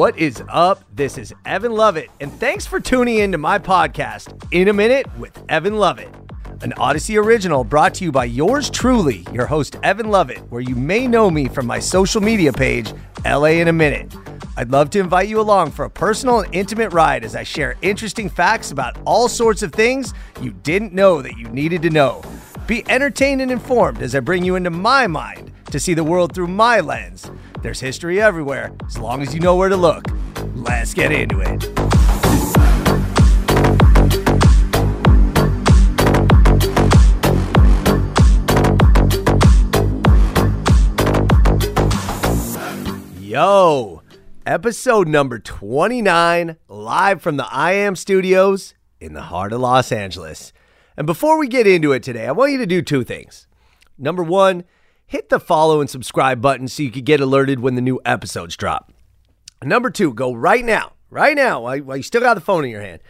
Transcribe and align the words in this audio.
What 0.00 0.16
is 0.16 0.42
up? 0.48 0.82
This 0.96 1.18
is 1.18 1.34
Evan 1.44 1.72
Lovett, 1.72 2.08
and 2.22 2.32
thanks 2.32 2.64
for 2.64 2.80
tuning 2.80 3.18
in 3.18 3.32
to 3.32 3.36
my 3.36 3.58
podcast, 3.58 4.32
In 4.50 4.68
a 4.68 4.72
Minute 4.72 5.06
with 5.18 5.38
Evan 5.50 5.76
Lovett, 5.76 6.08
an 6.62 6.72
Odyssey 6.78 7.18
original 7.18 7.64
brought 7.64 7.92
to 7.96 8.04
you 8.04 8.10
by 8.10 8.24
yours 8.24 8.70
truly, 8.70 9.26
your 9.30 9.44
host, 9.44 9.76
Evan 9.82 10.10
Lovett, 10.10 10.38
where 10.50 10.62
you 10.62 10.74
may 10.74 11.06
know 11.06 11.30
me 11.30 11.48
from 11.48 11.66
my 11.66 11.78
social 11.78 12.22
media 12.22 12.50
page, 12.50 12.94
LA 13.26 13.60
in 13.60 13.68
a 13.68 13.74
Minute. 13.74 14.16
I'd 14.56 14.70
love 14.70 14.88
to 14.90 15.00
invite 15.00 15.28
you 15.28 15.38
along 15.38 15.72
for 15.72 15.84
a 15.84 15.90
personal 15.90 16.40
and 16.40 16.54
intimate 16.54 16.94
ride 16.94 17.22
as 17.22 17.36
I 17.36 17.42
share 17.42 17.76
interesting 17.82 18.30
facts 18.30 18.70
about 18.70 18.96
all 19.04 19.28
sorts 19.28 19.62
of 19.62 19.70
things 19.70 20.14
you 20.40 20.52
didn't 20.62 20.94
know 20.94 21.20
that 21.20 21.36
you 21.36 21.46
needed 21.48 21.82
to 21.82 21.90
know. 21.90 22.22
Be 22.66 22.88
entertained 22.88 23.42
and 23.42 23.50
informed 23.50 24.00
as 24.00 24.14
I 24.14 24.20
bring 24.20 24.46
you 24.46 24.56
into 24.56 24.70
my 24.70 25.06
mind 25.06 25.52
to 25.72 25.78
see 25.78 25.92
the 25.92 26.04
world 26.04 26.34
through 26.34 26.46
my 26.46 26.80
lens. 26.80 27.30
There's 27.62 27.80
history 27.80 28.22
everywhere, 28.22 28.72
as 28.86 28.96
long 28.96 29.20
as 29.20 29.34
you 29.34 29.40
know 29.40 29.54
where 29.54 29.68
to 29.68 29.76
look. 29.76 30.06
Let's 30.54 30.94
get 30.94 31.12
into 31.12 31.40
it. 31.40 31.62
Yo, 43.20 44.02
episode 44.46 45.06
number 45.06 45.38
29, 45.38 46.56
live 46.66 47.20
from 47.20 47.36
the 47.36 47.46
I 47.52 47.72
Am 47.72 47.94
Studios 47.94 48.72
in 49.00 49.12
the 49.12 49.22
heart 49.22 49.52
of 49.52 49.60
Los 49.60 49.92
Angeles. 49.92 50.54
And 50.96 51.06
before 51.06 51.38
we 51.38 51.46
get 51.46 51.66
into 51.66 51.92
it 51.92 52.02
today, 52.02 52.26
I 52.26 52.32
want 52.32 52.52
you 52.52 52.58
to 52.58 52.66
do 52.66 52.80
two 52.80 53.04
things. 53.04 53.46
Number 53.98 54.22
one, 54.22 54.64
hit 55.10 55.28
the 55.28 55.40
follow 55.40 55.80
and 55.80 55.90
subscribe 55.90 56.40
button 56.40 56.68
so 56.68 56.84
you 56.84 56.90
can 56.90 57.02
get 57.02 57.20
alerted 57.20 57.58
when 57.58 57.74
the 57.74 57.80
new 57.80 58.00
episodes 58.04 58.56
drop. 58.56 58.92
Number 59.60 59.90
two, 59.90 60.14
go 60.14 60.32
right 60.32 60.64
now, 60.64 60.92
right 61.10 61.34
now, 61.34 61.62
while 61.62 61.96
you 61.96 62.02
still 62.04 62.20
got 62.20 62.34
the 62.34 62.40
phone 62.40 62.64
in 62.64 62.70
your 62.70 62.80
hand. 62.80 63.02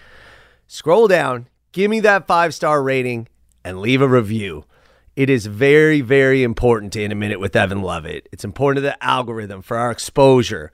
Scroll 0.67 1.09
down, 1.09 1.47
give 1.73 1.91
me 1.91 2.01
that 2.01 2.27
five 2.27 2.55
star 2.55 2.83
rating, 2.83 3.29
and 3.63 3.81
leave 3.83 4.01
a 4.01 4.09
review. 4.09 4.65
It 5.15 5.29
is 5.29 5.45
very, 5.45 6.01
very 6.01 6.43
important 6.43 6.95
to 6.95 7.03
In 7.03 7.13
a 7.13 7.15
Minute 7.15 7.39
with 7.39 7.55
Evan 7.55 7.83
Lovett. 7.83 8.31
It's 8.33 8.45
important 8.45 8.79
to 8.79 8.89
the 8.89 9.05
algorithm 9.05 9.61
for 9.61 9.77
our 9.77 9.91
exposure. 9.91 10.73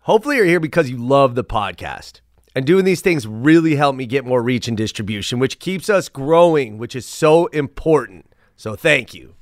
Hopefully, 0.00 0.36
you're 0.36 0.46
here 0.46 0.60
because 0.60 0.88
you 0.88 0.96
love 0.96 1.34
the 1.34 1.44
podcast. 1.44 2.22
And 2.56 2.64
doing 2.64 2.86
these 2.86 3.02
things 3.02 3.26
really 3.26 3.76
help 3.76 3.94
me 3.94 4.06
get 4.06 4.24
more 4.24 4.42
reach 4.42 4.66
and 4.66 4.78
distribution, 4.78 5.40
which 5.40 5.58
keeps 5.58 5.90
us 5.90 6.08
growing, 6.08 6.78
which 6.78 6.96
is 6.96 7.04
so 7.04 7.48
important. 7.48 8.32
So, 8.56 8.76
thank 8.76 9.12
you. 9.12 9.34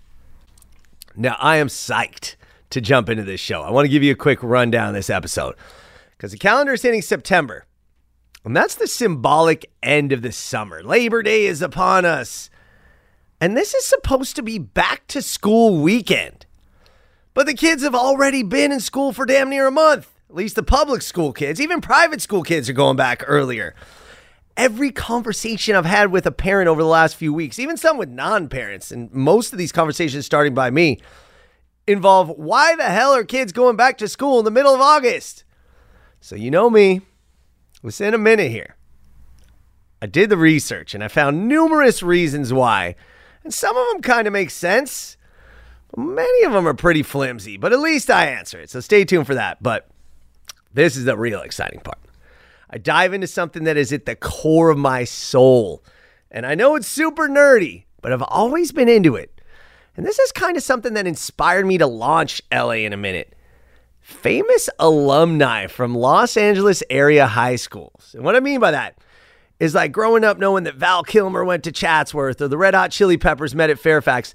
Now, 1.17 1.36
I 1.39 1.56
am 1.56 1.69
psyched 1.69 2.36
to 2.70 2.81
jump 2.81 3.09
into 3.09 3.22
this 3.22 3.41
show. 3.41 3.62
I 3.62 3.70
want 3.70 3.86
to 3.86 3.91
give 3.91 4.03
you 4.03 4.12
a 4.12 4.17
quick 4.17 4.42
rundown 4.42 4.89
of 4.89 4.95
this 4.95 5.11
episode 5.11 5.55
because 6.17 6.33
the 6.33 6.39
calendar 6.39 6.72
is 6.72 6.83
hitting 6.83 7.03
September. 7.03 7.64
And 8.45 8.56
that's 8.56 8.77
the 8.77 8.86
symbolic 8.86 9.70
end 9.83 10.12
of 10.12 10.22
the 10.22 10.31
summer. 10.31 10.83
Labor 10.83 11.22
Day 11.22 11.47
is 11.47 11.62
upon 11.62 12.05
us. 12.05 12.48
And 13.41 13.56
this 13.56 13.75
is 13.75 13.84
supposed 13.84 14.37
to 14.37 14.42
be 14.42 14.59
back 14.59 15.06
to 15.09 15.20
school 15.20 15.83
weekend. 15.83 16.47
But 17.34 17.47
the 17.47 17.55
kids 17.55 17.83
have 17.83 17.94
already 17.94 18.42
been 18.42 18.72
in 18.72 18.81
school 18.81 19.12
for 19.12 19.27
damn 19.27 19.50
near 19.50 19.67
a 19.67 19.72
month. 19.72 20.11
At 20.31 20.37
least 20.37 20.56
the 20.56 20.62
public 20.62 21.03
school 21.03 21.33
kids. 21.33 21.61
Even 21.61 21.81
private 21.81 22.22
school 22.22 22.42
kids 22.42 22.69
are 22.69 22.72
going 22.72 22.97
back 22.97 23.22
earlier. 23.27 23.75
Every 24.56 24.90
conversation 24.90 25.76
I've 25.76 25.84
had 25.84 26.10
with 26.10 26.26
a 26.26 26.32
parent 26.32 26.68
over 26.68 26.80
the 26.80 26.88
last 26.88 27.16
few 27.16 27.32
weeks, 27.32 27.58
even 27.58 27.76
some 27.76 27.98
with 27.98 28.08
non 28.08 28.48
parents, 28.48 28.90
and 28.90 29.12
most 29.12 29.52
of 29.52 29.58
these 29.58 29.72
conversations 29.72 30.24
starting 30.24 30.54
by 30.54 30.70
me, 30.70 30.98
involve 31.86 32.30
why 32.30 32.74
the 32.74 32.84
hell 32.84 33.12
are 33.12 33.24
kids 33.24 33.52
going 33.52 33.76
back 33.76 33.98
to 33.98 34.08
school 34.08 34.38
in 34.38 34.44
the 34.44 34.50
middle 34.50 34.74
of 34.74 34.80
August? 34.80 35.44
So, 36.20 36.34
you 36.36 36.50
know 36.50 36.70
me. 36.70 37.02
within 37.82 38.14
a 38.14 38.19
minute 38.19 38.50
here. 38.50 38.76
I 40.03 40.06
did 40.06 40.31
the 40.31 40.36
research 40.36 40.94
and 40.94 41.04
I 41.04 41.08
found 41.08 41.48
numerous 41.48 42.02
reasons 42.02 42.52
why. 42.52 42.97
And 43.44 43.54
some 43.54 43.76
of 43.76 43.86
them 43.88 44.02
kind 44.02 44.26
of 44.26 44.32
make 44.32 44.50
sense. 44.50 45.16
Many 45.97 46.44
of 46.44 46.52
them 46.52 46.66
are 46.66 46.75
pretty 46.75 47.02
flimsy, 47.02 47.56
but 47.56 47.72
at 47.72 47.78
least 47.78 48.10
I 48.10 48.26
answer 48.26 48.58
it. 48.60 48.70
So 48.70 48.81
stay 48.81 49.04
tuned 49.04 49.26
for 49.26 49.34
that. 49.34 49.62
But 49.62 49.88
this 50.75 50.97
is 50.97 51.04
the 51.04 51.16
real 51.16 51.41
exciting 51.41 51.81
part. 51.81 51.98
I 52.71 52.78
dive 52.78 53.12
into 53.12 53.27
something 53.27 53.65
that 53.65 53.77
is 53.77 53.93
at 53.93 54.06
the 54.06 54.16
core 54.16 54.71
of 54.71 54.78
my 54.78 55.04
soul. 55.04 55.84
And 56.31 56.44
I 56.44 56.54
know 56.54 56.75
it's 56.75 56.88
super 56.88 57.28
nerdy, 57.28 57.84
but 58.00 58.12
I've 58.12 58.22
always 58.22 58.72
been 58.72 58.88
into 58.88 59.15
it. 59.15 59.41
And 59.97 60.04
this 60.04 60.19
is 60.19 60.32
kind 60.32 60.56
of 60.56 60.62
something 60.62 60.94
that 60.94 61.06
inspired 61.06 61.66
me 61.66 61.78
to 61.78 61.87
launch 61.87 62.43
LA 62.53 62.72
in 62.72 62.93
a 62.93 62.99
minute. 62.99 63.34
Famous 64.00 64.69
alumni 64.78 65.66
from 65.66 65.94
Los 65.94 66.37
Angeles 66.37 66.82
area 66.91 67.26
high 67.26 67.56
schools. 67.56 68.15
And 68.15 68.25
what 68.25 68.37
I 68.37 68.41
mean 68.41 68.60
by 68.60 68.71
that 68.72 68.99
is 69.59 69.75
like 69.75 69.93
growing 69.93 70.22
up 70.22 70.38
knowing 70.38 70.65
that 70.65 70.75
Val 70.75 71.03
Kilmer 71.03 71.44
went 71.44 71.65
to 71.65 71.72
Chatsworth 71.72 72.41
or 72.41 72.49
the 72.49 72.59
Red 72.59 72.75
Hot 72.75 72.91
Chili 72.91 73.16
Peppers 73.16 73.55
met 73.55 73.71
at 73.71 73.78
Fairfax. 73.78 74.34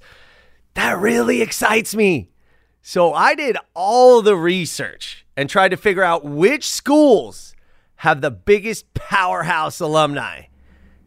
That 0.74 0.98
really 0.98 1.42
excites 1.42 1.94
me. 1.94 2.30
So 2.82 3.14
I 3.14 3.34
did 3.34 3.56
all 3.74 4.20
the 4.20 4.36
research 4.36 5.24
and 5.36 5.48
tried 5.48 5.68
to 5.68 5.76
figure 5.76 6.02
out 6.02 6.24
which 6.24 6.68
schools 6.68 7.51
have 8.02 8.20
the 8.20 8.32
biggest 8.32 8.92
powerhouse 8.94 9.78
alumni. 9.78 10.42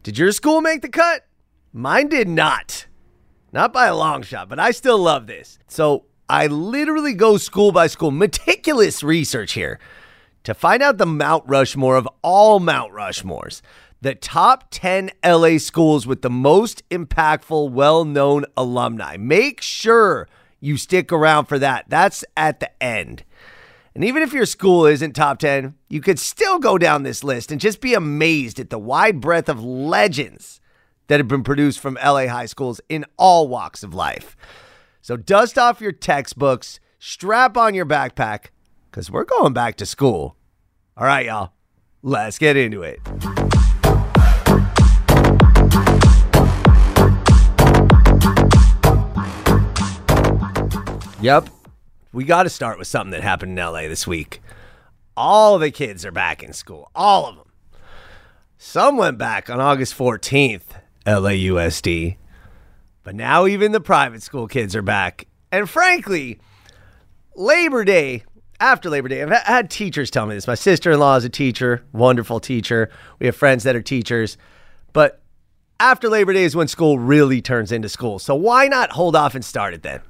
Did 0.02 0.16
your 0.16 0.32
school 0.32 0.62
make 0.62 0.80
the 0.80 0.88
cut? 0.88 1.26
Mine 1.70 2.08
did 2.08 2.26
not. 2.26 2.86
Not 3.52 3.74
by 3.74 3.88
a 3.88 3.94
long 3.94 4.22
shot, 4.22 4.48
but 4.48 4.58
I 4.58 4.70
still 4.70 4.96
love 4.96 5.26
this. 5.26 5.58
So 5.68 6.06
I 6.26 6.46
literally 6.46 7.12
go 7.12 7.36
school 7.36 7.70
by 7.70 7.88
school, 7.88 8.10
meticulous 8.10 9.02
research 9.02 9.52
here 9.52 9.78
to 10.44 10.54
find 10.54 10.82
out 10.82 10.96
the 10.96 11.04
Mount 11.04 11.44
Rushmore 11.46 11.96
of 11.96 12.08
all 12.22 12.60
Mount 12.60 12.94
Rushmores. 12.94 13.60
The 14.00 14.14
top 14.14 14.68
10 14.70 15.10
LA 15.22 15.58
schools 15.58 16.06
with 16.06 16.22
the 16.22 16.30
most 16.30 16.82
impactful, 16.88 17.72
well 17.72 18.06
known 18.06 18.46
alumni. 18.56 19.18
Make 19.18 19.60
sure 19.60 20.28
you 20.60 20.78
stick 20.78 21.12
around 21.12 21.44
for 21.44 21.58
that. 21.58 21.84
That's 21.90 22.24
at 22.38 22.60
the 22.60 22.82
end. 22.82 23.22
And 23.96 24.04
even 24.04 24.22
if 24.22 24.34
your 24.34 24.44
school 24.44 24.84
isn't 24.84 25.14
top 25.14 25.38
10, 25.38 25.74
you 25.88 26.02
could 26.02 26.18
still 26.18 26.58
go 26.58 26.76
down 26.76 27.02
this 27.02 27.24
list 27.24 27.50
and 27.50 27.58
just 27.58 27.80
be 27.80 27.94
amazed 27.94 28.60
at 28.60 28.68
the 28.68 28.78
wide 28.78 29.22
breadth 29.22 29.48
of 29.48 29.64
legends 29.64 30.60
that 31.06 31.18
have 31.18 31.28
been 31.28 31.42
produced 31.42 31.80
from 31.80 31.94
LA 32.04 32.26
high 32.26 32.44
schools 32.44 32.78
in 32.90 33.06
all 33.16 33.48
walks 33.48 33.82
of 33.82 33.94
life. 33.94 34.36
So 35.00 35.16
dust 35.16 35.56
off 35.56 35.80
your 35.80 35.92
textbooks, 35.92 36.78
strap 36.98 37.56
on 37.56 37.72
your 37.72 37.86
backpack, 37.86 38.48
because 38.90 39.10
we're 39.10 39.24
going 39.24 39.54
back 39.54 39.76
to 39.76 39.86
school. 39.86 40.36
All 40.94 41.06
right, 41.06 41.24
y'all, 41.24 41.52
let's 42.02 42.38
get 42.38 42.58
into 42.58 42.82
it. 42.82 43.00
Yep. 51.22 51.48
We 52.16 52.24
got 52.24 52.44
to 52.44 52.48
start 52.48 52.78
with 52.78 52.88
something 52.88 53.10
that 53.10 53.22
happened 53.22 53.58
in 53.58 53.62
LA 53.62 53.82
this 53.82 54.06
week. 54.06 54.40
All 55.18 55.58
the 55.58 55.70
kids 55.70 56.02
are 56.06 56.10
back 56.10 56.42
in 56.42 56.54
school. 56.54 56.90
All 56.94 57.26
of 57.26 57.36
them. 57.36 57.52
Some 58.56 58.96
went 58.96 59.18
back 59.18 59.50
on 59.50 59.60
August 59.60 59.94
14th, 59.98 60.80
LAUSD. 61.04 62.16
But 63.02 63.16
now 63.16 63.46
even 63.46 63.72
the 63.72 63.82
private 63.82 64.22
school 64.22 64.48
kids 64.48 64.74
are 64.74 64.80
back. 64.80 65.26
And 65.52 65.68
frankly, 65.68 66.40
Labor 67.34 67.84
Day, 67.84 68.24
after 68.60 68.88
Labor 68.88 69.08
Day, 69.08 69.22
I've 69.22 69.42
had 69.42 69.68
teachers 69.68 70.10
tell 70.10 70.24
me 70.24 70.36
this. 70.36 70.46
My 70.46 70.54
sister 70.54 70.92
in 70.92 70.98
law 70.98 71.16
is 71.16 71.24
a 71.26 71.28
teacher, 71.28 71.84
wonderful 71.92 72.40
teacher. 72.40 72.88
We 73.18 73.26
have 73.26 73.36
friends 73.36 73.64
that 73.64 73.76
are 73.76 73.82
teachers. 73.82 74.38
But 74.94 75.20
after 75.78 76.08
Labor 76.08 76.32
Day 76.32 76.44
is 76.44 76.56
when 76.56 76.68
school 76.68 76.98
really 76.98 77.42
turns 77.42 77.72
into 77.72 77.90
school. 77.90 78.18
So 78.18 78.34
why 78.34 78.68
not 78.68 78.92
hold 78.92 79.16
off 79.16 79.34
and 79.34 79.44
start 79.44 79.74
it 79.74 79.82
then? 79.82 80.00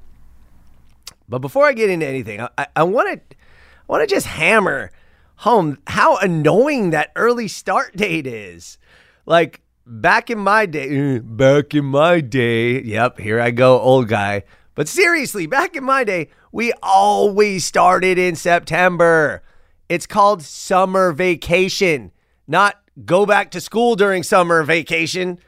But 1.28 1.38
before 1.38 1.66
I 1.66 1.72
get 1.72 1.90
into 1.90 2.06
anything, 2.06 2.46
I 2.76 2.82
want 2.82 3.08
to 3.30 3.36
I 3.36 3.92
want 3.92 4.08
to 4.08 4.14
just 4.14 4.26
hammer 4.26 4.90
home 5.36 5.78
how 5.86 6.16
annoying 6.16 6.90
that 6.90 7.12
early 7.16 7.48
start 7.48 7.96
date 7.96 8.26
is. 8.26 8.78
Like 9.26 9.60
back 9.86 10.30
in 10.30 10.38
my 10.38 10.66
day, 10.66 11.18
back 11.22 11.74
in 11.74 11.84
my 11.84 12.20
day. 12.20 12.82
Yep, 12.82 13.20
here 13.20 13.40
I 13.40 13.50
go, 13.50 13.80
old 13.80 14.08
guy. 14.08 14.44
But 14.74 14.88
seriously, 14.88 15.46
back 15.46 15.74
in 15.74 15.84
my 15.84 16.04
day, 16.04 16.28
we 16.52 16.72
always 16.82 17.64
started 17.64 18.18
in 18.18 18.36
September. 18.36 19.42
It's 19.88 20.06
called 20.06 20.42
summer 20.42 21.12
vacation, 21.12 22.12
not 22.46 22.76
go 23.04 23.24
back 23.24 23.50
to 23.52 23.60
school 23.60 23.94
during 23.94 24.22
summer 24.22 24.62
vacation. 24.62 25.38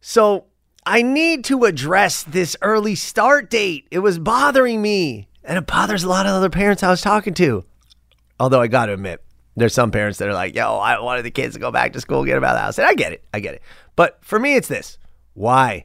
So 0.00 0.46
I 0.88 1.02
need 1.02 1.44
to 1.44 1.66
address 1.66 2.22
this 2.22 2.56
early 2.62 2.94
start 2.94 3.50
date. 3.50 3.86
It 3.90 3.98
was 3.98 4.18
bothering 4.18 4.80
me. 4.80 5.28
And 5.44 5.58
it 5.58 5.66
bothers 5.66 6.02
a 6.02 6.08
lot 6.08 6.24
of 6.24 6.32
other 6.32 6.48
parents 6.48 6.82
I 6.82 6.88
was 6.88 7.02
talking 7.02 7.34
to. 7.34 7.66
Although 8.40 8.62
I 8.62 8.68
got 8.68 8.86
to 8.86 8.94
admit, 8.94 9.22
there's 9.54 9.74
some 9.74 9.90
parents 9.90 10.18
that 10.18 10.28
are 10.30 10.32
like, 10.32 10.54
yo, 10.54 10.78
I 10.78 10.98
wanted 10.98 11.26
the 11.26 11.30
kids 11.30 11.52
to 11.52 11.60
go 11.60 11.70
back 11.70 11.92
to 11.92 12.00
school, 12.00 12.24
get 12.24 12.36
them 12.36 12.44
out 12.44 12.52
of 12.52 12.56
the 12.56 12.60
house. 12.62 12.78
And 12.78 12.86
I 12.86 12.94
get 12.94 13.12
it. 13.12 13.22
I 13.34 13.40
get 13.40 13.56
it. 13.56 13.62
But 13.96 14.24
for 14.24 14.38
me, 14.38 14.56
it's 14.56 14.68
this 14.68 14.96
why? 15.34 15.84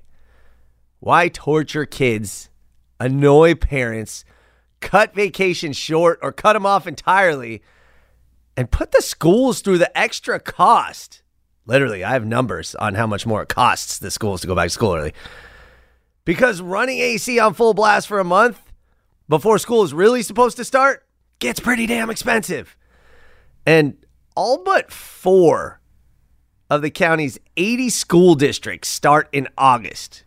Why 1.02 1.28
torture 1.28 1.86
kids, 1.86 2.50
annoy 2.98 3.56
parents, 3.56 4.24
cut 4.80 5.14
vacations 5.14 5.76
short, 5.76 6.20
or 6.22 6.32
cut 6.32 6.54
them 6.54 6.66
off 6.66 6.88
entirely 6.88 7.62
and 8.56 8.72
put 8.72 8.94
the 8.94 9.02
schools 9.02 9.60
through 9.60 9.80
the 9.80 9.98
extra 9.98 10.40
cost. 10.40 11.23
Literally, 11.66 12.04
I 12.04 12.12
have 12.12 12.26
numbers 12.26 12.76
on 12.76 12.96
how 12.96 13.08
much 13.08 13.26
more 13.26 13.42
it 13.42 13.50
costs 13.50 13.98
the 14.00 14.12
schools 14.12 14.42
to 14.42 14.48
go 14.48 14.56
back 14.56 14.66
to 14.66 14.70
school 14.70 14.96
early. 14.96 15.14
Because 16.26 16.62
running 16.62 17.00
AC 17.00 17.40
on 17.40 17.54
full 17.54 17.74
blast 17.74 18.08
for 18.08 18.20
a 18.20 18.24
month 18.24 18.60
before 19.30 19.58
school 19.58 19.84
is 19.84 19.94
really 19.94 20.22
supposed 20.22 20.58
to 20.58 20.66
start 20.66 21.06
gets 21.40 21.60
pretty 21.60 21.86
damn 21.86 22.10
expensive. 22.10 22.76
And 23.66 23.98
all 24.36 24.64
but 24.64 24.92
four 24.92 25.80
of 26.70 26.82
the 26.82 26.90
county's 26.90 27.38
80 27.56 27.90
school 27.90 28.36
districts 28.36 28.90
start 28.90 29.30
in 29.32 29.48
August. 29.58 30.24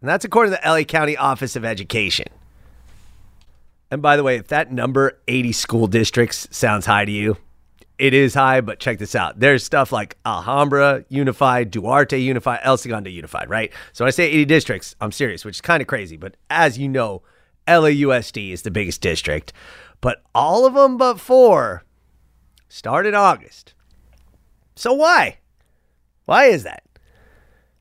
And 0.00 0.08
that's 0.08 0.24
according 0.24 0.54
to 0.54 0.60
the 0.62 0.68
LA 0.68 0.82
County 0.82 1.16
Office 1.16 1.56
of 1.56 1.64
Education. 1.64 2.26
And 3.90 4.02
by 4.02 4.16
the 4.16 4.22
way, 4.22 4.36
if 4.36 4.48
that 4.48 4.72
number 4.72 5.18
80 5.26 5.52
school 5.52 5.86
districts 5.86 6.48
sounds 6.50 6.86
high 6.86 7.04
to 7.04 7.12
you, 7.12 7.36
it 7.98 8.12
is 8.12 8.34
high, 8.34 8.60
but 8.60 8.78
check 8.78 8.98
this 8.98 9.14
out. 9.14 9.40
There's 9.40 9.64
stuff 9.64 9.92
like 9.92 10.18
Alhambra 10.26 11.04
Unified, 11.08 11.70
Duarte 11.70 12.18
Unified, 12.18 12.60
El 12.62 12.76
Segundo 12.76 13.08
Unified, 13.10 13.48
right? 13.48 13.72
So 13.92 14.04
when 14.04 14.08
I 14.08 14.10
say 14.10 14.26
80 14.26 14.44
districts, 14.44 14.96
I'm 15.00 15.12
serious, 15.12 15.44
which 15.44 15.56
is 15.56 15.60
kind 15.60 15.80
of 15.80 15.86
crazy. 15.86 16.16
But 16.16 16.36
as 16.50 16.78
you 16.78 16.88
know, 16.88 17.22
LAUSD 17.66 18.52
is 18.52 18.62
the 18.62 18.70
biggest 18.70 19.00
district. 19.00 19.52
But 20.00 20.22
all 20.34 20.66
of 20.66 20.74
them 20.74 20.96
but 20.96 21.18
four 21.18 21.84
start 22.68 23.06
in 23.06 23.14
August. 23.14 23.74
So 24.74 24.92
why? 24.92 25.38
Why 26.26 26.46
is 26.46 26.64
that? 26.64 26.82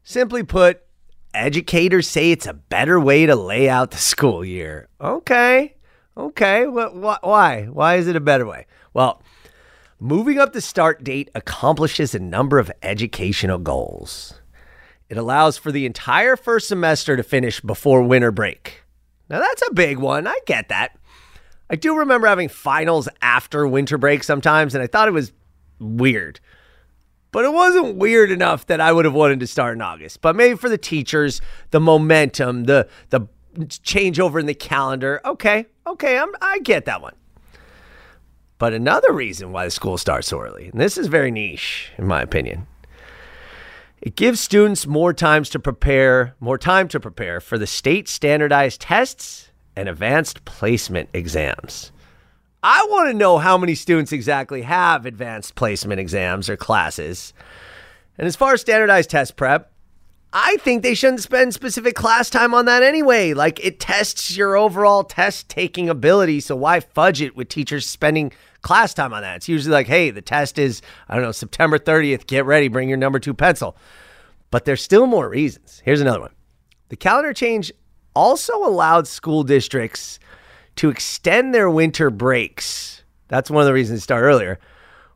Simply 0.04 0.44
put, 0.44 0.82
educators 1.34 2.08
say 2.08 2.32
it's 2.32 2.48
a 2.48 2.54
better 2.54 3.00
way 3.00 3.26
to 3.26 3.36
lay 3.36 3.68
out 3.68 3.92
the 3.92 3.98
school 3.98 4.46
year. 4.46 4.88
Okay. 5.02 5.76
Okay. 6.16 6.68
What, 6.68 7.24
why? 7.24 7.66
Why 7.66 7.96
is 7.96 8.08
it 8.08 8.16
a 8.16 8.22
better 8.22 8.46
way? 8.46 8.68
Well, 8.94 9.22
moving 10.00 10.40
up 10.40 10.54
the 10.54 10.62
start 10.62 11.04
date 11.04 11.30
accomplishes 11.36 12.14
a 12.14 12.20
number 12.20 12.60
of 12.60 12.72
educational 12.82 13.58
goals. 13.58 14.42
It 15.10 15.18
allows 15.18 15.58
for 15.58 15.72
the 15.72 15.86
entire 15.86 16.36
first 16.36 16.68
semester 16.68 17.16
to 17.16 17.24
finish 17.24 17.62
before 17.62 18.02
winter 18.02 18.32
break. 18.32 18.84
Now, 19.30 19.40
that's 19.40 19.64
a 19.68 19.74
big 19.74 19.98
one. 19.98 20.28
I 20.28 20.38
get 20.46 20.70
that. 20.70 20.98
I 21.70 21.76
do 21.76 21.98
remember 21.98 22.28
having 22.28 22.50
finals 22.50 23.10
after 23.22 23.68
winter 23.68 23.98
break 23.98 24.24
sometimes, 24.24 24.76
and 24.76 24.84
I 24.84 24.88
thought 24.88 25.08
it 25.08 25.12
was 25.12 25.32
weird. 25.80 26.40
But 27.32 27.46
it 27.46 27.54
wasn't 27.54 27.98
weird 27.98 28.32
enough 28.32 28.68
that 28.68 28.80
I 28.80 28.92
would 28.92 29.06
have 29.06 29.14
wanted 29.14 29.40
to 29.42 29.48
start 29.48 29.76
in 29.76 29.82
August. 29.82 30.22
But 30.22 30.36
maybe 30.36 30.56
for 30.56 30.70
the 30.70 30.78
teachers, 30.78 31.42
the 31.72 31.80
momentum, 31.80 32.64
the 32.64 32.88
the 33.10 33.28
changeover 33.56 34.40
in 34.40 34.46
the 34.46 34.54
calendar. 34.54 35.22
Okay, 35.26 35.66
okay, 35.86 36.18
I'm, 36.18 36.30
I 36.42 36.60
get 36.60 36.86
that 36.86 37.02
one. 37.02 37.14
But 38.58 38.74
another 38.74 39.12
reason 39.12 39.52
why 39.52 39.66
the 39.66 39.72
school 39.72 39.98
starts 39.98 40.32
early, 40.32 40.70
and 40.70 40.80
this 40.80 40.98
is 40.98 41.08
very 41.08 41.32
niche 41.32 41.92
in 41.98 42.08
my 42.08 42.22
opinion, 42.22 42.68
it 44.02 44.16
gives 44.16 44.40
students 44.40 44.86
more 44.86 45.14
times 45.14 45.50
to 45.50 45.60
prepare, 45.60 46.36
more 46.40 46.58
time 46.58 46.88
to 46.90 47.00
prepare 47.00 47.40
for 47.42 47.58
the 47.58 47.68
state 47.68 48.08
standardized 48.08 48.82
tests 48.82 49.52
and 49.76 49.90
advanced 49.90 50.46
placement 50.46 51.10
exams. 51.14 51.92
I 52.64 52.86
want 52.90 53.10
to 53.10 53.14
know 53.14 53.38
how 53.38 53.58
many 53.58 53.76
students 53.76 54.12
exactly 54.12 54.62
have 54.64 55.06
advanced 55.06 55.56
placement 55.56 56.00
exams 56.00 56.50
or 56.50 56.58
classes. 56.58 57.34
And 58.18 58.26
as 58.26 58.36
far 58.36 58.54
as 58.54 58.62
standardized 58.62 59.10
test 59.10 59.36
prep, 59.36 59.72
I 60.38 60.58
think 60.58 60.84
they 60.84 60.96
shouldn't 60.96 61.22
spend 61.22 61.54
specific 61.54 61.96
class 61.96 62.30
time 62.30 62.54
on 62.54 62.66
that 62.66 62.84
anyway. 62.84 63.34
Like 63.34 63.64
it 63.64 63.80
tests 63.80 64.36
your 64.36 64.58
overall 64.58 65.06
test 65.06 65.48
taking 65.48 65.88
ability. 65.88 66.42
So 66.42 66.58
why 66.58 66.82
fudge 66.82 67.22
it 67.22 67.38
with 67.38 67.48
teachers 67.48 67.88
spending 67.88 68.34
class 68.62 68.94
time 68.94 69.14
on 69.14 69.22
that? 69.22 69.38
It's 69.38 69.48
usually 69.48 69.72
like, 69.72 69.88
hey, 69.88 70.12
the 70.12 70.22
test 70.22 70.60
is, 70.60 70.82
I 71.08 71.16
don't 71.16 71.24
know, 71.24 71.32
September 71.32 71.80
30th. 71.80 72.28
Get 72.28 72.44
ready, 72.44 72.68
bring 72.68 72.90
your 72.90 72.98
number 72.98 73.18
two 73.18 73.34
pencil. 73.34 73.78
But 74.52 74.66
there's 74.66 74.84
still 74.84 75.08
more 75.08 75.30
reasons. 75.30 75.82
Here's 75.86 76.02
another 76.02 76.20
one 76.20 76.34
the 76.90 76.98
calendar 76.98 77.32
change 77.32 77.72
also 78.14 78.58
allowed 78.58 79.08
school 79.08 79.44
districts 79.44 80.20
to 80.76 80.90
extend 80.90 81.56
their 81.56 81.70
winter 81.70 82.10
breaks. 82.10 83.06
That's 83.30 83.50
one 83.50 83.62
of 83.62 83.68
the 83.68 83.74
reasons 83.74 84.00
to 84.00 84.04
start 84.04 84.24
earlier, 84.24 84.60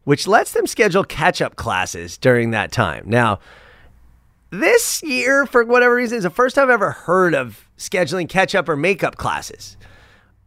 which 0.06 0.28
lets 0.28 0.54
them 0.54 0.66
schedule 0.66 1.04
catch 1.04 1.42
up 1.42 1.58
classes 1.58 2.18
during 2.18 2.52
that 2.52 2.72
time. 2.72 3.04
Now, 3.06 3.40
this 4.52 5.04
year, 5.04 5.46
for 5.46 5.64
whatever 5.64 5.96
reason, 5.96 6.18
is 6.18 6.24
the 6.24 6.30
first 6.30 6.56
time 6.56 6.66
I've 6.66 6.72
ever 6.72 6.92
heard 6.92 7.36
of 7.36 7.68
scheduling 7.78 8.28
catch 8.28 8.56
up 8.56 8.68
or 8.68 8.76
makeup 8.76 9.16
classes. 9.18 9.78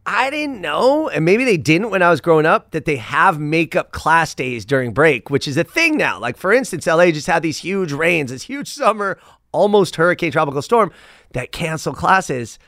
I 0.05 0.29
didn't 0.29 0.59
know, 0.59 1.07
and 1.07 1.23
maybe 1.23 1.45
they 1.45 1.55
didn't 1.55 1.89
when 1.89 2.01
I 2.01 2.09
was 2.09 2.19
growing 2.19 2.45
up, 2.45 2.71
that 2.71 2.83
they 2.83 2.97
have 2.97 3.39
makeup 3.39 3.91
class 3.93 4.35
days 4.35 4.65
during 4.65 4.91
break, 4.93 5.29
which 5.29 5.47
is 5.47 5.55
a 5.55 5.63
thing 5.63 5.95
now. 5.95 6.19
Like, 6.19 6.35
for 6.35 6.51
instance, 6.51 6.85
LA 6.85 7.11
just 7.11 7.27
had 7.27 7.41
these 7.41 7.57
huge 7.57 7.93
rains, 7.93 8.29
this 8.31 8.43
huge 8.43 8.67
summer, 8.67 9.17
almost 9.53 9.95
hurricane 9.95 10.31
tropical 10.31 10.61
storm 10.61 10.91
that 11.31 11.53
canceled 11.53 11.95
classes. 11.95 12.59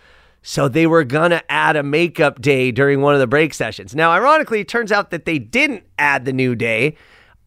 So 0.43 0.69
they 0.69 0.87
were 0.87 1.03
going 1.03 1.31
to 1.31 1.51
add 1.51 1.75
a 1.75 1.83
makeup 1.83 2.39
day 2.39 2.71
during 2.71 3.01
one 3.01 3.15
of 3.15 3.19
the 3.19 3.27
break 3.27 3.53
sessions. 3.53 3.93
Now, 3.93 4.11
ironically, 4.11 4.61
it 4.61 4.69
turns 4.69 4.91
out 4.91 5.09
that 5.09 5.25
they 5.25 5.39
didn't 5.39 5.83
add 5.99 6.23
the 6.23 6.33
new 6.33 6.55
day. 6.55 6.95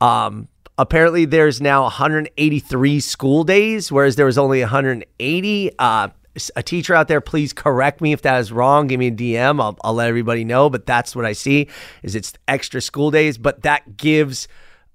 Um, 0.00 0.49
apparently, 0.79 1.25
there's 1.25 1.61
now 1.61 1.83
183 1.83 3.01
school 3.01 3.45
days, 3.45 3.93
whereas 3.93 4.17
there 4.17 4.27
was 4.27 4.39
only 4.39 4.61
180. 4.61 5.71
Uh, 5.79 6.09
a 6.55 6.63
teacher 6.63 6.95
out 6.95 7.09
there, 7.09 7.21
please 7.21 7.53
correct 7.53 8.01
me 8.01 8.13
if 8.13 8.23
that 8.23 8.39
is 8.39 8.53
wrong. 8.53 8.87
Give 8.87 9.01
me 9.01 9.09
a 9.09 9.13
DM. 9.13 9.61
I'll, 9.61 9.77
I'll 9.83 9.95
let 9.95 10.09
everybody 10.09 10.45
know. 10.45 10.71
But 10.71 10.87
that's 10.87 11.17
what 11.17 11.25
I 11.25 11.33
see 11.33 11.69
is 12.03 12.15
it's 12.15 12.33
extra 12.47 12.81
school 12.81 13.11
days, 13.11 13.39
but 13.39 13.63
that 13.63 13.97
gives 13.97 14.47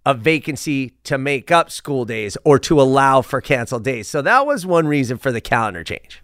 a 0.06 0.14
vacancy 0.14 0.94
to 1.04 1.18
make 1.18 1.52
up 1.52 1.72
school 1.72 2.06
days 2.06 2.38
or 2.44 2.60
to 2.60 2.82
allow 2.82 3.22
for 3.22 3.42
canceled 3.42 3.84
days. 3.84 4.08
So 4.08 4.22
that 4.22 4.46
was 4.46 4.66
one 4.66 4.88
reason 4.88 5.18
for 5.18 5.32
the 5.32 5.42
calendar 5.42 5.84
change. 5.84 6.22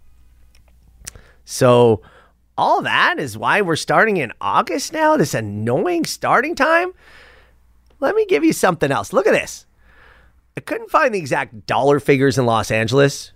So 1.46 2.02
all 2.58 2.82
that 2.82 3.20
is 3.20 3.38
why 3.38 3.62
we're 3.62 3.78
starting 3.78 4.18
in 4.18 4.34
August 4.42 4.92
now, 4.92 5.18
this 5.18 5.34
annoying 5.34 6.06
starting 6.06 6.56
time. 6.56 6.92
Let 8.00 8.16
me 8.16 8.26
give 8.26 8.44
you 8.44 8.54
something 8.54 8.92
else. 8.92 9.14
Look 9.14 9.28
at 9.28 9.34
this. 9.34 9.66
I 10.58 10.62
couldn't 10.62 10.92
find 10.92 11.14
the 11.14 11.20
exact 11.20 11.66
dollar 11.66 12.00
figures 12.00 12.38
in 12.38 12.46
Los 12.46 12.72
Angeles, 12.72 13.32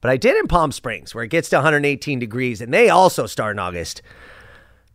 but 0.00 0.10
I 0.10 0.16
did 0.16 0.36
in 0.36 0.46
Palm 0.46 0.72
Springs, 0.72 1.14
where 1.14 1.24
it 1.24 1.30
gets 1.30 1.48
to 1.50 1.56
118 1.56 2.18
degrees, 2.18 2.60
and 2.60 2.72
they 2.72 2.88
also 2.88 3.26
start 3.26 3.56
in 3.56 3.58
August. 3.58 4.02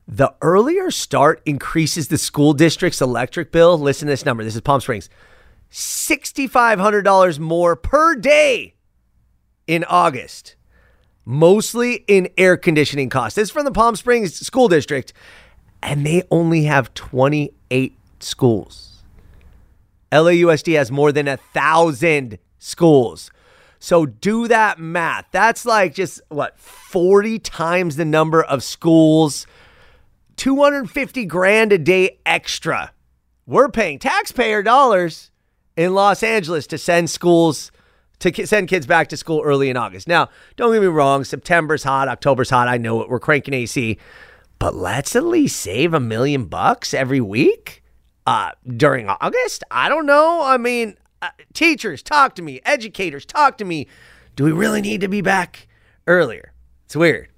The 0.07 0.33
earlier 0.41 0.91
start 0.91 1.41
increases 1.45 2.07
the 2.07 2.17
school 2.17 2.53
district's 2.53 3.01
electric 3.01 3.51
bill. 3.51 3.77
Listen 3.77 4.07
to 4.07 4.11
this 4.13 4.25
number. 4.25 4.43
This 4.43 4.55
is 4.55 4.61
Palm 4.61 4.81
Springs. 4.81 5.09
$6,500 5.71 7.39
more 7.39 7.75
per 7.75 8.15
day 8.15 8.75
in 9.67 9.83
August, 9.85 10.55
mostly 11.25 12.05
in 12.07 12.29
air 12.37 12.55
conditioning 12.55 13.09
costs. 13.09 13.35
This 13.35 13.49
is 13.49 13.51
from 13.51 13.65
the 13.65 13.71
Palm 13.71 13.95
Springs 13.95 14.35
School 14.45 14.67
District, 14.67 15.11
and 15.81 16.05
they 16.05 16.23
only 16.31 16.65
have 16.65 16.93
28 16.93 17.97
schools. 18.19 18.94
LAUSD 20.15 20.75
has 20.77 20.91
more 20.91 21.11
than 21.11 21.27
a 21.27 21.37
thousand 21.37 22.39
schools. 22.57 23.31
So 23.79 24.05
do 24.05 24.47
that 24.47 24.79
math. 24.79 25.25
That's 25.31 25.65
like 25.65 25.93
just 25.93 26.21
what 26.29 26.57
40 26.59 27.39
times 27.39 27.97
the 27.97 28.05
number 28.05 28.43
of 28.43 28.63
schools, 28.63 29.45
250 30.37 31.25
grand 31.25 31.71
a 31.71 31.77
day 31.77 32.19
extra. 32.25 32.93
We're 33.45 33.69
paying 33.69 33.99
taxpayer 33.99 34.63
dollars 34.63 35.31
in 35.75 35.93
Los 35.93 36.23
Angeles 36.23 36.65
to 36.67 36.77
send 36.77 37.09
schools 37.09 37.71
to 38.19 38.47
send 38.47 38.69
kids 38.69 38.87
back 38.87 39.09
to 39.09 39.17
school 39.17 39.41
early 39.43 39.69
in 39.69 39.75
August. 39.75 40.07
Now, 40.07 40.29
don't 40.55 40.71
get 40.71 40.81
me 40.81 40.87
wrong, 40.87 41.25
September's 41.25 41.83
hot, 41.83 42.07
October's 42.07 42.49
hot. 42.49 42.69
I 42.69 42.77
know 42.77 43.01
it. 43.01 43.09
We're 43.09 43.19
cranking 43.19 43.53
AC, 43.53 43.97
but 44.57 44.73
let's 44.73 45.17
at 45.17 45.25
least 45.25 45.59
save 45.59 45.93
a 45.93 45.99
million 45.99 46.45
bucks 46.45 46.93
every 46.93 47.19
week 47.19 47.83
uh, 48.25 48.51
during 48.75 49.07
August. 49.09 49.63
I 49.71 49.89
don't 49.89 50.05
know. 50.05 50.41
I 50.43 50.57
mean, 50.57 50.97
uh, 51.21 51.29
teachers, 51.53 52.01
talk 52.01 52.35
to 52.35 52.41
me. 52.41 52.61
Educators, 52.65 53.25
talk 53.25 53.57
to 53.57 53.65
me. 53.65 53.87
Do 54.35 54.43
we 54.43 54.51
really 54.51 54.81
need 54.81 55.01
to 55.01 55.07
be 55.07 55.21
back 55.21 55.67
earlier? 56.07 56.53
It's 56.85 56.95
weird. 56.95 57.29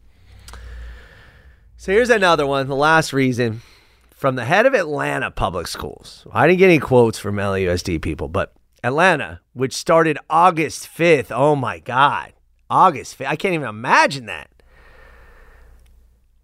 So 1.77 1.91
here's 1.91 2.09
another 2.09 2.47
one. 2.47 2.67
The 2.67 2.75
last 2.75 3.13
reason 3.13 3.61
from 4.09 4.35
the 4.35 4.45
head 4.45 4.65
of 4.65 4.73
Atlanta 4.73 5.29
Public 5.29 5.67
Schools. 5.67 6.25
I 6.31 6.47
didn't 6.47 6.59
get 6.59 6.65
any 6.65 6.79
quotes 6.79 7.19
from 7.19 7.35
LAUSD 7.35 8.01
people, 8.01 8.27
but 8.27 8.53
Atlanta, 8.83 9.41
which 9.53 9.73
started 9.73 10.17
August 10.29 10.89
5th. 10.89 11.27
Oh 11.29 11.55
my 11.55 11.79
God. 11.79 12.33
August 12.69 13.17
5th. 13.19 13.27
I 13.27 13.35
can't 13.35 13.53
even 13.53 13.69
imagine 13.69 14.25
that. 14.25 14.49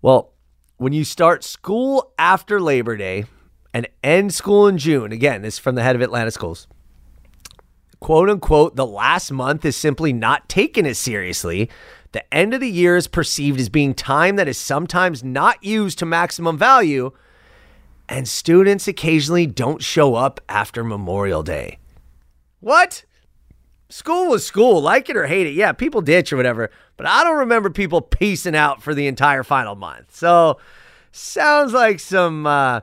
Well, 0.01 0.33
when 0.77 0.93
you 0.93 1.03
start 1.03 1.43
school 1.43 2.13
after 2.19 2.61
Labor 2.61 2.95
Day 2.95 3.25
and 3.73 3.87
end 4.03 4.33
school 4.33 4.67
in 4.67 4.77
June, 4.77 5.11
again, 5.11 5.41
this 5.41 5.55
is 5.55 5.59
from 5.59 5.75
the 5.75 5.83
head 5.83 5.95
of 5.95 6.01
Atlanta 6.01 6.31
schools, 6.31 6.67
quote 7.99 8.29
unquote, 8.29 8.75
the 8.75 8.85
last 8.85 9.31
month 9.31 9.65
is 9.65 9.75
simply 9.75 10.13
not 10.13 10.47
taken 10.49 10.85
as 10.85 10.99
seriously. 10.99 11.69
The 12.11 12.33
end 12.33 12.53
of 12.53 12.59
the 12.61 12.69
year 12.69 12.95
is 12.95 13.07
perceived 13.07 13.59
as 13.59 13.69
being 13.69 13.93
time 13.93 14.35
that 14.35 14.47
is 14.47 14.57
sometimes 14.57 15.23
not 15.23 15.63
used 15.63 15.97
to 15.99 16.05
maximum 16.05 16.57
value 16.57 17.11
and 18.09 18.27
students 18.27 18.87
occasionally 18.87 19.47
don't 19.47 19.81
show 19.81 20.15
up 20.15 20.39
after 20.49 20.83
Memorial 20.83 21.43
Day. 21.43 21.79
What? 22.59 23.05
School 23.89 24.29
was 24.29 24.45
school, 24.45 24.81
like 24.81 25.09
it 25.09 25.17
or 25.17 25.27
hate 25.27 25.47
it. 25.47 25.53
Yeah, 25.53 25.71
people 25.71 26.01
ditch 26.01 26.33
or 26.33 26.37
whatever, 26.37 26.69
but 26.97 27.05
I 27.05 27.23
don't 27.23 27.39
remember 27.39 27.69
people 27.69 28.01
piecing 28.01 28.55
out 28.55 28.81
for 28.81 28.93
the 28.93 29.07
entire 29.07 29.43
final 29.43 29.75
month. 29.75 30.15
So, 30.15 30.59
sounds 31.11 31.73
like 31.73 31.99
some 31.99 32.45
uh, 32.45 32.81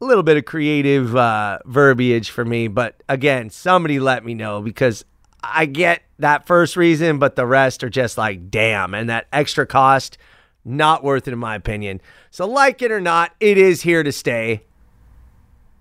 a 0.00 0.04
little 0.04 0.22
bit 0.22 0.36
of 0.36 0.44
creative 0.44 1.16
uh, 1.16 1.58
verbiage 1.64 2.30
for 2.30 2.44
me. 2.44 2.68
But 2.68 3.02
again, 3.08 3.50
somebody 3.50 3.98
let 3.98 4.24
me 4.24 4.34
know 4.34 4.60
because 4.60 5.04
I 5.42 5.66
get 5.66 6.02
that 6.18 6.46
first 6.46 6.76
reason, 6.76 7.18
but 7.18 7.36
the 7.36 7.46
rest 7.46 7.84
are 7.84 7.90
just 7.90 8.18
like, 8.18 8.50
damn. 8.50 8.94
And 8.94 9.08
that 9.08 9.26
extra 9.32 9.66
cost, 9.66 10.18
not 10.64 11.04
worth 11.04 11.28
it 11.28 11.32
in 11.32 11.38
my 11.38 11.54
opinion. 11.54 12.00
So, 12.30 12.46
like 12.46 12.82
it 12.82 12.90
or 12.90 13.00
not, 13.00 13.32
it 13.40 13.56
is 13.56 13.82
here 13.82 14.02
to 14.02 14.12
stay, 14.12 14.64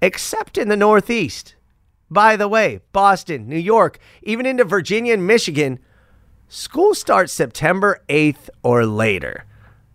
except 0.01 0.57
in 0.57 0.69
the 0.69 0.77
Northeast. 0.77 1.55
By 2.10 2.36
the 2.36 2.48
way, 2.48 2.81
Boston, 2.91 3.50
New 3.50 3.57
York, 3.57 3.98
even 4.22 4.45
into 4.45 4.63
Virginia 4.63 5.13
and 5.13 5.25
Michigan, 5.25 5.79
school 6.48 6.93
starts 6.93 7.34
September 7.34 8.03
8th 8.07 8.50
or 8.62 8.86
later. 8.86 9.45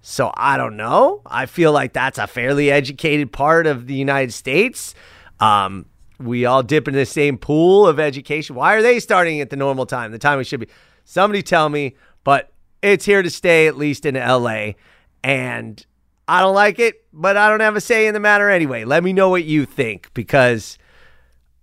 So 0.03 0.33
I 0.35 0.57
don't 0.57 0.77
know. 0.77 1.23
I 1.27 1.47
feel 1.47 1.73
like 1.73 1.93
that's 1.93 2.19
a 2.19 2.27
fairly 2.27 2.71
educated 2.71 3.33
part 3.33 3.67
of 3.67 3.87
the 3.87 3.95
United 3.95 4.33
States. 4.33 4.95
Um, 5.41 5.87
we 6.19 6.45
all 6.45 6.63
dip 6.63 6.89
into 6.89 6.99
the 6.99 7.07
same 7.07 7.39
pool 7.39 7.87
of 7.87 7.99
education. 7.99 8.57
Why 8.57 8.75
are 8.75 8.83
they 8.83 9.01
starting 9.01 9.41
at 9.41 9.51
the 9.51 9.57
normal 9.57 9.87
time, 9.87 10.13
the 10.13 10.19
time 10.19 10.39
we 10.39 10.45
should 10.45 10.61
be? 10.61 10.69
Somebody 11.05 11.43
tell 11.43 11.69
me, 11.69 11.97
but 12.25 12.53
it's 12.83 13.05
here 13.05 13.23
to 13.23 13.31
stay, 13.31 13.67
at 13.67 13.77
least 13.77 14.07
in 14.07 14.15
LA. 14.15 14.73
And 15.23 15.85
I 16.29 16.41
don't 16.41 16.55
like 16.55 16.79
it, 16.79 17.05
but 17.13 17.37
I 17.37 17.49
don't 17.49 17.61
have 17.61 17.77
a 17.77 17.81
say 17.81 18.07
in 18.07 18.15
the 18.15 18.21
matter 18.21 18.49
anyway. 18.49 18.85
Let 18.85 19.03
me 19.03 19.13
know 19.13 19.29
what 19.29 19.45
you 19.45 19.67
think 19.67 20.13
because 20.15 20.79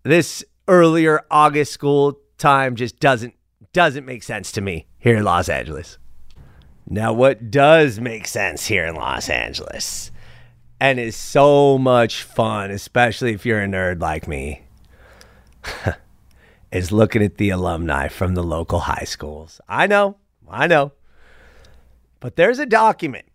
this 0.03 0.43
earlier 0.67 1.21
August 1.31 1.71
school 1.71 2.19
time 2.37 2.75
just 2.75 2.99
doesn't 2.99 3.33
doesn't 3.73 4.05
make 4.05 4.23
sense 4.23 4.51
to 4.53 4.61
me 4.61 4.87
here 4.97 5.17
in 5.17 5.23
Los 5.23 5.49
Angeles. 5.49 5.97
Now, 6.89 7.11
what 7.11 7.51
does 7.51 7.99
make 7.99 8.27
sense 8.27 8.67
here 8.67 8.85
in 8.85 8.95
Los 8.95 9.29
Angeles 9.29 10.09
and 10.79 10.99
is 10.99 11.17
so 11.17 11.77
much 11.77 12.23
fun, 12.23 12.71
especially 12.71 13.33
if 13.33 13.45
you're 13.45 13.61
a 13.61 13.67
nerd 13.67 13.99
like 13.99 14.25
me, 14.27 14.63
is 16.71 16.91
looking 16.93 17.21
at 17.21 17.37
the 17.37 17.49
alumni 17.49 18.07
from 18.07 18.35
the 18.35 18.43
local 18.43 18.79
high 18.79 19.03
schools. 19.03 19.59
I 19.67 19.87
know, 19.87 20.15
I 20.49 20.67
know. 20.67 20.93
But 22.21 22.37
there's 22.37 22.59
a 22.59 22.65
document. 22.65 23.25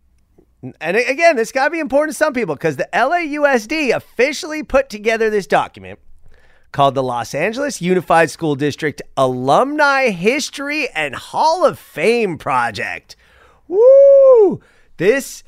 And 0.80 0.96
again, 0.96 1.36
this 1.36 1.52
got 1.52 1.66
to 1.66 1.70
be 1.70 1.80
important 1.80 2.14
to 2.14 2.18
some 2.18 2.32
people 2.32 2.54
because 2.54 2.76
the 2.76 2.88
LAUSD 2.94 3.94
officially 3.94 4.62
put 4.62 4.88
together 4.88 5.28
this 5.28 5.46
document 5.46 5.98
called 6.70 6.94
the 6.94 7.02
Los 7.02 7.34
Angeles 7.34 7.82
Unified 7.82 8.30
School 8.30 8.54
District 8.54 9.02
Alumni 9.16 10.08
History 10.08 10.88
and 10.90 11.14
Hall 11.14 11.66
of 11.66 11.78
Fame 11.78 12.38
Project. 12.38 13.16
Woo! 13.72 14.60
This 14.98 15.44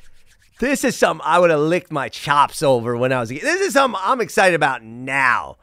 this 0.59 0.83
is 0.83 0.95
something 0.95 1.25
I 1.25 1.37
would 1.37 1.51
have 1.51 1.59
licked 1.59 1.91
my 1.91 2.09
chops 2.09 2.63
over 2.63 2.95
when 2.97 3.11
I 3.11 3.19
was 3.19 3.29
a 3.29 3.35
kid. 3.35 3.43
This 3.43 3.61
is 3.61 3.73
something 3.73 3.99
I'm 4.03 4.21
excited 4.21 4.55
about 4.55 4.83
now. 4.83 5.57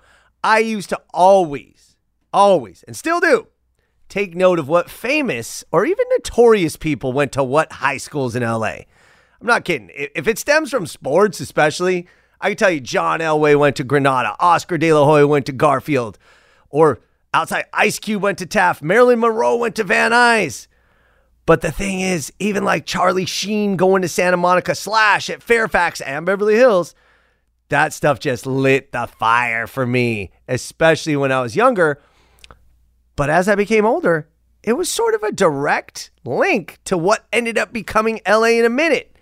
I 0.44 0.58
used 0.58 0.90
to 0.90 1.00
always, 1.12 1.96
always, 2.32 2.84
and 2.86 2.96
still 2.96 3.20
do, 3.20 3.48
take 4.08 4.36
note 4.36 4.58
of 4.58 4.68
what 4.68 4.90
famous 4.90 5.64
or 5.72 5.86
even 5.86 6.04
notorious 6.10 6.76
people 6.76 7.12
went 7.12 7.32
to 7.32 7.42
what 7.42 7.72
high 7.72 7.96
schools 7.96 8.36
in 8.36 8.42
LA. 8.42 8.82
I'm 9.40 9.46
not 9.46 9.64
kidding. 9.64 9.90
If 9.94 10.28
it 10.28 10.38
stems 10.38 10.70
from 10.70 10.86
sports, 10.86 11.40
especially, 11.40 12.06
I 12.40 12.50
can 12.50 12.56
tell 12.58 12.70
you 12.70 12.80
John 12.80 13.20
Elway 13.20 13.58
went 13.58 13.76
to 13.76 13.84
Granada, 13.84 14.36
Oscar 14.38 14.78
De 14.78 14.92
La 14.92 15.04
Hoya 15.04 15.26
went 15.26 15.46
to 15.46 15.52
Garfield, 15.52 16.18
or 16.70 17.00
outside 17.32 17.64
Ice 17.72 17.98
Cube 17.98 18.22
went 18.22 18.38
to 18.38 18.46
Taft, 18.46 18.82
Marilyn 18.82 19.20
Monroe 19.20 19.56
went 19.56 19.74
to 19.76 19.84
Van 19.84 20.12
Nuys. 20.12 20.68
But 21.44 21.60
the 21.60 21.72
thing 21.72 22.00
is, 22.00 22.32
even 22.38 22.64
like 22.64 22.86
Charlie 22.86 23.26
Sheen 23.26 23.76
going 23.76 24.02
to 24.02 24.08
Santa 24.08 24.36
Monica 24.36 24.74
slash 24.74 25.28
at 25.28 25.42
Fairfax 25.42 26.00
and 26.00 26.24
Beverly 26.24 26.54
Hills, 26.54 26.94
that 27.68 27.92
stuff 27.92 28.20
just 28.20 28.46
lit 28.46 28.92
the 28.92 29.06
fire 29.06 29.66
for 29.66 29.86
me, 29.86 30.30
especially 30.46 31.16
when 31.16 31.32
I 31.32 31.40
was 31.40 31.56
younger. 31.56 32.00
But 33.16 33.30
as 33.30 33.48
I 33.48 33.54
became 33.54 33.84
older, 33.84 34.28
it 34.62 34.74
was 34.74 34.88
sort 34.88 35.14
of 35.14 35.22
a 35.22 35.32
direct 35.32 36.10
link 36.24 36.78
to 36.84 36.96
what 36.96 37.26
ended 37.32 37.58
up 37.58 37.72
becoming 37.72 38.20
LA 38.28 38.58
in 38.58 38.64
a 38.64 38.70
minute. 38.70 39.16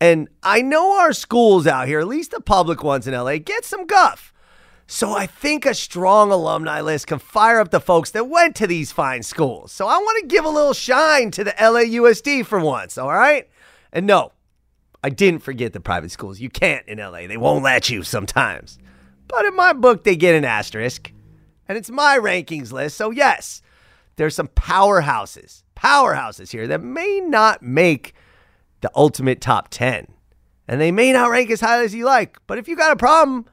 And 0.00 0.28
I 0.42 0.62
know 0.62 0.98
our 0.98 1.12
schools 1.12 1.66
out 1.66 1.88
here, 1.88 2.00
at 2.00 2.08
least 2.08 2.30
the 2.30 2.40
public 2.40 2.82
ones 2.82 3.06
in 3.06 3.14
LA, 3.14 3.38
get 3.38 3.64
some 3.64 3.86
guff. 3.86 4.32
So 4.90 5.12
I 5.12 5.26
think 5.26 5.66
a 5.66 5.74
strong 5.74 6.32
alumni 6.32 6.80
list 6.80 7.08
can 7.08 7.18
fire 7.18 7.60
up 7.60 7.70
the 7.70 7.78
folks 7.78 8.10
that 8.12 8.26
went 8.26 8.56
to 8.56 8.66
these 8.66 8.90
fine 8.90 9.22
schools. 9.22 9.70
So 9.70 9.86
I 9.86 9.98
want 9.98 10.22
to 10.22 10.26
give 10.26 10.46
a 10.46 10.48
little 10.48 10.72
shine 10.72 11.30
to 11.32 11.44
the 11.44 11.50
LAUSD 11.50 12.46
for 12.46 12.58
once, 12.58 12.96
all 12.96 13.12
right? 13.12 13.46
And 13.92 14.06
no, 14.06 14.32
I 15.04 15.10
didn't 15.10 15.42
forget 15.42 15.74
the 15.74 15.80
private 15.80 16.10
schools. 16.10 16.40
You 16.40 16.48
can't 16.48 16.88
in 16.88 16.98
LA. 16.98 17.26
They 17.26 17.36
won't 17.36 17.62
let 17.62 17.90
you 17.90 18.02
sometimes. 18.02 18.78
But 19.28 19.44
in 19.44 19.54
my 19.54 19.74
book, 19.74 20.04
they 20.04 20.16
get 20.16 20.34
an 20.34 20.46
asterisk. 20.46 21.12
And 21.68 21.76
it's 21.76 21.90
my 21.90 22.18
rankings 22.18 22.72
list. 22.72 22.96
So 22.96 23.10
yes, 23.10 23.60
there's 24.16 24.34
some 24.34 24.48
powerhouses, 24.48 25.64
powerhouses 25.76 26.50
here 26.50 26.66
that 26.66 26.82
may 26.82 27.20
not 27.20 27.62
make 27.62 28.14
the 28.80 28.90
ultimate 28.96 29.42
top 29.42 29.68
10. 29.68 30.06
And 30.66 30.80
they 30.80 30.92
may 30.92 31.12
not 31.12 31.30
rank 31.30 31.50
as 31.50 31.60
high 31.60 31.84
as 31.84 31.94
you 31.94 32.06
like. 32.06 32.38
But 32.46 32.56
if 32.56 32.68
you 32.68 32.74
got 32.74 32.92
a 32.92 32.96
problem, 32.96 33.44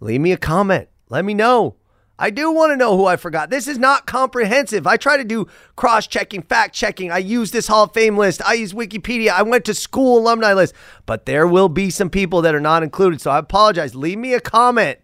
leave 0.00 0.20
me 0.20 0.32
a 0.32 0.36
comment. 0.36 0.88
Let 1.08 1.24
me 1.24 1.34
know. 1.34 1.76
I 2.20 2.30
do 2.30 2.50
want 2.50 2.72
to 2.72 2.76
know 2.76 2.96
who 2.96 3.06
I 3.06 3.16
forgot. 3.16 3.48
This 3.48 3.68
is 3.68 3.78
not 3.78 4.06
comprehensive. 4.06 4.88
I 4.88 4.96
try 4.96 5.16
to 5.16 5.24
do 5.24 5.46
cross 5.76 6.06
checking, 6.08 6.42
fact 6.42 6.74
checking. 6.74 7.12
I 7.12 7.18
use 7.18 7.52
this 7.52 7.68
Hall 7.68 7.84
of 7.84 7.94
Fame 7.94 8.16
list. 8.18 8.42
I 8.42 8.54
use 8.54 8.72
Wikipedia. 8.72 9.28
I 9.28 9.42
went 9.42 9.64
to 9.66 9.74
school 9.74 10.18
alumni 10.18 10.52
list, 10.52 10.74
but 11.06 11.26
there 11.26 11.46
will 11.46 11.68
be 11.68 11.90
some 11.90 12.10
people 12.10 12.42
that 12.42 12.56
are 12.56 12.60
not 12.60 12.82
included. 12.82 13.20
So 13.20 13.30
I 13.30 13.38
apologize. 13.38 13.94
Leave 13.94 14.18
me 14.18 14.34
a 14.34 14.40
comment. 14.40 14.98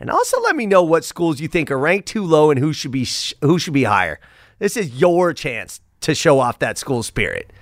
And 0.00 0.10
also 0.10 0.40
let 0.40 0.56
me 0.56 0.66
know 0.66 0.82
what 0.82 1.04
schools 1.04 1.40
you 1.40 1.46
think 1.46 1.70
are 1.70 1.78
ranked 1.78 2.08
too 2.08 2.24
low 2.24 2.50
and 2.50 2.58
who 2.58 2.72
should 2.72 2.92
be 2.92 3.06
who 3.40 3.58
should 3.58 3.72
be 3.74 3.84
higher. 3.84 4.18
This 4.58 4.76
is 4.76 5.00
your 5.00 5.32
chance 5.32 5.80
to 6.00 6.14
show 6.14 6.40
off 6.40 6.58
that 6.58 6.78
school 6.78 7.04
spirit. 7.04 7.52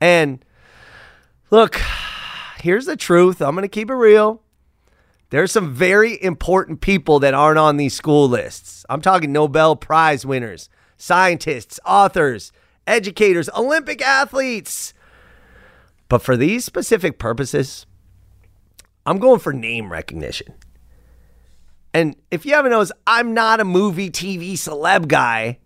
And 0.00 0.44
look, 1.50 1.80
here's 2.58 2.86
the 2.86 2.96
truth. 2.96 3.40
I'm 3.40 3.54
going 3.54 3.62
to 3.62 3.68
keep 3.68 3.90
it 3.90 3.94
real. 3.94 4.42
There's 5.30 5.52
some 5.52 5.72
very 5.72 6.22
important 6.22 6.80
people 6.80 7.20
that 7.20 7.34
aren't 7.34 7.58
on 7.58 7.76
these 7.76 7.94
school 7.94 8.28
lists. 8.28 8.84
I'm 8.90 9.00
talking 9.00 9.32
Nobel 9.32 9.76
Prize 9.76 10.26
winners, 10.26 10.68
scientists, 10.96 11.78
authors, 11.86 12.52
educators, 12.86 13.48
Olympic 13.56 14.02
athletes. 14.02 14.92
But 16.08 16.22
for 16.22 16.36
these 16.36 16.64
specific 16.64 17.18
purposes, 17.18 17.86
I'm 19.06 19.18
going 19.18 19.38
for 19.38 19.52
name 19.52 19.92
recognition. 19.92 20.54
And 21.94 22.16
if 22.32 22.44
you 22.44 22.54
haven't 22.54 22.72
noticed, 22.72 22.92
I'm 23.06 23.32
not 23.32 23.60
a 23.60 23.64
movie, 23.64 24.10
TV, 24.10 24.52
celeb 24.52 25.06
guy. 25.06 25.58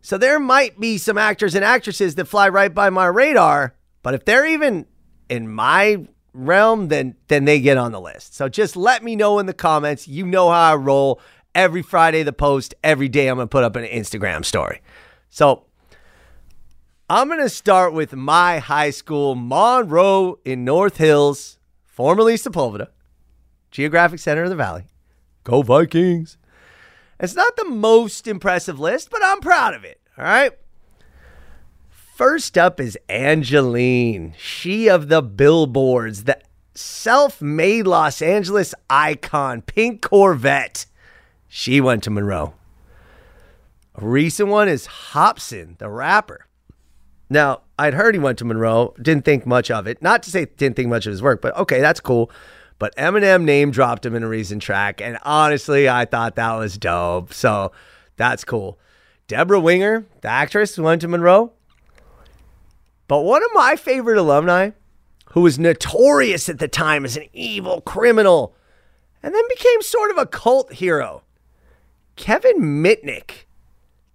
So 0.00 0.16
there 0.16 0.38
might 0.38 0.78
be 0.78 0.96
some 0.96 1.18
actors 1.18 1.56
and 1.56 1.64
actresses 1.64 2.14
that 2.14 2.26
fly 2.26 2.48
right 2.48 2.72
by 2.72 2.90
my 2.90 3.06
radar. 3.06 3.74
But 4.02 4.14
if 4.14 4.24
they're 4.24 4.46
even 4.46 4.86
in 5.28 5.48
my 5.48 6.06
realm, 6.32 6.88
then 6.88 7.16
then 7.28 7.44
they 7.44 7.60
get 7.60 7.76
on 7.76 7.92
the 7.92 8.00
list. 8.00 8.34
So 8.34 8.48
just 8.48 8.76
let 8.76 9.02
me 9.02 9.16
know 9.16 9.38
in 9.38 9.46
the 9.46 9.54
comments. 9.54 10.08
You 10.08 10.26
know 10.26 10.50
how 10.50 10.72
I 10.72 10.76
roll. 10.76 11.20
Every 11.54 11.82
Friday 11.82 12.22
the 12.22 12.32
post, 12.32 12.74
every 12.84 13.08
day 13.08 13.28
I'm 13.28 13.36
gonna 13.36 13.48
put 13.48 13.64
up 13.64 13.74
an 13.74 13.84
Instagram 13.84 14.44
story. 14.44 14.80
So 15.30 15.64
I'm 17.10 17.28
gonna 17.28 17.48
start 17.48 17.92
with 17.92 18.14
my 18.14 18.58
high 18.58 18.90
school, 18.90 19.34
Monroe 19.34 20.38
in 20.44 20.64
North 20.64 20.98
Hills, 20.98 21.58
formerly 21.84 22.34
Sepulveda, 22.34 22.88
geographic 23.70 24.20
center 24.20 24.44
of 24.44 24.50
the 24.50 24.56
valley. 24.56 24.84
Go 25.42 25.62
Vikings. 25.62 26.36
It's 27.18 27.34
not 27.34 27.56
the 27.56 27.64
most 27.64 28.28
impressive 28.28 28.78
list, 28.78 29.10
but 29.10 29.20
I'm 29.24 29.40
proud 29.40 29.74
of 29.74 29.84
it. 29.84 30.00
All 30.16 30.24
right. 30.24 30.52
First 32.18 32.58
up 32.58 32.80
is 32.80 32.98
Angeline, 33.08 34.34
she 34.36 34.88
of 34.88 35.06
the 35.06 35.22
billboards, 35.22 36.24
the 36.24 36.36
self 36.74 37.40
made 37.40 37.86
Los 37.86 38.20
Angeles 38.20 38.74
icon, 38.90 39.62
pink 39.62 40.02
Corvette. 40.02 40.86
She 41.46 41.80
went 41.80 42.02
to 42.02 42.10
Monroe. 42.10 42.54
A 43.94 44.04
recent 44.04 44.48
one 44.48 44.68
is 44.68 44.88
Hopsin, 44.88 45.78
the 45.78 45.88
rapper. 45.88 46.48
Now, 47.30 47.60
I'd 47.78 47.94
heard 47.94 48.16
he 48.16 48.18
went 48.18 48.38
to 48.38 48.44
Monroe, 48.44 48.94
didn't 49.00 49.24
think 49.24 49.46
much 49.46 49.70
of 49.70 49.86
it. 49.86 50.02
Not 50.02 50.24
to 50.24 50.32
say 50.32 50.46
didn't 50.46 50.74
think 50.74 50.88
much 50.88 51.06
of 51.06 51.12
his 51.12 51.22
work, 51.22 51.40
but 51.40 51.56
okay, 51.56 51.80
that's 51.80 52.00
cool. 52.00 52.32
But 52.80 52.96
Eminem 52.96 53.44
name 53.44 53.70
dropped 53.70 54.04
him 54.04 54.16
in 54.16 54.24
a 54.24 54.28
recent 54.28 54.60
track, 54.60 55.00
and 55.00 55.18
honestly, 55.22 55.88
I 55.88 56.04
thought 56.04 56.34
that 56.34 56.54
was 56.54 56.78
dope. 56.78 57.32
So 57.32 57.70
that's 58.16 58.42
cool. 58.42 58.76
Debra 59.28 59.60
Winger, 59.60 60.04
the 60.22 60.28
actress, 60.28 60.76
went 60.76 61.02
to 61.02 61.06
Monroe. 61.06 61.52
But 63.08 63.22
one 63.22 63.42
of 63.42 63.50
my 63.54 63.74
favorite 63.74 64.18
alumni, 64.18 64.70
who 65.32 65.40
was 65.40 65.58
notorious 65.58 66.48
at 66.48 66.58
the 66.58 66.68
time 66.68 67.04
as 67.04 67.16
an 67.16 67.26
evil 67.32 67.80
criminal 67.80 68.54
and 69.22 69.34
then 69.34 69.44
became 69.48 69.82
sort 69.82 70.10
of 70.10 70.18
a 70.18 70.26
cult 70.26 70.72
hero. 70.74 71.22
Kevin 72.16 72.82
Mitnick, 72.82 73.44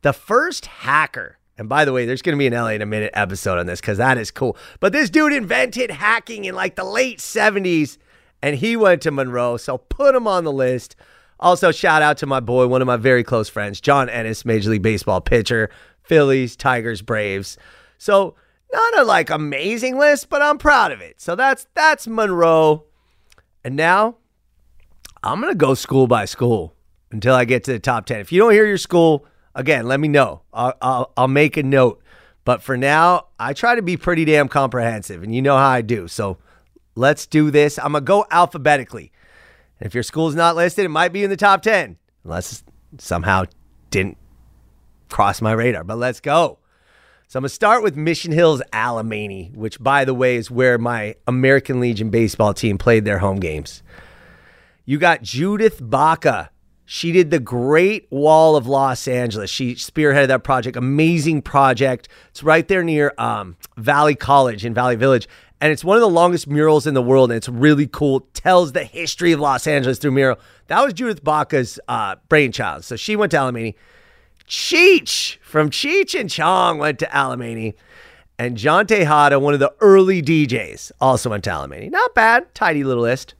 the 0.01 0.13
first 0.13 0.65
hacker. 0.65 1.37
And 1.57 1.69
by 1.69 1.85
the 1.85 1.93
way, 1.93 2.05
there's 2.05 2.21
going 2.21 2.35
to 2.35 2.39
be 2.39 2.47
an 2.47 2.53
LA 2.53 2.69
in 2.69 2.81
a 2.81 2.85
minute 2.85 3.11
episode 3.13 3.59
on 3.59 3.67
this 3.67 3.79
because 3.79 3.99
that 3.99 4.17
is 4.17 4.31
cool. 4.31 4.57
But 4.79 4.91
this 4.91 5.09
dude 5.09 5.33
invented 5.33 5.91
hacking 5.91 6.45
in 6.45 6.55
like 6.55 6.75
the 6.75 6.83
late 6.83 7.19
70s 7.19 7.97
and 8.41 8.55
he 8.55 8.75
went 8.75 9.01
to 9.03 9.11
Monroe. 9.11 9.57
So 9.57 9.77
put 9.77 10.15
him 10.15 10.27
on 10.27 10.43
the 10.43 10.51
list. 10.51 10.95
Also, 11.39 11.71
shout 11.71 12.01
out 12.01 12.17
to 12.17 12.25
my 12.25 12.39
boy, 12.39 12.67
one 12.67 12.81
of 12.81 12.87
my 12.87 12.97
very 12.97 13.23
close 13.23 13.49
friends, 13.49 13.81
John 13.81 14.09
Ennis, 14.09 14.45
Major 14.45 14.71
League 14.71 14.81
Baseball 14.81 15.21
pitcher, 15.21 15.69
Phillies, 16.01 16.55
Tigers, 16.55 17.01
Braves. 17.01 17.57
So 17.97 18.35
not 18.73 18.99
a 18.99 19.03
like 19.03 19.29
amazing 19.29 19.97
list, 19.97 20.29
but 20.29 20.41
I'm 20.41 20.57
proud 20.57 20.91
of 20.91 21.01
it. 21.01 21.21
So 21.21 21.35
that's 21.35 21.67
that's 21.73 22.07
Monroe. 22.07 22.85
And 23.63 23.75
now 23.75 24.17
I'm 25.23 25.39
gonna 25.39 25.55
go 25.55 25.73
school 25.73 26.07
by 26.07 26.25
school 26.25 26.75
until 27.11 27.35
I 27.35 27.45
get 27.45 27.63
to 27.65 27.73
the 27.73 27.79
top 27.79 28.05
ten. 28.05 28.19
If 28.19 28.31
you 28.31 28.39
don't 28.39 28.51
hear 28.51 28.65
your 28.65 28.77
school, 28.77 29.25
again, 29.55 29.87
let 29.87 29.99
me 29.99 30.07
know. 30.07 30.41
I'll, 30.51 30.73
I'll, 30.81 31.13
I'll 31.15 31.27
make 31.27 31.55
a 31.55 31.63
note. 31.63 32.01
But 32.45 32.61
for 32.61 32.75
now, 32.75 33.27
I 33.39 33.53
try 33.53 33.75
to 33.75 33.81
be 33.81 33.95
pretty 33.95 34.25
damn 34.25 34.49
comprehensive, 34.49 35.23
and 35.23 35.33
you 35.33 35.41
know 35.41 35.55
how 35.55 35.69
I 35.69 35.81
do. 35.81 36.09
So 36.09 36.39
let's 36.95 37.25
do 37.25 37.51
this. 37.51 37.79
I'm 37.79 37.93
gonna 37.93 38.01
go 38.01 38.25
alphabetically. 38.31 39.11
If 39.79 39.93
your 39.93 40.03
school's 40.03 40.35
not 40.35 40.55
listed, 40.55 40.85
it 40.85 40.89
might 40.89 41.13
be 41.13 41.23
in 41.23 41.29
the 41.29 41.37
top 41.37 41.61
ten, 41.61 41.97
unless 42.23 42.63
somehow 42.97 43.45
didn't 43.91 44.17
cross 45.09 45.41
my 45.41 45.51
radar. 45.51 45.83
But 45.83 45.99
let's 45.99 46.19
go. 46.19 46.59
So 47.27 47.39
I'm 47.39 47.41
going 47.41 47.49
to 47.49 47.55
start 47.55 47.81
with 47.81 47.95
Mission 47.95 48.31
Hills 48.31 48.61
Alemany, 48.71 49.55
which, 49.55 49.81
by 49.81 50.05
the 50.05 50.13
way, 50.13 50.35
is 50.35 50.51
where 50.51 50.77
my 50.77 51.15
American 51.25 51.79
Legion 51.79 52.09
baseball 52.09 52.53
team 52.53 52.77
played 52.77 53.05
their 53.05 53.19
home 53.19 53.39
games. 53.39 53.81
You 54.85 54.99
got 54.99 55.23
Judith 55.23 55.79
Baca. 55.81 56.51
She 56.85 57.11
did 57.11 57.31
the 57.31 57.39
Great 57.39 58.07
Wall 58.11 58.55
of 58.55 58.67
Los 58.67 59.07
Angeles. 59.07 59.49
She 59.49 59.73
spearheaded 59.75 60.27
that 60.27 60.43
project. 60.43 60.75
Amazing 60.75 61.41
project. 61.41 62.07
It's 62.29 62.43
right 62.43 62.67
there 62.67 62.83
near 62.83 63.13
um, 63.17 63.55
Valley 63.77 64.15
College 64.15 64.65
in 64.65 64.73
Valley 64.73 64.97
Village. 64.97 65.27
And 65.61 65.71
it's 65.71 65.83
one 65.83 65.95
of 65.95 66.01
the 66.01 66.09
longest 66.09 66.47
murals 66.47 66.85
in 66.85 66.93
the 66.93 67.01
world. 67.01 67.31
And 67.31 67.37
it's 67.37 67.47
really 67.47 67.87
cool. 67.87 68.27
Tells 68.33 68.73
the 68.73 68.83
history 68.83 69.31
of 69.31 69.39
Los 69.39 69.65
Angeles 69.65 69.97
through 69.97 70.11
mural. 70.11 70.37
That 70.67 70.83
was 70.83 70.93
Judith 70.93 71.23
Baca's 71.23 71.79
uh, 71.87 72.17
brainchild. 72.27 72.83
So 72.83 72.95
she 72.97 73.15
went 73.15 73.31
to 73.31 73.37
Alemany. 73.37 73.75
Cheech 74.53 75.37
from 75.37 75.71
Cheech 75.71 76.17
and 76.17 76.29
Chong 76.29 76.77
went 76.77 76.99
to 76.99 77.07
Alemany. 77.07 77.73
And 78.37 78.55
John 78.55 78.85
Tejada, 78.85 79.39
one 79.39 79.55
of 79.55 79.59
the 79.59 79.73
early 79.81 80.21
DJs, 80.21 80.91
also 81.01 81.31
went 81.31 81.43
to 81.45 81.49
Alemany. 81.49 81.89
Not 81.89 82.13
bad. 82.13 82.53
Tidy 82.53 82.83
little 82.83 83.01
list. 83.01 83.33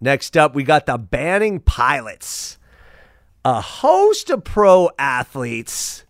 Next 0.00 0.38
up, 0.38 0.54
we 0.54 0.64
got 0.64 0.86
the 0.86 0.96
Banning 0.96 1.60
Pilots. 1.60 2.56
A 3.44 3.60
host 3.60 4.30
of 4.30 4.42
pro 4.42 4.88
athletes. 4.98 6.04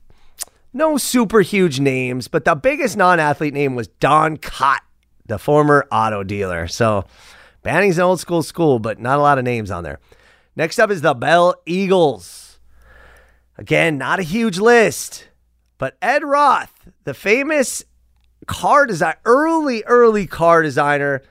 No 0.73 0.99
super 0.99 1.41
huge 1.41 1.81
names, 1.81 2.29
but 2.29 2.45
the 2.45 2.55
biggest 2.55 2.97
non 2.97 3.19
athlete 3.19 3.55
name 3.55 3.75
was 3.75 3.89
Don 3.89 4.37
Kott, 4.37 4.83
the 5.27 5.41
former 5.41 5.85
auto 5.91 6.23
dealer. 6.23 6.69
So 6.69 7.07
Banning's 7.65 7.99
an 7.99 8.05
old 8.05 8.21
school 8.21 8.45
school, 8.45 8.79
but 8.79 9.01
not 9.01 9.19
a 9.19 9.23
lot 9.23 9.39
of 9.39 9.45
names 9.45 9.73
on 9.73 9.83
there. 9.83 9.99
Next 10.55 10.79
up 10.79 10.93
is 10.93 11.01
the 11.01 11.15
Bell 11.15 11.57
Eagles. 11.67 12.48
Again, 13.59 13.99
not 13.99 14.21
a 14.21 14.23
huge 14.23 14.59
list, 14.59 15.29
but 15.79 15.97
Ed 16.01 16.23
Roth, 16.23 16.89
the 17.03 17.13
famous 17.13 17.85
car 18.47 18.87
design, 18.87 19.17
early, 19.25 19.83
early 19.85 20.29
car 20.29 20.63
designer, 20.63 21.23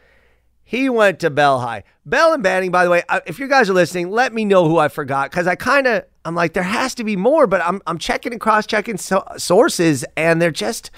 he 0.65 0.89
went 0.89 1.21
to 1.21 1.29
Bell 1.29 1.61
High. 1.61 1.85
Bell 2.05 2.33
and 2.33 2.43
Banning, 2.43 2.69
by 2.69 2.83
the 2.83 2.89
way, 2.89 3.01
uh, 3.07 3.21
if 3.25 3.39
you 3.39 3.47
guys 3.47 3.69
are 3.69 3.73
listening, 3.73 4.11
let 4.11 4.33
me 4.33 4.43
know 4.43 4.67
who 4.67 4.77
I 4.77 4.89
forgot 4.89 5.31
because 5.31 5.47
I 5.47 5.55
kind 5.55 5.87
of, 5.87 6.03
I'm 6.25 6.35
like, 6.35 6.51
there 6.51 6.63
has 6.63 6.93
to 6.95 7.05
be 7.05 7.15
more, 7.15 7.47
but 7.47 7.61
I'm, 7.61 7.81
I'm 7.87 7.97
checking 7.97 8.33
and 8.33 8.41
cross 8.41 8.67
checking 8.67 8.97
so- 8.97 9.25
sources, 9.37 10.03
and 10.17 10.41
there 10.41 10.51
just 10.51 10.91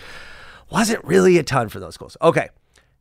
wasn't 0.71 1.05
really 1.05 1.37
a 1.37 1.43
ton 1.43 1.69
for 1.69 1.79
those 1.79 1.93
schools. 1.93 2.17
Okay. 2.23 2.49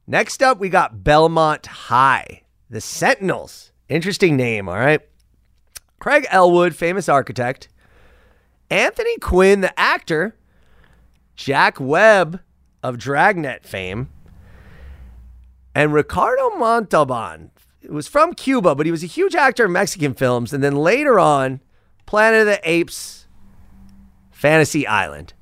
Next 0.07 0.43
up, 0.43 0.59
we 0.59 0.69
got 0.69 1.03
Belmont 1.03 1.67
High, 1.67 2.43
the 2.69 2.81
Sentinels. 2.83 3.73
Interesting 3.89 4.37
name, 4.37 4.69
all 4.69 4.77
right? 4.77 5.01
Craig 5.99 6.27
Ellwood, 6.31 6.75
famous 6.75 7.09
architect. 7.09 7.69
Anthony 8.71 9.17
Quinn, 9.19 9.61
the 9.61 9.79
actor, 9.79 10.37
Jack 11.37 11.79
Webb 11.81 12.41
of 12.83 12.99
Dragnet 12.99 13.65
fame, 13.65 14.09
and 15.75 15.93
Ricardo 15.93 16.51
Montalban. 16.51 17.51
It 17.81 17.93
was 17.93 18.09
from 18.09 18.35
Cuba, 18.35 18.75
but 18.75 18.87
he 18.87 18.93
was 18.93 19.03
a 19.03 19.07
huge 19.07 19.35
actor 19.35 19.67
in 19.67 19.73
Mexican 19.73 20.13
films. 20.15 20.53
And 20.53 20.63
then 20.63 20.77
later 20.77 21.19
on, 21.19 21.61
Planet 22.07 22.41
of 22.41 22.47
the 22.47 22.61
Apes, 22.69 23.27
Fantasy 24.31 24.87
Island. 24.87 25.33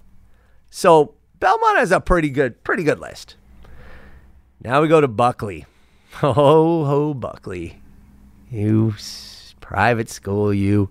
So 0.71 1.15
Belmont 1.41 1.79
has 1.79 1.93
a 1.93 2.01
pretty 2.01 2.31
good, 2.31 2.63
pretty 2.63 2.85
good 2.85 3.01
list. 3.01 3.37
Now 4.63 4.83
we 4.83 4.89
go 4.89 5.01
to 5.01 5.09
Buckley. 5.09 5.65
Oh, 6.23 6.33
Ho 6.33 6.85
ho 6.85 7.15
Buckley. 7.15 7.81
You 8.51 8.95
private 9.61 10.09
school, 10.09 10.53
you. 10.55 10.91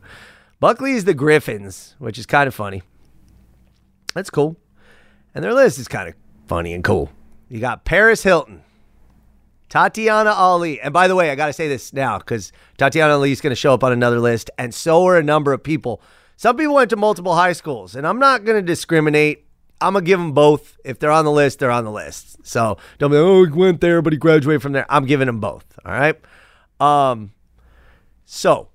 Buckley 0.65 0.93
is 0.93 1.05
the 1.05 1.13
Griffins, 1.13 1.93
which 1.99 2.17
is 2.17 2.25
kind 2.25 2.47
of 2.47 2.55
funny. 2.55 2.81
That's 4.15 4.31
cool. 4.31 4.57
And 5.35 5.43
their 5.43 5.53
list 5.53 5.77
is 5.77 5.87
kind 5.87 6.09
of 6.09 6.15
funny 6.47 6.73
and 6.73 6.83
cool. 6.83 7.11
You 7.49 7.59
got 7.59 7.85
Paris 7.85 8.23
Hilton, 8.23 8.63
Tatiana 9.69 10.31
Ali. 10.31 10.81
And 10.81 10.91
by 10.91 11.07
the 11.07 11.15
way, 11.15 11.29
I 11.29 11.35
got 11.35 11.45
to 11.45 11.53
say 11.53 11.67
this 11.67 11.93
now 11.93 12.17
because 12.17 12.51
Tatiana 12.79 13.13
Ali 13.13 13.31
is 13.31 13.41
going 13.41 13.51
to 13.51 13.55
show 13.55 13.75
up 13.75 13.83
on 13.83 13.91
another 13.91 14.19
list, 14.19 14.49
and 14.57 14.73
so 14.73 15.05
are 15.05 15.19
a 15.19 15.23
number 15.23 15.53
of 15.53 15.61
people. 15.61 16.01
Some 16.35 16.57
people 16.57 16.73
went 16.73 16.89
to 16.89 16.95
multiple 16.95 17.35
high 17.35 17.53
schools, 17.53 17.95
and 17.95 18.07
I'm 18.07 18.17
not 18.17 18.43
going 18.43 18.57
to 18.57 18.65
discriminate. 18.65 19.45
I'm 19.79 19.93
going 19.93 20.03
to 20.03 20.07
give 20.07 20.17
them 20.17 20.31
both. 20.31 20.79
If 20.83 20.97
they're 20.97 21.11
on 21.11 21.25
the 21.25 21.31
list, 21.31 21.59
they're 21.59 21.69
on 21.69 21.83
the 21.83 21.91
list. 21.91 22.43
So 22.43 22.77
don't 22.97 23.11
be, 23.11 23.17
like, 23.17 23.23
oh, 23.23 23.45
he 23.45 23.51
went 23.51 23.81
there, 23.81 24.01
but 24.01 24.13
he 24.13 24.17
graduated 24.17 24.63
from 24.63 24.71
there. 24.71 24.87
I'm 24.89 25.05
giving 25.05 25.27
them 25.27 25.39
both. 25.39 25.77
All 25.85 25.91
right. 25.91 26.19
Um, 26.79 27.33
so 28.25 28.69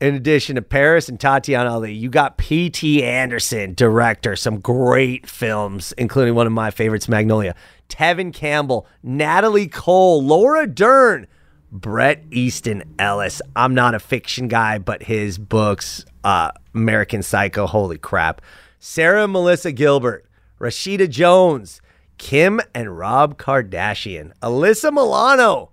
in 0.00 0.14
addition 0.14 0.56
to 0.56 0.62
Paris 0.62 1.08
and 1.08 1.18
Tatiana 1.18 1.70
Ali, 1.70 1.92
you 1.92 2.10
got 2.10 2.36
P.T. 2.36 3.02
Anderson, 3.02 3.74
director, 3.74 4.36
some 4.36 4.60
great 4.60 5.26
films, 5.26 5.92
including 5.96 6.34
one 6.34 6.46
of 6.46 6.52
my 6.52 6.70
favorites, 6.70 7.08
Magnolia. 7.08 7.54
Tevin 7.88 8.32
Campbell, 8.32 8.86
Natalie 9.02 9.68
Cole, 9.68 10.22
Laura 10.22 10.66
Dern, 10.66 11.26
Bret 11.72 12.24
Easton 12.30 12.82
Ellis. 12.98 13.40
I'm 13.54 13.74
not 13.74 13.94
a 13.94 13.98
fiction 13.98 14.48
guy, 14.48 14.78
but 14.78 15.02
his 15.02 15.38
books, 15.38 16.04
uh, 16.24 16.50
American 16.74 17.22
Psycho, 17.22 17.66
holy 17.66 17.98
crap. 17.98 18.42
Sarah 18.78 19.26
Melissa 19.26 19.72
Gilbert, 19.72 20.26
Rashida 20.60 21.08
Jones, 21.08 21.80
Kim 22.18 22.60
and 22.74 22.98
Rob 22.98 23.38
Kardashian, 23.38 24.32
Alyssa 24.42 24.92
Milano, 24.92 25.70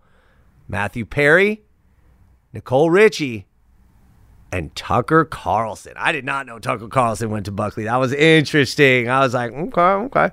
Matthew 0.68 1.06
Perry, 1.06 1.64
Nicole 2.54 2.90
Richie, 2.90 3.48
and 4.54 4.76
Tucker 4.76 5.26
Carlson. 5.26 5.94
I 5.98 6.12
did 6.12 6.26
not 6.26 6.46
know 6.46 6.60
Tucker 6.60 6.88
Carlson 6.88 7.32
went 7.32 7.46
to 7.46 7.52
Buckley. 7.52 7.86
That 7.86 7.96
was 7.96 8.14
interesting. 8.14 9.10
I 9.10 9.22
was 9.22 9.34
like, 9.34 9.52
okay, 9.52 9.82
okay. 9.82 10.30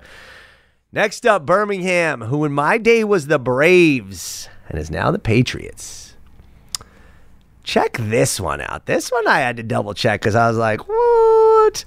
Next 0.92 1.24
up, 1.24 1.46
Birmingham, 1.46 2.20
who 2.20 2.44
in 2.44 2.52
my 2.52 2.76
day 2.76 3.02
was 3.02 3.28
the 3.28 3.38
Braves 3.38 4.46
and 4.68 4.78
is 4.78 4.90
now 4.90 5.10
the 5.10 5.18
Patriots. 5.18 6.16
Check 7.64 7.96
this 7.98 8.38
one 8.38 8.60
out. 8.60 8.84
This 8.84 9.10
one 9.10 9.26
I 9.26 9.38
had 9.38 9.56
to 9.56 9.62
double 9.62 9.94
check 9.94 10.20
because 10.20 10.34
I 10.34 10.48
was 10.48 10.58
like, 10.58 10.86
what? 10.86 11.86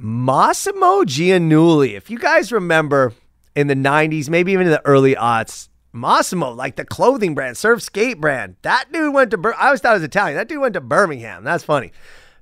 Mossimo 0.00 1.04
Giannulli. 1.04 1.96
If 1.96 2.08
you 2.08 2.18
guys 2.18 2.50
remember 2.50 3.12
in 3.54 3.66
the 3.66 3.74
90s, 3.74 4.30
maybe 4.30 4.52
even 4.52 4.68
in 4.68 4.72
the 4.72 4.86
early 4.86 5.16
aughts, 5.16 5.68
Mossimo, 5.94 6.54
like 6.54 6.76
the 6.76 6.84
clothing 6.84 7.34
brand, 7.34 7.56
surf 7.56 7.82
skate 7.82 8.20
brand. 8.20 8.56
That 8.62 8.92
dude 8.92 9.12
went 9.12 9.30
to, 9.32 9.38
Bir- 9.38 9.54
I 9.54 9.66
always 9.66 9.80
thought 9.80 9.92
it 9.92 9.94
was 9.94 10.02
Italian. 10.04 10.36
That 10.36 10.48
dude 10.48 10.60
went 10.60 10.74
to 10.74 10.80
Birmingham. 10.80 11.42
That's 11.44 11.64
funny. 11.64 11.92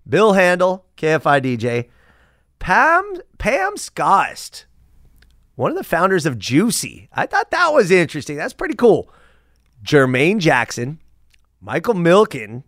Bill 0.08 0.34
Handel, 0.34 0.84
KFI 0.96 1.42
DJ. 1.42 1.88
Pam, 2.58 3.20
Pam 3.38 3.76
Scott, 3.76 4.66
one 5.54 5.70
of 5.70 5.76
the 5.76 5.84
founders 5.84 6.26
of 6.26 6.38
Juicy. 6.38 7.08
I 7.12 7.26
thought 7.26 7.50
that 7.50 7.72
was 7.72 7.90
interesting. 7.90 8.36
That's 8.36 8.52
pretty 8.52 8.74
cool. 8.74 9.10
Jermaine 9.82 10.38
Jackson, 10.38 10.98
Michael 11.60 11.94
Milken, 11.94 12.64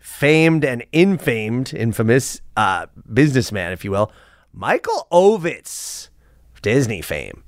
famed 0.00 0.64
and 0.64 0.84
infamed, 0.92 1.72
infamous 1.74 2.40
uh, 2.56 2.86
businessman, 3.12 3.72
if 3.72 3.84
you 3.84 3.90
will. 3.90 4.10
Michael 4.52 5.06
Ovitz, 5.12 6.08
Disney 6.62 7.02
fame, 7.02 7.44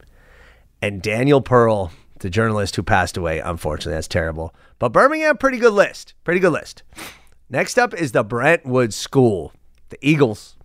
and 0.80 1.02
Daniel 1.02 1.40
Pearl, 1.40 1.90
the 2.22 2.30
journalist 2.30 2.76
who 2.76 2.82
passed 2.82 3.16
away. 3.16 3.40
Unfortunately, 3.40 3.92
that's 3.94 4.08
terrible. 4.08 4.54
But 4.78 4.92
Birmingham, 4.92 5.36
pretty 5.36 5.58
good 5.58 5.74
list. 5.74 6.14
Pretty 6.24 6.40
good 6.40 6.52
list. 6.52 6.82
Next 7.50 7.78
up 7.78 7.92
is 7.92 8.12
the 8.12 8.24
Brentwood 8.24 8.94
School, 8.94 9.52
the 9.90 9.98
Eagles. 10.00 10.56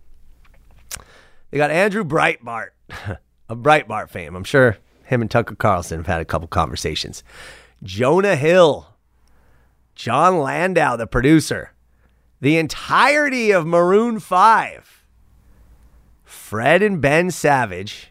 They 1.50 1.58
got 1.58 1.70
Andrew 1.70 2.04
Breitbart 2.04 2.68
of 3.48 3.58
Breitbart 3.58 4.08
fame. 4.08 4.34
I'm 4.34 4.44
sure 4.44 4.78
Him 5.04 5.20
and 5.20 5.30
Tucker 5.30 5.54
Carlson 5.54 5.98
have 5.98 6.06
had 6.06 6.20
a 6.20 6.24
couple 6.24 6.48
conversations. 6.48 7.22
Jonah 7.82 8.36
Hill, 8.36 8.88
Jon 9.94 10.38
Landau, 10.38 10.96
the 10.96 11.06
producer, 11.06 11.72
the 12.40 12.56
entirety 12.56 13.50
of 13.50 13.66
Maroon 13.66 14.18
5, 14.20 15.04
Fred 16.24 16.82
and 16.82 17.00
Ben 17.00 17.30
Savage, 17.30 18.10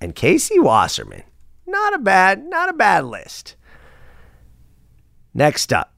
and 0.00 0.14
Casey 0.14 0.58
Wasserman. 0.58 1.22
Not 1.66 1.94
a 1.94 1.98
bad, 1.98 2.44
not 2.44 2.68
a 2.68 2.72
bad 2.72 3.04
list. 3.04 3.56
Next 5.34 5.72
up, 5.72 5.92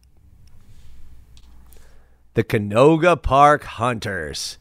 the 2.35 2.43
Canoga 2.43 3.21
Park 3.21 3.65
Hunters. 3.65 4.59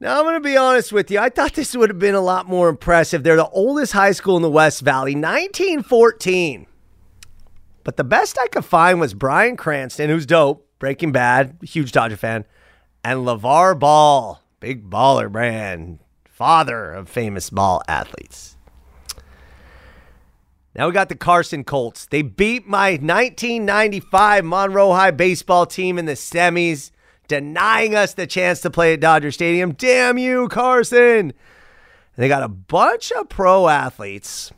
Now, 0.00 0.18
I'm 0.18 0.24
going 0.24 0.34
to 0.34 0.40
be 0.40 0.56
honest 0.56 0.92
with 0.92 1.10
you. 1.10 1.18
I 1.18 1.30
thought 1.30 1.54
this 1.54 1.74
would 1.74 1.88
have 1.88 1.98
been 1.98 2.14
a 2.14 2.20
lot 2.20 2.46
more 2.46 2.68
impressive. 2.68 3.22
They're 3.22 3.36
the 3.36 3.48
oldest 3.48 3.92
high 3.92 4.12
school 4.12 4.36
in 4.36 4.42
the 4.42 4.50
West 4.50 4.82
Valley, 4.82 5.14
1914. 5.14 6.66
But 7.84 7.96
the 7.96 8.04
best 8.04 8.38
I 8.38 8.48
could 8.48 8.64
find 8.64 8.98
was 8.98 9.14
Bryan 9.14 9.56
Cranston, 9.56 10.10
who's 10.10 10.26
dope, 10.26 10.68
Breaking 10.78 11.12
Bad, 11.12 11.58
huge 11.62 11.92
Dodger 11.92 12.16
fan, 12.16 12.44
and 13.04 13.20
LaVar 13.20 13.78
Ball, 13.78 14.42
big 14.60 14.90
baller 14.90 15.30
brand, 15.30 16.00
father 16.24 16.92
of 16.92 17.08
famous 17.08 17.48
ball 17.48 17.82
athletes. 17.86 18.56
Now 20.76 20.88
we 20.88 20.92
got 20.92 21.08
the 21.08 21.14
Carson 21.14 21.62
Colts. 21.62 22.06
They 22.06 22.22
beat 22.22 22.66
my 22.66 22.92
1995 22.92 24.44
Monroe 24.44 24.92
High 24.92 25.12
baseball 25.12 25.66
team 25.66 25.98
in 25.98 26.06
the 26.06 26.12
semis, 26.12 26.90
denying 27.28 27.94
us 27.94 28.14
the 28.14 28.26
chance 28.26 28.60
to 28.62 28.70
play 28.70 28.94
at 28.94 29.00
Dodger 29.00 29.30
Stadium. 29.30 29.72
Damn 29.72 30.18
you, 30.18 30.48
Carson. 30.48 30.98
And 31.30 31.32
they 32.16 32.26
got 32.26 32.42
a 32.42 32.48
bunch 32.48 33.12
of 33.12 33.28
pro 33.28 33.68
athletes. 33.68 34.50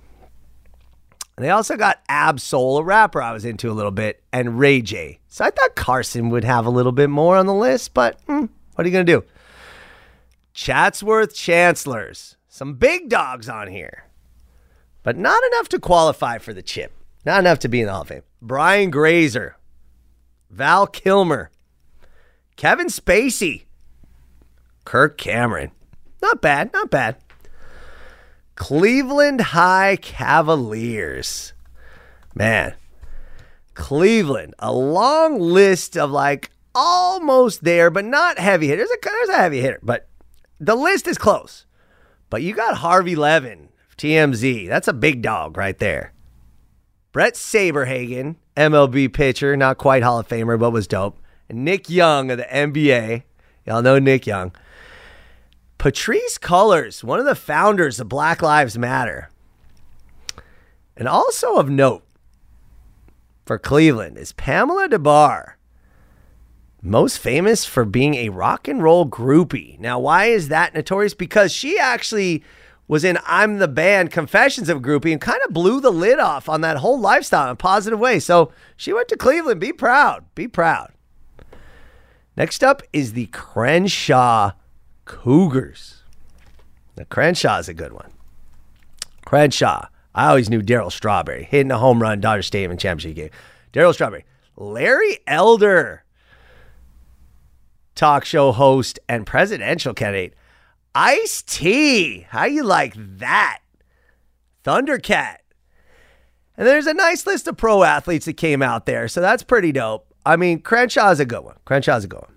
And 1.37 1.45
they 1.45 1.51
also 1.51 1.77
got 1.77 2.01
Ab-Soul, 2.09 2.79
a 2.79 2.83
rapper 2.83 3.21
I 3.21 3.33
was 3.33 3.45
into 3.45 3.71
a 3.71 3.75
little 3.75 3.91
bit, 3.91 4.23
and 4.33 4.59
Ray 4.59 4.81
J. 4.81 5.19
So 5.29 5.45
I 5.45 5.51
thought 5.51 5.75
Carson 5.75 6.31
would 6.31 6.45
have 6.45 6.65
a 6.65 6.71
little 6.71 6.93
bit 6.93 7.11
more 7.11 7.37
on 7.37 7.45
the 7.45 7.53
list, 7.53 7.93
but 7.93 8.19
hmm, 8.23 8.47
what 8.75 8.87
are 8.87 8.89
you 8.89 8.93
going 8.93 9.05
to 9.05 9.21
do? 9.21 9.25
Chatsworth 10.55 11.35
Chancellors. 11.35 12.39
Some 12.49 12.75
big 12.77 13.11
dogs 13.11 13.51
on 13.51 13.69
here 13.69 14.06
but 15.07 15.17
not 15.17 15.41
enough 15.53 15.69
to 15.69 15.79
qualify 15.79 16.37
for 16.37 16.53
the 16.53 16.63
chip. 16.63 16.93
Not 17.25 17.39
enough 17.39 17.61
to 17.61 17.69
be 17.69 17.79
in 17.79 17.87
the 17.87 17.93
Hall 17.93 18.03
of 18.03 18.09
Fame. 18.09 18.23
Brian 18.43 18.91
Grazer, 18.91 19.57
Val 20.51 20.89
Kilmer, 20.89 21.53
Kevin 22.57 22.89
Spacey, 22.89 23.67
Kirk 24.85 25.17
Cameron. 25.17 25.71
Not 26.21 26.43
bad, 26.43 26.73
not 26.73 26.91
bad. 26.91 27.19
Cleveland 28.57 29.41
High 29.41 29.97
Cavaliers. 30.03 31.53
Man, 32.35 32.75
Cleveland, 33.75 34.57
a 34.59 34.73
long 34.73 35.39
list 35.39 35.97
of 35.97 36.11
like 36.11 36.51
almost 36.75 37.63
there, 37.63 37.91
but 37.91 38.05
not 38.05 38.41
heavy 38.41 38.67
hitters. 38.67 38.89
There's 38.89 39.15
a, 39.15 39.19
there's 39.19 39.39
a 39.39 39.41
heavy 39.41 39.61
hitter, 39.61 39.79
but 39.85 40.09
the 40.59 40.75
list 40.75 41.07
is 41.07 41.17
close. 41.17 41.65
But 42.29 42.43
you 42.43 42.57
got 42.57 42.79
Harvey 42.79 43.15
Levin, 43.15 43.69
TMZ. 43.99 44.69
That's 44.69 44.89
a 44.89 44.93
big 44.93 45.23
dog 45.23 45.57
right 45.57 45.79
there. 45.79 46.13
Bret 47.13 47.35
Saberhagen, 47.35 48.37
MLB 48.57 49.13
pitcher, 49.13 49.57
not 49.57 49.79
quite 49.79 50.03
Hall 50.03 50.19
of 50.19 50.29
Famer, 50.29 50.59
but 50.59 50.71
was 50.71 50.87
dope. 50.87 51.19
And 51.49 51.65
Nick 51.65 51.89
Young 51.89 52.31
of 52.31 52.39
the 52.39 52.45
NBA. 52.45 53.23
Y'all 53.65 53.83
know 53.83 53.99
Nick 53.99 54.27
Young. 54.27 54.53
Patrisse 55.79 56.39
Cullors, 56.39 57.05
one 57.05 57.19
of 57.19 57.27
the 57.27 57.35
founders 57.35 58.01
of 58.01 58.09
Black 58.09 58.43
Lives 58.43 58.77
Matter. 58.77 59.31
And 60.97 61.07
also 61.07 61.57
of 61.57 61.69
note 61.69 62.05
for 63.45 63.59
Cleveland 63.59 64.19
is 64.19 64.33
Pamela 64.33 64.89
Des 64.89 64.99
Barres, 64.99 65.53
most 66.83 67.19
famous 67.19 67.65
for 67.65 67.85
being 67.85 68.15
a 68.15 68.29
rock 68.31 68.69
and 68.69 68.83
roll 68.83 69.09
groupie. 69.09 69.79
Now, 69.79 69.99
why 69.99 70.27
is 70.27 70.49
that 70.49 70.75
notorious? 70.75 71.15
Because 71.15 71.53
she 71.53 71.79
actually 71.79 72.43
was 72.89 73.05
in 73.05 73.19
I'm 73.27 73.59
the 73.59 73.69
Band 73.69 74.11
Confessions 74.11 74.69
of 74.69 74.79
a 74.79 74.81
Groupie 74.81 75.13
and 75.13 75.21
kind 75.21 75.41
of 75.45 75.53
blew 75.53 75.81
the 75.81 75.91
lid 75.91 76.19
off 76.19 76.49
on 76.49 76.61
that 76.61 76.79
whole 76.79 77.01
lifestyle 77.01 77.45
in 77.45 77.51
a 77.51 77.57
positive 77.57 77.99
way. 77.99 78.21
So 78.21 78.53
she 78.77 78.93
went 78.93 79.09
to 79.09 79.17
Cleveland. 79.17 79.61
Be 79.61 79.73
proud. 79.73 80.25
Be 80.35 80.47
proud. 80.47 80.93
Next 82.37 82.63
up 82.63 82.83
is 82.93 83.15
the 83.15 83.27
Crenshaw 83.27 84.53
Cougars. 85.05 86.03
The 86.95 87.05
Crenshaw 87.07 87.59
is 87.59 87.69
a 87.69 87.75
good 87.75 87.93
one. 87.93 88.11
Crenshaw. 89.25 89.89
I 90.15 90.29
always 90.29 90.49
knew 90.49 90.63
Darryl 90.63 90.93
Strawberry 90.93 91.45
hitting 91.45 91.71
a 91.71 91.79
home 91.79 92.01
run 92.01 92.21
Dodger 92.21 92.43
Stadium 92.43 92.77
championship 92.79 93.17
game. 93.17 93.31
Darryl 93.73 93.93
Strawberry. 93.93 94.25
Larry 94.57 95.19
Elder, 95.27 96.05
talk 97.95 98.25
show 98.25 98.53
host 98.53 98.99
and 99.09 99.27
presidential 99.27 99.93
candidate. 99.93 100.35
Ice 100.99 101.43
T. 101.43 102.27
How 102.31 102.47
you 102.47 102.63
like 102.63 102.95
that? 102.97 103.59
Thundercat. 104.65 105.37
And 106.57 106.67
there's 106.67 106.87
a 106.87 106.95
nice 106.95 107.27
list 107.27 107.47
of 107.47 107.59
pro 107.59 107.83
athletes 107.83 108.25
that 108.25 108.39
came 108.39 108.63
out 108.63 108.87
there, 108.87 109.07
so 109.07 109.21
that's 109.21 109.43
pretty 109.43 109.73
dope. 109.73 110.07
I 110.25 110.37
mean, 110.37 110.63
Crenshaw's 110.63 111.21
a 111.21 111.27
good 111.27 111.45
one. 111.45 111.57
Crenshaw's 111.67 112.05
a 112.05 112.09
good 112.09 112.23
one. 112.23 112.35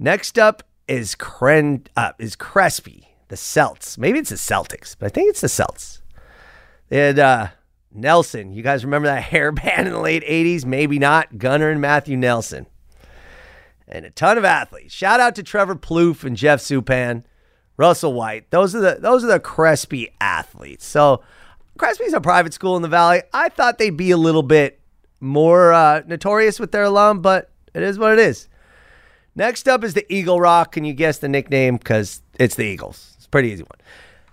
Next 0.00 0.36
up 0.36 0.64
is 0.88 1.14
Cren 1.14 1.86
uh, 1.96 2.10
is 2.18 2.34
Crespi, 2.34 3.06
the 3.28 3.36
Celts. 3.36 3.96
Maybe 3.98 4.18
it's 4.18 4.30
the 4.30 4.36
Celtics, 4.36 4.96
but 4.98 5.06
I 5.06 5.08
think 5.10 5.30
it's 5.30 5.40
the 5.40 5.48
Celts. 5.48 6.02
They 6.88 6.98
had 6.98 7.20
uh, 7.20 7.48
Nelson. 7.92 8.52
You 8.52 8.64
guys 8.64 8.84
remember 8.84 9.06
that 9.06 9.22
hair 9.30 9.52
band 9.52 9.86
in 9.86 9.92
the 9.92 10.00
late 10.00 10.24
80s? 10.24 10.64
Maybe 10.64 10.98
not. 10.98 11.38
Gunnar 11.38 11.70
and 11.70 11.80
Matthew 11.80 12.16
Nelson 12.16 12.66
and 13.88 14.04
a 14.04 14.10
ton 14.10 14.38
of 14.38 14.44
athletes. 14.44 14.92
Shout 14.92 15.20
out 15.20 15.34
to 15.36 15.42
Trevor 15.42 15.76
Plouffe 15.76 16.24
and 16.24 16.36
Jeff 16.36 16.60
Suppan, 16.60 17.24
Russell 17.76 18.12
White. 18.12 18.50
Those 18.50 18.74
are 18.74 18.80
the 18.80 18.98
those 19.00 19.24
are 19.24 19.28
the 19.28 19.40
Crespi 19.40 20.12
athletes. 20.20 20.84
So 20.84 21.22
Crespi's 21.78 22.12
a 22.12 22.20
private 22.20 22.52
school 22.52 22.76
in 22.76 22.82
the 22.82 22.88
Valley. 22.88 23.22
I 23.32 23.48
thought 23.48 23.78
they'd 23.78 23.96
be 23.96 24.10
a 24.10 24.16
little 24.16 24.42
bit 24.42 24.80
more 25.20 25.72
uh, 25.72 26.02
notorious 26.06 26.60
with 26.60 26.72
their 26.72 26.84
alum, 26.84 27.22
but 27.22 27.50
it 27.74 27.82
is 27.82 27.98
what 27.98 28.12
it 28.12 28.18
is. 28.18 28.48
Next 29.34 29.68
up 29.68 29.84
is 29.84 29.94
the 29.94 30.12
Eagle 30.12 30.40
Rock. 30.40 30.72
Can 30.72 30.84
you 30.84 30.92
guess 30.92 31.18
the 31.18 31.28
nickname? 31.28 31.76
Because 31.76 32.22
it's 32.38 32.56
the 32.56 32.64
Eagles. 32.64 33.14
It's 33.16 33.26
a 33.26 33.28
pretty 33.28 33.50
easy 33.50 33.62
one. 33.62 33.78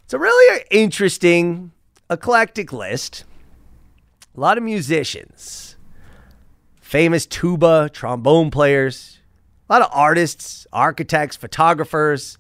It's 0.04 0.14
a 0.14 0.20
really 0.20 0.64
interesting, 0.72 1.72
eclectic 2.10 2.74
list. 2.74 3.24
A 4.36 4.40
lot 4.40 4.58
of 4.58 4.64
musicians, 4.64 5.78
famous 6.82 7.26
tuba, 7.26 7.90
trombone 7.94 8.52
players, 8.52 9.15
a 9.70 9.74
lot 9.74 9.82
of 9.82 9.90
artists, 9.92 10.68
architects, 10.72 11.36
photographers, 11.36 12.38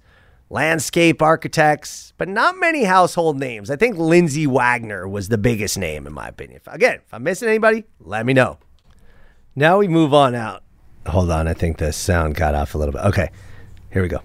landscape 0.50 1.22
architects, 1.22 2.14
but 2.18 2.28
not 2.28 2.58
many 2.58 2.84
household 2.84 3.40
names. 3.40 3.72
I 3.72 3.76
think 3.76 3.98
Lindsay 3.98 4.46
Wagner 4.46 5.08
was 5.08 5.30
the 5.30 5.38
biggest 5.38 5.78
name, 5.78 6.06
in 6.06 6.14
my 6.14 6.28
opinion. 6.28 6.62
Again, 6.68 7.00
if 7.06 7.14
I'm 7.14 7.24
missing 7.24 7.50
anybody, 7.50 7.86
let 8.00 8.26
me 8.26 8.34
know. 8.34 8.60
Now 9.56 9.80
we 9.80 9.88
move 9.88 10.14
on 10.14 10.36
out. 10.36 10.64
Hold 11.08 11.32
on, 11.32 11.48
I 11.48 11.54
think 11.54 11.78
the 11.78 11.94
sound 11.94 12.36
got 12.36 12.56
off 12.56 12.76
a 12.76 12.78
little 12.78 12.92
bit. 12.92 13.04
Okay, 13.06 13.30
here 13.92 14.02
we 14.02 14.08
go. 14.08 14.22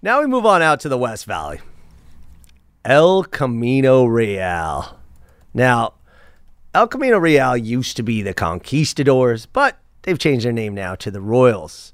Now 0.00 0.20
we 0.20 0.26
move 0.26 0.46
on 0.46 0.62
out 0.62 0.80
to 0.80 0.88
the 0.88 0.98
West 0.98 1.24
Valley. 1.24 1.60
El 2.84 3.24
Camino 3.24 4.04
Real. 4.04 4.98
Now, 5.54 5.94
El 6.74 6.88
Camino 6.88 7.18
Real 7.18 7.56
used 7.56 7.96
to 7.96 8.02
be 8.02 8.20
the 8.20 8.34
Conquistadors, 8.34 9.46
but 9.46 9.78
they've 10.02 10.18
changed 10.18 10.44
their 10.44 10.52
name 10.52 10.74
now 10.74 10.94
to 10.96 11.10
the 11.10 11.22
Royals 11.22 11.93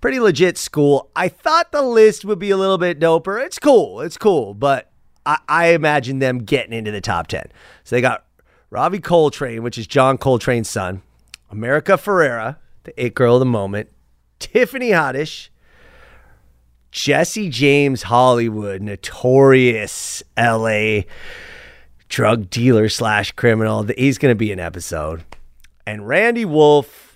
pretty 0.00 0.20
legit 0.20 0.58
school. 0.58 1.10
I 1.14 1.28
thought 1.28 1.72
the 1.72 1.82
list 1.82 2.24
would 2.24 2.38
be 2.38 2.50
a 2.50 2.56
little 2.56 2.78
bit 2.78 2.98
doper. 2.98 3.44
It's 3.44 3.58
cool. 3.58 4.00
It's 4.00 4.16
cool. 4.16 4.54
But 4.54 4.90
I, 5.26 5.38
I 5.48 5.66
imagine 5.68 6.18
them 6.18 6.38
getting 6.38 6.72
into 6.72 6.90
the 6.90 7.00
top 7.00 7.26
10. 7.26 7.46
So 7.84 7.96
they 7.96 8.00
got 8.00 8.24
Ravi 8.70 9.00
Coltrane, 9.00 9.62
which 9.62 9.78
is 9.78 9.86
John 9.86 10.18
Coltrane's 10.18 10.70
son, 10.70 11.02
America 11.50 11.92
Ferrera, 11.92 12.56
the 12.84 13.04
it 13.04 13.14
girl 13.14 13.34
of 13.34 13.40
the 13.40 13.46
moment, 13.46 13.90
Tiffany 14.38 14.90
Haddish, 14.90 15.48
Jesse 16.92 17.48
James 17.48 18.04
Hollywood, 18.04 18.82
notorious 18.82 20.22
LA 20.36 21.02
drug 22.08 22.50
dealer 22.50 22.88
slash 22.88 23.32
criminal. 23.32 23.84
He's 23.96 24.18
going 24.18 24.32
to 24.32 24.36
be 24.36 24.52
an 24.52 24.58
episode. 24.58 25.24
And 25.86 26.06
Randy 26.06 26.44
Wolf, 26.44 27.09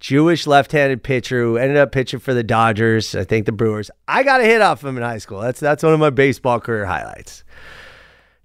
Jewish 0.00 0.46
left-handed 0.46 1.02
pitcher 1.02 1.42
who 1.42 1.56
ended 1.56 1.76
up 1.76 1.92
pitching 1.92 2.20
for 2.20 2.34
the 2.34 2.42
Dodgers, 2.42 3.14
I 3.14 3.24
think 3.24 3.46
the 3.46 3.52
Brewers. 3.52 3.90
I 4.06 4.22
got 4.22 4.40
a 4.40 4.44
hit 4.44 4.60
off 4.60 4.84
him 4.84 4.96
in 4.96 5.02
high 5.02 5.18
school. 5.18 5.40
That's 5.40 5.60
that's 5.60 5.82
one 5.82 5.94
of 5.94 6.00
my 6.00 6.10
baseball 6.10 6.60
career 6.60 6.86
highlights. 6.86 7.44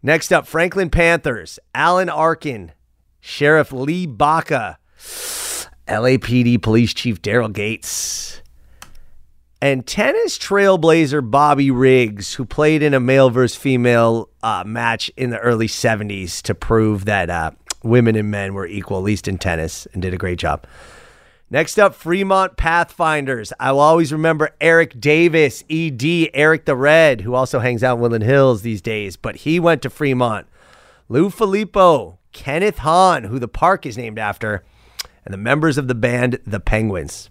Next 0.04 0.32
up, 0.32 0.48
Franklin 0.48 0.90
Panthers, 0.90 1.60
Alan 1.76 2.10
Arkin, 2.10 2.72
Sheriff 3.20 3.72
Lee 3.72 4.08
Baca, 4.08 4.80
LAPD 5.88 6.62
Police 6.62 6.94
Chief 6.94 7.22
Daryl 7.22 7.54
Gates, 7.54 8.42
And 9.62 9.86
tennis 9.86 10.40
trailblazer 10.40 11.30
Bobby 11.30 11.70
Riggs, 11.70 12.34
who 12.34 12.46
played 12.46 12.82
in 12.82 12.96
a 12.96 13.00
male 13.00 13.30
versus 13.30 13.56
female 13.56 14.30
uh, 14.42 14.64
match 14.66 15.12
in 15.18 15.30
the 15.30 15.38
early 15.40 15.68
70s 15.68 16.42
to 16.44 16.56
prove 16.56 17.06
that 17.06 17.30
uh, 17.30 17.52
women 17.84 18.16
and 18.16 18.32
men 18.32 18.56
were 18.56 18.66
equal, 18.66 18.98
at 18.98 19.04
least 19.04 19.28
in 19.28 19.38
tennis, 19.38 19.86
and 19.94 20.02
did 20.02 20.16
a 20.16 20.18
great 20.18 20.40
job. 20.40 20.66
Next 21.52 21.78
up, 21.78 21.94
Fremont 21.94 22.56
Pathfinders. 22.56 23.52
I 23.60 23.74
will 23.74 23.82
always 23.82 24.14
remember 24.14 24.52
Eric 24.62 25.02
Davis, 25.02 25.66
ED, 25.70 26.30
Eric 26.34 26.64
the 26.64 26.78
Red, 26.78 27.22
who 27.22 27.34
also 27.34 27.60
hangs 27.60 27.84
out 27.84 27.96
in 27.96 28.02
Woodland 28.02 28.24
Hills 28.24 28.62
these 28.62 28.82
days, 28.82 29.18
but 29.18 29.36
he 29.36 29.60
went 29.60 29.82
to 29.82 29.90
Fremont. 29.90 30.48
Lou 31.10 31.30
Filippo, 31.30 32.20
Kenneth 32.32 32.78
Hahn, 32.78 33.26
who 33.26 33.38
the 33.38 33.50
park 33.50 33.86
is 33.86 33.98
named 33.98 34.18
after, 34.18 34.64
and 35.26 35.34
the 35.34 35.38
members 35.38 35.78
of 35.78 35.90
the 35.90 35.94
band 35.94 36.40
The 36.48 36.62
Penguins. 36.62 37.30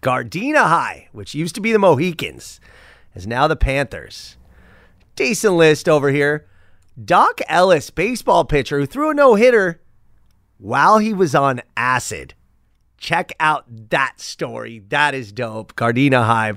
Gardena 0.00 0.68
High, 0.68 1.08
which 1.10 1.34
used 1.34 1.56
to 1.56 1.60
be 1.60 1.72
the 1.72 1.80
Mohicans, 1.80 2.60
is 3.16 3.26
now 3.26 3.48
the 3.48 3.56
Panthers. 3.56 4.36
Decent 5.16 5.54
list 5.54 5.88
over 5.88 6.12
here. 6.12 6.46
Doc 7.04 7.40
Ellis, 7.48 7.90
baseball 7.90 8.44
pitcher 8.44 8.78
who 8.78 8.86
threw 8.86 9.10
a 9.10 9.14
no 9.14 9.34
hitter 9.34 9.80
while 10.58 10.98
he 10.98 11.12
was 11.12 11.34
on 11.34 11.62
acid. 11.76 12.34
Check 13.02 13.32
out 13.40 13.64
that 13.90 14.20
story. 14.20 14.80
That 14.90 15.12
is 15.12 15.32
dope. 15.32 15.74
Gardena 15.74 16.24
High. 16.24 16.52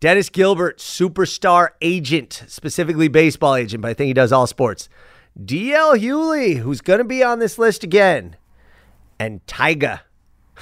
Dennis 0.00 0.28
Gilbert, 0.28 0.76
superstar 0.78 1.70
agent, 1.80 2.42
specifically 2.46 3.08
baseball 3.08 3.54
agent, 3.54 3.80
but 3.80 3.88
I 3.88 3.94
think 3.94 4.08
he 4.08 4.12
does 4.12 4.32
all 4.32 4.46
sports. 4.46 4.90
DL 5.42 5.98
Hughley, 5.98 6.58
who's 6.58 6.82
going 6.82 6.98
to 6.98 7.04
be 7.04 7.24
on 7.24 7.38
this 7.38 7.56
list 7.56 7.82
again. 7.82 8.36
And 9.18 9.44
Tyga. 9.46 10.00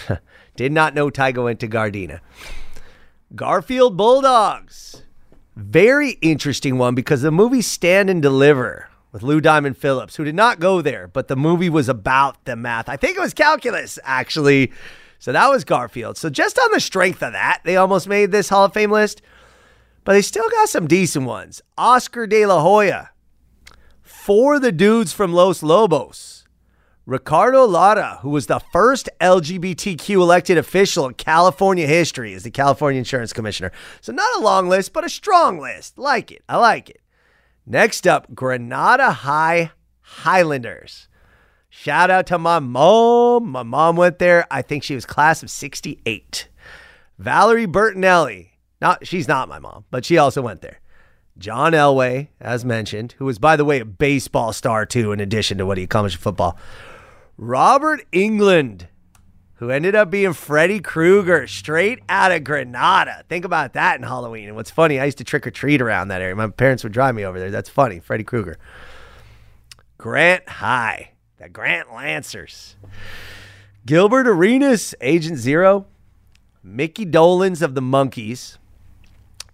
Did 0.54 0.70
not 0.70 0.94
know 0.94 1.10
Tyga 1.10 1.42
went 1.42 1.58
to 1.58 1.66
Gardena. 1.66 2.20
Garfield 3.34 3.96
Bulldogs. 3.96 5.02
Very 5.56 6.10
interesting 6.22 6.78
one 6.78 6.94
because 6.94 7.22
the 7.22 7.32
movie 7.32 7.62
Stand 7.62 8.10
and 8.10 8.22
Deliver 8.22 8.88
with 9.14 9.22
Lou 9.22 9.40
Diamond 9.40 9.78
Phillips, 9.78 10.16
who 10.16 10.24
did 10.24 10.34
not 10.34 10.58
go 10.58 10.82
there, 10.82 11.06
but 11.06 11.28
the 11.28 11.36
movie 11.36 11.70
was 11.70 11.88
about 11.88 12.44
the 12.46 12.56
math. 12.56 12.88
I 12.88 12.96
think 12.96 13.16
it 13.16 13.20
was 13.20 13.32
calculus, 13.32 13.96
actually. 14.02 14.72
So 15.20 15.30
that 15.30 15.48
was 15.48 15.62
Garfield. 15.62 16.18
So 16.18 16.28
just 16.28 16.58
on 16.58 16.72
the 16.72 16.80
strength 16.80 17.22
of 17.22 17.32
that, 17.32 17.60
they 17.64 17.76
almost 17.76 18.08
made 18.08 18.32
this 18.32 18.48
Hall 18.48 18.64
of 18.64 18.72
Fame 18.72 18.90
list. 18.90 19.22
But 20.02 20.14
they 20.14 20.20
still 20.20 20.50
got 20.50 20.68
some 20.68 20.88
decent 20.88 21.26
ones. 21.26 21.62
Oscar 21.78 22.26
De 22.26 22.44
La 22.44 22.60
Hoya. 22.60 23.10
For 24.02 24.58
the 24.58 24.72
dudes 24.72 25.12
from 25.12 25.32
Los 25.32 25.62
Lobos. 25.62 26.44
Ricardo 27.06 27.66
Lara, 27.66 28.18
who 28.22 28.30
was 28.30 28.48
the 28.48 28.58
first 28.72 29.08
LGBTQ 29.20 30.10
elected 30.10 30.58
official 30.58 31.06
in 31.06 31.14
California 31.14 31.86
history 31.86 32.34
as 32.34 32.42
the 32.42 32.50
California 32.50 32.98
Insurance 32.98 33.32
Commissioner. 33.32 33.70
So, 34.00 34.10
not 34.12 34.38
a 34.38 34.42
long 34.42 34.68
list, 34.68 34.92
but 34.92 35.04
a 35.04 35.08
strong 35.08 35.60
list. 35.60 35.98
Like 35.98 36.32
it. 36.32 36.42
I 36.48 36.56
like 36.56 36.90
it. 36.90 37.00
Next 37.66 38.06
up, 38.06 38.34
Granada 38.34 39.10
High 39.10 39.70
Highlanders. 40.00 41.08
Shout 41.70 42.10
out 42.10 42.26
to 42.26 42.38
my 42.38 42.58
mom. 42.58 43.50
My 43.50 43.62
mom 43.62 43.96
went 43.96 44.18
there. 44.18 44.46
I 44.50 44.62
think 44.62 44.82
she 44.82 44.94
was 44.94 45.06
class 45.06 45.42
of 45.42 45.50
68. 45.50 46.48
Valerie 47.18 47.66
Bertinelli. 47.66 48.50
Not, 48.80 49.06
she's 49.06 49.26
not 49.26 49.48
my 49.48 49.58
mom, 49.58 49.84
but 49.90 50.04
she 50.04 50.18
also 50.18 50.42
went 50.42 50.60
there. 50.60 50.80
John 51.38 51.72
Elway, 51.72 52.28
as 52.40 52.64
mentioned, 52.64 53.14
who 53.18 53.24
was, 53.24 53.38
by 53.38 53.56
the 53.56 53.64
way, 53.64 53.80
a 53.80 53.84
baseball 53.84 54.52
star 54.52 54.86
too, 54.86 55.10
in 55.10 55.18
addition 55.18 55.58
to 55.58 55.66
what 55.66 55.78
he 55.78 55.84
accomplished 55.84 56.16
in 56.16 56.22
football. 56.22 56.56
Robert 57.36 58.04
Englund, 58.12 58.86
who 59.56 59.70
ended 59.70 59.94
up 59.94 60.10
being 60.10 60.32
Freddy 60.32 60.80
Krueger 60.80 61.46
straight 61.46 62.00
out 62.08 62.32
of 62.32 62.42
Granada. 62.44 63.24
Think 63.28 63.44
about 63.44 63.74
that 63.74 63.96
in 63.96 64.02
Halloween. 64.02 64.48
And 64.48 64.56
what's 64.56 64.70
funny, 64.70 64.98
I 64.98 65.04
used 65.04 65.18
to 65.18 65.24
trick 65.24 65.46
or 65.46 65.50
treat 65.50 65.80
around 65.80 66.08
that 66.08 66.20
area. 66.20 66.34
My 66.34 66.48
parents 66.48 66.82
would 66.82 66.92
drive 66.92 67.14
me 67.14 67.24
over 67.24 67.38
there. 67.38 67.50
That's 67.50 67.68
funny. 67.68 68.00
Freddy 68.00 68.24
Krueger. 68.24 68.58
Grant 69.96 70.48
High, 70.48 71.12
the 71.38 71.48
Grant 71.48 71.92
Lancers. 71.92 72.76
Gilbert 73.86 74.26
Arenas, 74.26 74.94
Agent 75.00 75.38
Zero. 75.38 75.86
Mickey 76.62 77.06
Dolenz 77.06 77.62
of 77.62 77.74
the 77.74 77.82
Monkees. 77.82 78.58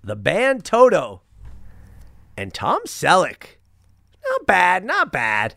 The 0.03 0.17
band 0.17 0.65
Toto. 0.65 1.21
And 2.37 2.55
Tom 2.55 2.81
Selleck. 2.87 3.59
Not 4.29 4.47
bad, 4.47 4.85
not 4.85 5.13
bad. 5.13 5.57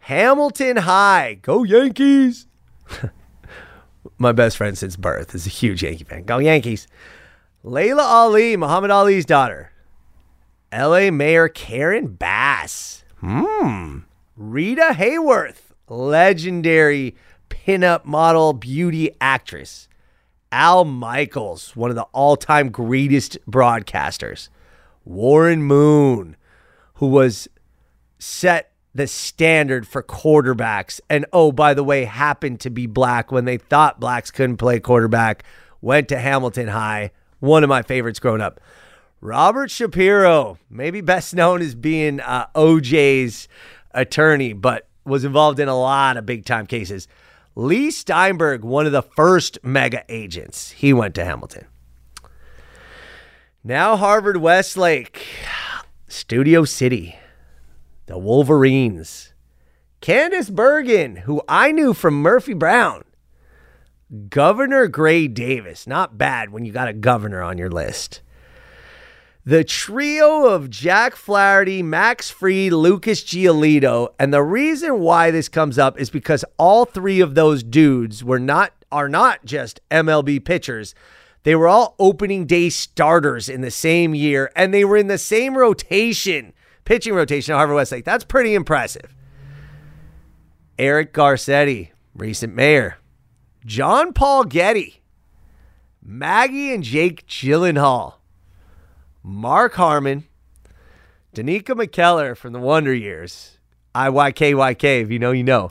Hamilton 0.00 0.78
High. 0.78 1.38
Go 1.40 1.62
Yankees. 1.62 2.46
My 4.18 4.32
best 4.32 4.56
friend 4.56 4.76
since 4.76 4.96
birth 4.96 5.34
is 5.34 5.46
a 5.46 5.50
huge 5.50 5.82
Yankee 5.82 6.04
fan. 6.04 6.24
Go 6.24 6.38
Yankees. 6.38 6.86
Laila 7.62 8.02
Ali, 8.02 8.56
Muhammad 8.56 8.90
Ali's 8.90 9.24
daughter. 9.24 9.70
LA 10.72 11.10
Mayor 11.10 11.48
Karen 11.48 12.08
Bass. 12.08 13.04
Hmm. 13.18 13.98
Rita 14.36 14.94
Hayworth, 14.94 15.72
legendary 15.88 17.14
pinup 17.50 18.04
model 18.04 18.52
beauty 18.52 19.10
actress. 19.20 19.88
Al 20.50 20.84
Michaels, 20.84 21.76
one 21.76 21.90
of 21.90 21.96
the 21.96 22.06
all 22.12 22.36
time 22.36 22.70
greatest 22.70 23.38
broadcasters. 23.48 24.48
Warren 25.04 25.62
Moon, 25.62 26.36
who 26.94 27.06
was 27.06 27.48
set 28.18 28.71
the 28.94 29.06
standard 29.06 29.86
for 29.86 30.02
quarterbacks. 30.02 31.00
And 31.08 31.26
oh, 31.32 31.52
by 31.52 31.74
the 31.74 31.84
way, 31.84 32.04
happened 32.04 32.60
to 32.60 32.70
be 32.70 32.86
black 32.86 33.32
when 33.32 33.44
they 33.44 33.56
thought 33.56 34.00
blacks 34.00 34.30
couldn't 34.30 34.58
play 34.58 34.80
quarterback. 34.80 35.44
Went 35.80 36.08
to 36.08 36.18
Hamilton 36.18 36.68
High, 36.68 37.10
one 37.40 37.64
of 37.64 37.68
my 37.68 37.82
favorites 37.82 38.20
growing 38.20 38.40
up. 38.40 38.60
Robert 39.20 39.70
Shapiro, 39.70 40.58
maybe 40.68 41.00
best 41.00 41.34
known 41.34 41.62
as 41.62 41.74
being 41.74 42.20
uh, 42.20 42.46
OJ's 42.54 43.48
attorney, 43.92 44.52
but 44.52 44.88
was 45.04 45.24
involved 45.24 45.60
in 45.60 45.68
a 45.68 45.78
lot 45.78 46.16
of 46.16 46.26
big 46.26 46.44
time 46.44 46.66
cases. 46.66 47.08
Leigh 47.54 47.90
Steinberg, 47.90 48.64
one 48.64 48.86
of 48.86 48.92
the 48.92 49.02
first 49.02 49.58
mega 49.62 50.04
agents, 50.08 50.70
he 50.70 50.92
went 50.92 51.14
to 51.14 51.24
Hamilton. 51.24 51.66
Now, 53.64 53.96
Harvard 53.96 54.38
Westlake, 54.38 55.24
Studio 56.08 56.64
City 56.64 57.16
the 58.06 58.18
Wolverines. 58.18 59.32
Candice 60.00 60.52
Bergen, 60.52 61.16
who 61.16 61.42
I 61.48 61.70
knew 61.70 61.94
from 61.94 62.20
Murphy 62.20 62.54
Brown. 62.54 63.04
Governor 64.28 64.88
Gray 64.88 65.28
Davis. 65.28 65.86
Not 65.86 66.18
bad 66.18 66.50
when 66.50 66.64
you 66.64 66.72
got 66.72 66.88
a 66.88 66.92
governor 66.92 67.42
on 67.42 67.56
your 67.56 67.70
list. 67.70 68.20
The 69.44 69.64
trio 69.64 70.46
of 70.46 70.70
Jack 70.70 71.16
Flaherty, 71.16 71.82
Max 71.82 72.30
Fried, 72.30 72.72
Lucas 72.72 73.22
Giolito. 73.22 74.08
And 74.18 74.32
the 74.32 74.42
reason 74.42 75.00
why 75.00 75.30
this 75.30 75.48
comes 75.48 75.78
up 75.78 75.98
is 75.98 76.10
because 76.10 76.44
all 76.58 76.84
three 76.84 77.20
of 77.20 77.34
those 77.34 77.62
dudes 77.62 78.22
were 78.22 78.38
not 78.38 78.72
are 78.90 79.08
not 79.08 79.44
just 79.44 79.80
MLB 79.90 80.44
pitchers. 80.44 80.94
They 81.44 81.54
were 81.54 81.66
all 81.66 81.96
opening 81.98 82.46
day 82.46 82.68
starters 82.68 83.48
in 83.48 83.62
the 83.62 83.70
same 83.70 84.14
year, 84.14 84.52
and 84.54 84.72
they 84.72 84.84
were 84.84 84.96
in 84.96 85.08
the 85.08 85.18
same 85.18 85.56
rotation 85.56 86.52
pitching 86.84 87.14
rotation 87.14 87.54
at 87.54 87.58
Harvard 87.58 87.76
Westlake. 87.76 88.04
That's 88.04 88.24
pretty 88.24 88.54
impressive. 88.54 89.14
Eric 90.78 91.12
Garcetti, 91.12 91.90
recent 92.14 92.54
mayor. 92.54 92.96
John 93.64 94.12
Paul 94.12 94.44
Getty. 94.44 95.02
Maggie 96.02 96.74
and 96.74 96.82
Jake 96.82 97.26
Gyllenhaal. 97.26 98.14
Mark 99.22 99.74
Harmon. 99.74 100.24
Danica 101.34 101.74
McKellar 101.74 102.36
from 102.36 102.52
the 102.52 102.58
Wonder 102.58 102.92
Years. 102.92 103.58
IYKYK, 103.94 105.02
if 105.02 105.10
you 105.10 105.18
know, 105.18 105.32
you 105.32 105.44
know. 105.44 105.70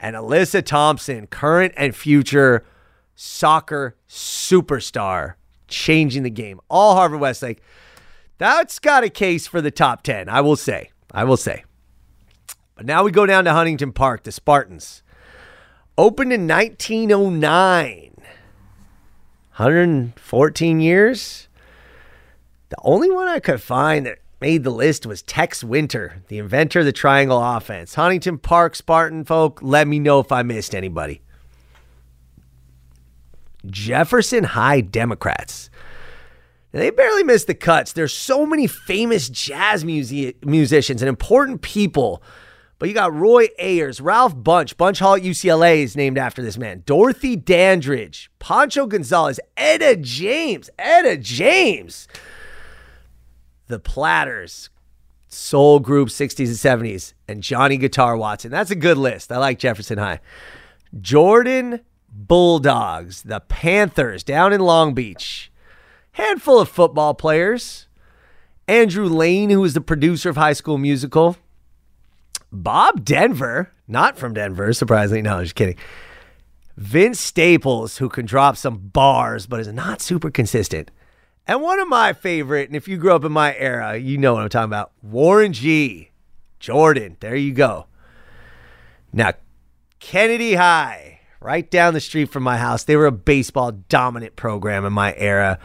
And 0.00 0.16
Alyssa 0.16 0.64
Thompson, 0.64 1.26
current 1.26 1.74
and 1.76 1.94
future 1.94 2.64
soccer 3.14 3.96
superstar, 4.08 5.34
changing 5.66 6.22
the 6.22 6.30
game. 6.30 6.60
All 6.68 6.94
Harvard 6.94 7.20
Westlake. 7.20 7.60
That's 8.38 8.78
got 8.78 9.04
a 9.04 9.10
case 9.10 9.46
for 9.46 9.60
the 9.60 9.70
top 9.70 10.02
10, 10.02 10.28
I 10.28 10.40
will 10.40 10.56
say. 10.56 10.90
I 11.12 11.24
will 11.24 11.36
say. 11.36 11.64
But 12.76 12.86
now 12.86 13.02
we 13.02 13.10
go 13.10 13.26
down 13.26 13.44
to 13.44 13.52
Huntington 13.52 13.92
Park, 13.92 14.22
the 14.22 14.32
Spartans. 14.32 15.02
Opened 15.96 16.32
in 16.32 16.46
1909. 16.46 18.14
114 19.56 20.80
years. 20.80 21.48
The 22.68 22.76
only 22.82 23.10
one 23.10 23.26
I 23.26 23.40
could 23.40 23.60
find 23.60 24.06
that 24.06 24.18
made 24.40 24.62
the 24.62 24.70
list 24.70 25.04
was 25.04 25.22
Tex 25.22 25.64
Winter, 25.64 26.22
the 26.28 26.38
inventor 26.38 26.80
of 26.80 26.84
the 26.84 26.92
triangle 26.92 27.42
offense. 27.42 27.94
Huntington 27.94 28.38
Park 28.38 28.76
Spartan 28.76 29.24
folk, 29.24 29.58
let 29.62 29.88
me 29.88 29.98
know 29.98 30.20
if 30.20 30.30
I 30.30 30.44
missed 30.44 30.74
anybody. 30.76 31.22
Jefferson 33.66 34.44
High 34.44 34.80
Democrats. 34.80 35.70
They 36.72 36.90
barely 36.90 37.24
missed 37.24 37.46
the 37.46 37.54
cuts. 37.54 37.92
There's 37.92 38.12
so 38.12 38.44
many 38.44 38.66
famous 38.66 39.28
jazz 39.28 39.84
music- 39.84 40.44
musicians 40.44 41.00
and 41.02 41.08
important 41.08 41.62
people, 41.62 42.22
But 42.78 42.88
you 42.88 42.94
got 42.94 43.12
Roy 43.12 43.48
Ayers, 43.58 44.00
Ralph 44.00 44.36
Bunche. 44.36 44.74
Bunche 44.74 45.00
Hall 45.00 45.14
at 45.16 45.22
UCLA 45.22 45.82
is 45.82 45.96
named 45.96 46.16
after 46.16 46.42
this 46.42 46.56
man. 46.56 46.84
Dorothy 46.86 47.34
Dandridge, 47.34 48.30
Pancho 48.38 48.86
Gonzalez, 48.86 49.40
Etta 49.56 49.96
James, 49.96 50.70
Etta 50.78 51.16
James. 51.16 52.06
The 53.66 53.80
Platters, 53.80 54.70
Soul 55.26 55.80
Group 55.80 56.08
60s 56.08 56.46
and 56.46 56.82
70s, 56.84 57.14
and 57.26 57.42
Johnny 57.42 57.78
Guitar 57.78 58.16
Watson. 58.16 58.52
That's 58.52 58.70
a 58.70 58.76
good 58.76 58.96
list. 58.96 59.32
I 59.32 59.38
like 59.38 59.58
Jefferson 59.58 59.98
High. 59.98 60.20
Jordan 61.00 61.80
Bulldogs, 62.10 63.22
the 63.22 63.40
Panthers 63.40 64.22
down 64.22 64.52
in 64.52 64.60
Long 64.60 64.94
Beach. 64.94 65.50
Handful 66.18 66.58
of 66.58 66.68
football 66.68 67.14
players. 67.14 67.86
Andrew 68.66 69.06
Lane, 69.06 69.50
who 69.50 69.60
was 69.60 69.74
the 69.74 69.80
producer 69.80 70.28
of 70.28 70.36
High 70.36 70.52
School 70.52 70.76
Musical. 70.76 71.36
Bob 72.50 73.04
Denver, 73.04 73.70
not 73.86 74.18
from 74.18 74.34
Denver, 74.34 74.72
surprisingly. 74.72 75.22
No, 75.22 75.36
I'm 75.36 75.44
just 75.44 75.54
kidding. 75.54 75.76
Vince 76.76 77.20
Staples, 77.20 77.98
who 77.98 78.08
can 78.08 78.26
drop 78.26 78.56
some 78.56 78.78
bars 78.78 79.46
but 79.46 79.60
is 79.60 79.68
not 79.68 80.00
super 80.00 80.28
consistent. 80.28 80.90
And 81.46 81.62
one 81.62 81.78
of 81.78 81.86
my 81.86 82.12
favorite, 82.12 82.68
and 82.68 82.74
if 82.74 82.88
you 82.88 82.96
grew 82.96 83.12
up 83.12 83.24
in 83.24 83.30
my 83.30 83.56
era, 83.56 83.96
you 83.96 84.18
know 84.18 84.34
what 84.34 84.42
I'm 84.42 84.48
talking 84.48 84.64
about 84.64 84.90
Warren 85.00 85.52
G. 85.52 86.10
Jordan. 86.58 87.16
There 87.20 87.36
you 87.36 87.52
go. 87.52 87.86
Now, 89.12 89.34
Kennedy 90.00 90.54
High, 90.54 91.20
right 91.40 91.70
down 91.70 91.94
the 91.94 92.00
street 92.00 92.30
from 92.30 92.42
my 92.42 92.56
house, 92.58 92.82
they 92.82 92.96
were 92.96 93.06
a 93.06 93.12
baseball 93.12 93.70
dominant 93.70 94.34
program 94.34 94.84
in 94.84 94.92
my 94.92 95.14
era. 95.16 95.60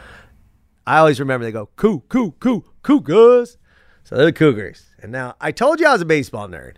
I 0.86 0.98
always 0.98 1.20
remember 1.20 1.44
they 1.44 1.52
go, 1.52 1.70
coo, 1.76 2.00
coo, 2.08 2.32
coo, 2.32 2.64
Cougars. 2.82 3.58
So 4.04 4.16
they're 4.16 4.26
the 4.26 4.32
Cougars. 4.32 4.84
And 5.02 5.10
now 5.10 5.34
I 5.40 5.50
told 5.50 5.80
you 5.80 5.86
I 5.86 5.92
was 5.92 6.02
a 6.02 6.06
baseball 6.06 6.46
nerd. 6.48 6.76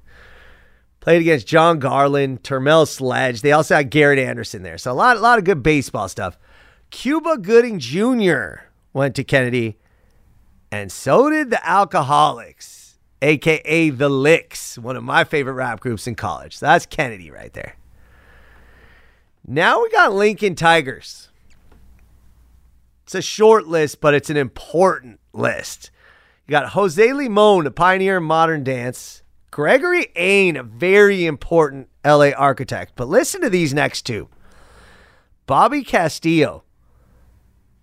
Played 1.00 1.20
against 1.20 1.46
Jon 1.46 1.78
Garland, 1.78 2.42
Terrmel 2.42 2.86
Sledge. 2.88 3.42
They 3.42 3.52
also 3.52 3.76
had 3.76 3.90
Garrett 3.90 4.18
Anderson 4.18 4.62
there. 4.62 4.78
So 4.78 4.90
a 4.90 4.94
lot, 4.94 5.16
a 5.16 5.20
lot 5.20 5.38
of 5.38 5.44
good 5.44 5.62
baseball 5.62 6.08
stuff. 6.08 6.38
Cuba 6.90 7.38
Gooding 7.38 7.78
Jr. 7.78 8.62
went 8.92 9.14
to 9.16 9.24
Kennedy, 9.24 9.76
and 10.70 10.90
so 10.90 11.30
did 11.30 11.50
the 11.50 11.56
Alkaholiks, 11.56 12.94
aka 13.22 13.90
the 13.90 14.08
Liks, 14.08 14.78
one 14.78 14.96
of 14.96 15.04
my 15.04 15.24
favorite 15.24 15.54
rap 15.54 15.80
groups 15.80 16.06
in 16.06 16.14
college. 16.14 16.56
So 16.56 16.66
that's 16.66 16.86
Kennedy 16.86 17.30
right 17.30 17.52
there. 17.52 17.76
Now 19.46 19.82
we 19.82 19.90
got 19.90 20.12
Lincoln 20.12 20.54
Tigers. 20.54 21.28
It's 23.06 23.14
a 23.14 23.22
short 23.22 23.68
list, 23.68 24.00
but 24.00 24.14
it's 24.14 24.30
an 24.30 24.36
important 24.36 25.20
list. 25.32 25.92
You 26.44 26.50
got 26.50 26.70
Jose 26.70 27.12
Limon, 27.12 27.64
a 27.64 27.70
pioneer 27.70 28.16
in 28.16 28.24
modern 28.24 28.64
dance. 28.64 29.22
Gregory 29.52 30.08
Ain, 30.16 30.56
a 30.56 30.64
very 30.64 31.24
important 31.24 31.88
LA 32.04 32.30
architect. 32.30 32.94
But 32.96 33.06
listen 33.06 33.42
to 33.42 33.48
these 33.48 33.72
next 33.72 34.02
two 34.02 34.28
Bobby 35.46 35.84
Castillo, 35.84 36.64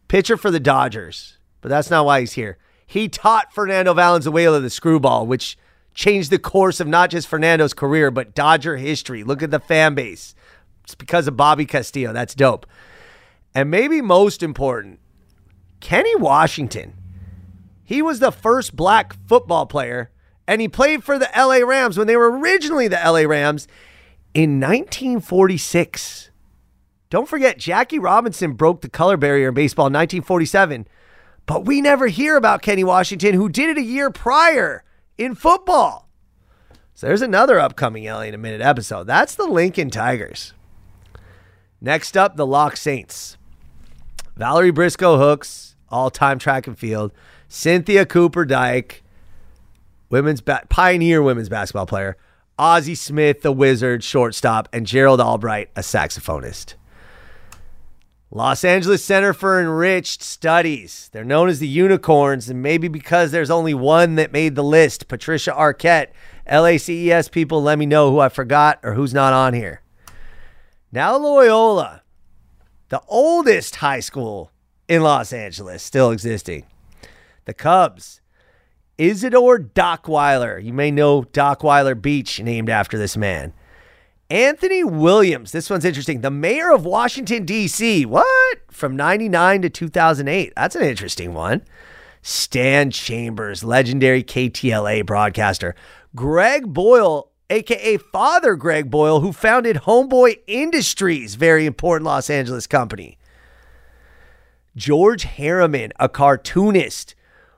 pitcher 0.10 0.36
for 0.36 0.52
the 0.52 0.60
Dodgers, 0.60 1.38
but 1.62 1.70
that's 1.70 1.90
not 1.90 2.06
why 2.06 2.20
he's 2.20 2.34
here. 2.34 2.58
He 2.86 3.08
taught 3.08 3.54
Fernando 3.54 3.94
Valenzuela 3.94 4.60
the 4.60 4.70
screwball, 4.70 5.26
which 5.26 5.58
changed 5.94 6.32
the 6.32 6.38
course 6.38 6.82
of 6.82 6.88
not 6.90 7.10
just 7.10 7.30
Fernando's 7.30 7.74
career, 7.74 8.12
but 8.12 8.36
Dodger 8.36 8.76
history. 8.76 9.24
Look 9.24 9.42
at 9.42 9.52
the 9.52 9.62
fan 9.62 9.96
base. 9.96 10.36
It's 10.84 10.96
because 10.96 11.30
of 11.30 11.38
Bobby 11.38 11.66
Castillo. 11.66 12.12
That's 12.12 12.36
dope. 12.36 12.66
And 13.56 13.72
maybe 13.72 14.02
most 14.02 14.44
important, 14.44 15.00
Kenny 15.84 16.16
Washington. 16.16 16.94
He 17.84 18.02
was 18.02 18.20
the 18.20 18.32
first 18.32 18.74
black 18.74 19.18
football 19.28 19.66
player, 19.66 20.12
and 20.48 20.62
he 20.62 20.70
played 20.70 21.04
for 21.04 21.20
the 21.20 21.30
LA 21.36 21.58
Rams 21.58 21.98
when 21.98 22.08
they 22.08 22.16
were 22.16 22.32
originally 22.32 22.88
the 22.88 23.02
LA 23.04 23.28
Rams 23.28 23.68
in 24.34 24.62
1946. 24.62 26.32
Don't 27.10 27.28
forget, 27.28 27.58
Jackie 27.58 28.00
Robinson 28.00 28.54
broke 28.54 28.80
the 28.80 28.88
color 28.88 29.18
barrier 29.18 29.50
in 29.50 29.54
baseball 29.54 29.88
in 29.88 29.94
1947, 29.94 30.88
but 31.46 31.66
we 31.66 31.82
never 31.82 32.08
hear 32.08 32.38
about 32.38 32.62
Kenny 32.62 32.86
Washington, 32.86 33.34
who 33.34 33.50
did 33.50 33.70
it 33.70 33.78
a 33.78 33.86
year 33.86 34.10
prior 34.10 34.86
in 35.18 35.36
football. 35.36 36.08
So 36.94 37.08
there's 37.08 37.22
another 37.22 37.60
upcoming 37.60 38.06
LA 38.06 38.22
in 38.22 38.34
a 38.34 38.38
minute 38.38 38.62
episode. 38.62 39.06
That's 39.06 39.36
the 39.36 39.48
Lincoln 39.48 39.90
Tigers. 39.90 40.54
Next 41.82 42.16
up, 42.16 42.38
the 42.38 42.48
Locke 42.48 42.78
Saints. 42.78 43.38
Valerie 44.36 44.72
Brisco 44.72 45.18
Hooks, 45.18 45.73
all 45.94 46.10
time 46.10 46.40
track 46.40 46.66
and 46.68 46.78
field. 46.78 47.14
Cynthia 47.48 48.06
Cooper 48.06 48.46
Dyke, 48.46 49.04
women's 50.10 50.42
ba- 50.42 50.64
pioneer 50.70 51.22
women's 51.22 51.50
basketball 51.50 51.86
player, 51.86 52.18
Ozzie 52.58 52.96
Smith, 52.96 53.42
the 53.42 53.52
wizard, 53.52 54.04
shortstop, 54.04 54.68
and 54.74 54.86
Gerald 54.86 55.22
Albright, 55.22 55.70
a 55.76 55.82
saxophonist. 55.82 56.74
Los 58.32 58.64
Angeles 58.64 59.06
Center 59.06 59.32
for 59.32 59.62
Enriched 59.62 60.24
Studies. 60.24 61.10
They're 61.14 61.24
known 61.24 61.50
as 61.50 61.60
the 61.60 61.68
Unicorns, 61.68 62.50
and 62.50 62.64
maybe 62.64 62.88
because 62.88 63.32
there's 63.32 63.52
only 63.52 63.76
one 63.76 64.16
that 64.16 64.32
made 64.32 64.56
the 64.56 64.64
list 64.64 65.08
Patricia 65.08 65.52
Arquette. 65.52 66.08
LACES 66.52 67.30
people, 67.30 67.62
let 67.62 67.78
me 67.78 67.86
know 67.86 68.10
who 68.10 68.20
I 68.20 68.30
forgot 68.30 68.80
or 68.82 68.96
who's 68.96 69.14
not 69.14 69.34
on 69.34 69.54
here. 69.54 69.82
Now, 70.92 71.16
Loyola, 71.16 72.02
the 72.90 73.02
oldest 73.08 73.78
high 73.78 74.00
school 74.00 74.52
in 74.88 75.02
Los 75.02 75.34
Angeles, 75.34 75.84
still 75.84 76.12
existing. 76.12 76.66
The 77.46 77.54
Cubs. 77.54 78.22
Isidore 78.98 79.60
Dockweiler. 79.60 80.64
You 80.64 80.74
may 80.74 80.92
know 80.92 81.24
Dockweiler 81.24 82.00
Beach, 82.00 82.40
named 82.40 82.70
after 82.70 82.98
this 82.98 83.18
man. 83.18 83.54
Anthony 84.30 84.84
Williams. 84.84 85.52
This 85.52 85.70
one's 85.70 85.86
interesting. 85.86 86.22
The 86.22 86.32
mayor 86.32 86.72
of 86.72 86.86
Washington, 86.86 87.46
D.C. 87.46 88.06
What? 88.06 88.58
From 88.72 88.96
99 88.96 89.64
to 89.64 89.70
2008. 89.70 90.54
That's 90.56 90.76
an 90.76 90.84
interesting 90.84 91.34
one. 91.34 91.64
Stan 92.22 92.90
Chambers, 92.90 93.64
legendary 93.64 94.24
KTLA 94.24 95.06
broadcaster. 95.06 95.76
Greg 96.16 96.72
Boyle, 96.72 97.30
aka 97.50 97.98
Father 97.98 98.56
Greg 98.56 98.90
Boyle, 98.90 99.20
who 99.20 99.34
founded 99.34 99.78
Homeboy 99.78 100.40
Industries, 100.48 101.36
very 101.36 101.66
important 101.66 102.06
Los 102.06 102.30
Angeles 102.30 102.66
company. 102.66 103.18
George 104.76 105.26
Herriman, 105.26 105.92
a 106.00 106.10
cartoonist 106.10 107.16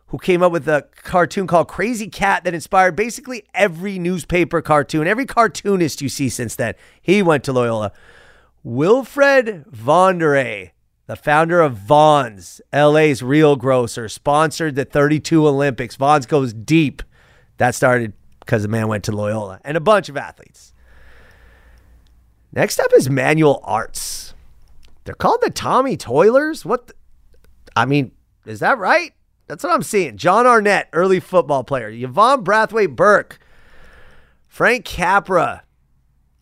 who 0.08 0.18
came 0.18 0.44
up 0.44 0.52
with 0.52 0.68
a 0.68 0.88
cartoon 1.04 1.48
called 1.48 1.68
Krazy 1.68 2.12
Kat 2.12 2.44
that 2.44 2.54
inspired 2.54 2.96
basically 2.96 3.44
every 3.54 3.98
newspaper 3.98 4.62
cartoon, 4.62 5.08
every 5.08 5.26
cartoonist 5.26 6.02
you 6.02 6.10
see 6.10 6.30
since 6.30 6.56
then. 6.56 6.74
He 7.02 7.22
went 7.22 7.44
to 7.46 7.54
Loyola. 7.54 7.92
Wilfred 8.64 9.66
Von 9.68 10.18
der 10.18 10.36
Ahe, 10.36 10.72
the 11.08 11.16
founder 11.16 11.62
of 11.62 11.74
Vons, 11.74 12.62
LA's 12.74 13.22
real 13.22 13.56
grocer, 13.56 14.10
sponsored 14.10 14.76
the 14.76 14.86
32 14.86 15.48
Olympics. 15.48 15.96
Vons 15.96 16.26
goes 16.26 16.54
deep. 16.54 17.02
That 17.58 17.76
started 17.76 18.14
because 18.40 18.62
the 18.62 18.68
man 18.68 18.88
went 18.88 19.04
to 19.06 19.12
Loyola 19.12 19.60
and 19.64 19.78
a 19.78 19.82
bunch 19.82 20.10
of 20.10 20.18
athletes. 20.18 20.74
Next 22.52 22.80
up 22.80 22.92
is 22.96 23.10
Manual 23.10 23.60
Arts. 23.64 24.34
They're 25.04 25.14
called 25.14 25.40
the 25.42 25.50
Tommy 25.50 25.98
Toilers. 25.98 26.66
What? 26.66 26.88
The, 26.88 26.94
I 27.76 27.86
mean, 27.86 28.12
is 28.46 28.60
that 28.60 28.78
right? 28.78 29.14
That's 29.48 29.64
what 29.64 29.74
I'm 29.74 29.84
seeing. 29.84 30.18
Jon 30.18 30.48
Arnett, 30.48 30.90
early 30.94 31.20
football 31.20 31.64
player. 31.64 31.90
Yvonne 31.90 32.44
Brathwaite 32.44 32.96
Burke. 32.96 33.40
Frank 34.48 34.86
Capra, 34.86 35.64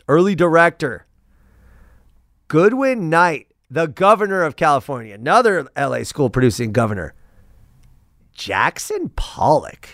early 0.07 0.35
director. 0.35 1.07
Goodwin 2.47 3.09
Knight, 3.09 3.47
the 3.71 3.87
governor 3.87 4.43
of 4.43 4.55
California, 4.55 5.15
another 5.15 5.67
LA 5.75 6.03
school 6.03 6.29
producing 6.29 6.71
governor. 6.71 7.15
Jackson 8.31 9.09
Pollock, 9.15 9.89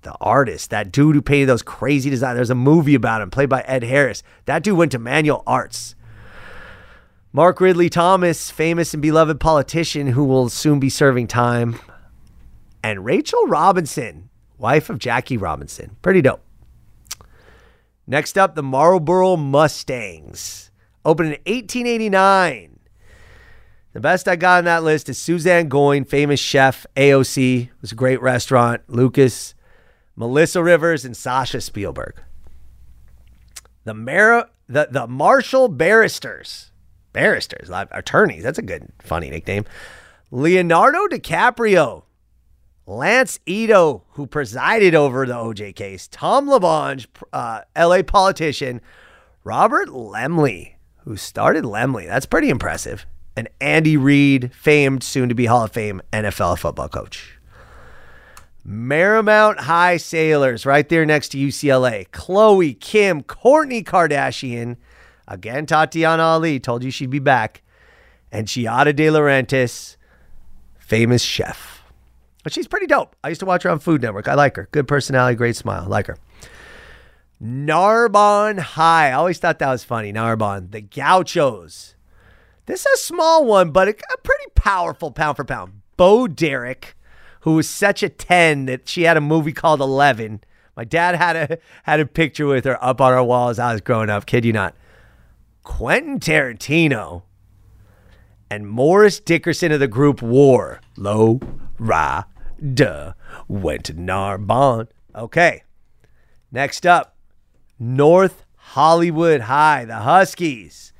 the 0.00 0.14
artist, 0.20 0.70
that 0.70 0.90
dude 0.90 1.14
who 1.14 1.20
painted 1.20 1.50
those 1.50 1.62
crazy 1.62 2.08
designs. 2.08 2.36
There's 2.36 2.48
a 2.48 2.54
movie 2.54 2.94
about 2.94 3.20
him, 3.20 3.30
played 3.30 3.50
by 3.50 3.60
Ed 3.62 3.82
Harris. 3.82 4.22
That 4.46 4.62
dude 4.62 4.78
went 4.78 4.92
to 4.92 4.98
Manual 4.98 5.42
Arts. 5.46 5.94
Mark 7.32 7.60
Ridley 7.60 7.90
Thomas, 7.90 8.50
famous 8.50 8.94
and 8.94 9.02
beloved 9.02 9.38
politician 9.38 10.08
who 10.08 10.24
will 10.24 10.48
soon 10.48 10.80
be 10.80 10.88
serving 10.88 11.26
time 11.26 11.78
and 12.82 13.04
Rachel 13.04 13.46
Robinson, 13.46 14.30
wife 14.56 14.88
of 14.88 14.98
Jackie 14.98 15.36
Robinson. 15.36 15.96
Pretty 16.02 16.22
dope. 16.22 16.42
Next 18.06 18.38
up, 18.38 18.54
the 18.54 18.62
Marlborough 18.62 19.36
Mustangs. 19.36 20.70
Opened 21.04 21.28
in 21.28 21.54
1889. 21.54 22.78
The 23.92 24.00
best 24.00 24.28
I 24.28 24.36
got 24.36 24.58
on 24.58 24.64
that 24.64 24.84
list 24.84 25.08
is 25.08 25.18
Suzanne 25.18 25.68
Goin, 25.68 26.04
famous 26.04 26.40
chef, 26.40 26.86
AOC. 26.96 27.64
It 27.64 27.70
was 27.80 27.92
a 27.92 27.96
great 27.96 28.22
restaurant. 28.22 28.82
Lucas, 28.88 29.54
Melissa 30.16 30.62
Rivers, 30.62 31.04
and 31.04 31.16
Sasha 31.16 31.60
Spielberg. 31.60 32.22
The, 33.84 33.94
Mar- 33.94 34.50
the, 34.68 34.88
the 34.90 35.06
Marshall 35.06 35.68
Barristers. 35.68 36.70
Barristers, 37.12 37.70
attorneys. 37.70 38.42
That's 38.42 38.58
a 38.58 38.62
good, 38.62 38.88
funny 39.02 39.30
nickname. 39.30 39.64
Leonardo 40.30 41.06
DiCaprio, 41.06 42.02
Lance 42.86 43.38
Ito, 43.46 44.04
who 44.10 44.26
presided 44.26 44.94
over 44.94 45.26
the 45.26 45.34
OJ 45.34 45.74
case, 45.74 46.08
Tom 46.08 46.48
LaBonge, 46.48 47.06
uh, 47.32 47.62
LA 47.76 48.02
politician, 48.02 48.80
Robert 49.44 49.88
Lemley, 49.88 50.74
who 51.04 51.16
started 51.16 51.64
Lemley. 51.64 52.06
That's 52.06 52.26
pretty 52.26 52.50
impressive. 52.50 53.06
And 53.36 53.48
Andy 53.60 53.96
Reid, 53.96 54.52
famed, 54.52 55.02
soon 55.02 55.28
to 55.28 55.34
be 55.34 55.46
Hall 55.46 55.64
of 55.64 55.72
Fame 55.72 56.02
NFL 56.12 56.58
football 56.58 56.88
coach. 56.88 57.38
Marymount 58.66 59.60
High 59.60 59.96
Sailors, 59.96 60.66
right 60.66 60.86
there 60.88 61.06
next 61.06 61.30
to 61.30 61.38
UCLA. 61.38 62.10
Chloe, 62.10 62.74
Kim, 62.74 63.22
Kourtney 63.22 63.82
Kardashian, 63.82 64.76
again, 65.28 65.66
Tatiana 65.66 66.22
Ali, 66.22 66.58
told 66.58 66.82
you 66.82 66.90
she'd 66.90 67.10
be 67.10 67.18
back. 67.20 67.62
And 68.32 68.46
Giada 68.46 68.94
De 68.94 69.06
Laurentiis, 69.06 69.96
famous 70.78 71.22
chef. 71.22 71.82
But 72.42 72.52
she's 72.52 72.66
pretty 72.66 72.86
dope. 72.86 73.14
I 73.22 73.28
used 73.28 73.40
to 73.40 73.46
watch 73.46 73.62
her 73.62 73.70
on 73.70 73.78
Food 73.78 74.02
Network. 74.02 74.28
I 74.28 74.34
like 74.34 74.56
her. 74.56 74.68
Good 74.72 74.88
personality, 74.88 75.36
great 75.36 75.56
smile. 75.56 75.86
like 75.88 76.06
her. 76.06 76.18
Narbonne 77.40 78.58
High. 78.58 79.10
I 79.10 79.12
always 79.12 79.38
thought 79.38 79.58
that 79.60 79.70
was 79.70 79.84
funny. 79.84 80.12
Narbonne. 80.12 80.70
The 80.70 80.80
Gauchos. 80.80 81.94
This 82.66 82.80
is 82.80 82.86
a 82.86 83.02
small 83.02 83.44
one, 83.44 83.70
but 83.70 83.88
a, 83.88 83.92
a 83.92 84.18
pretty 84.22 84.50
powerful 84.54 85.10
pound 85.10 85.36
for 85.36 85.44
pound. 85.44 85.80
Bo 85.96 86.28
Derek, 86.28 86.96
who 87.40 87.54
was 87.54 87.68
such 87.68 88.02
a 88.02 88.08
10 88.08 88.66
that 88.66 88.88
she 88.88 89.02
had 89.02 89.16
a 89.16 89.22
movie 89.22 89.52
called 89.52 89.80
11. 89.80 90.42
My 90.76 90.84
dad 90.84 91.14
had 91.16 91.36
a 91.36 91.58
had 91.84 91.98
a 91.98 92.06
picture 92.06 92.46
with 92.46 92.64
her 92.64 92.82
up 92.84 93.00
on 93.00 93.12
our 93.12 93.24
wall 93.24 93.48
as 93.48 93.58
I 93.58 93.72
was 93.72 93.80
growing 93.80 94.10
up. 94.10 94.26
Kid 94.26 94.44
you 94.44 94.52
not. 94.52 94.74
Quentin 95.68 96.18
Tarantino 96.18 97.22
and 98.50 98.66
Morris 98.66 99.20
Dickerson 99.20 99.70
of 99.70 99.78
the 99.78 99.86
group 99.86 100.20
War. 100.22 100.80
Low, 100.96 101.38
ra, 101.78 102.24
duh, 102.74 103.12
went 103.46 103.84
to 103.84 103.92
Narbonne. 103.92 104.88
Okay. 105.14 105.62
Next 106.50 106.84
up, 106.84 107.14
North 107.78 108.44
Hollywood 108.56 109.42
High, 109.42 109.84
the 109.84 109.98
Huskies. 109.98 110.92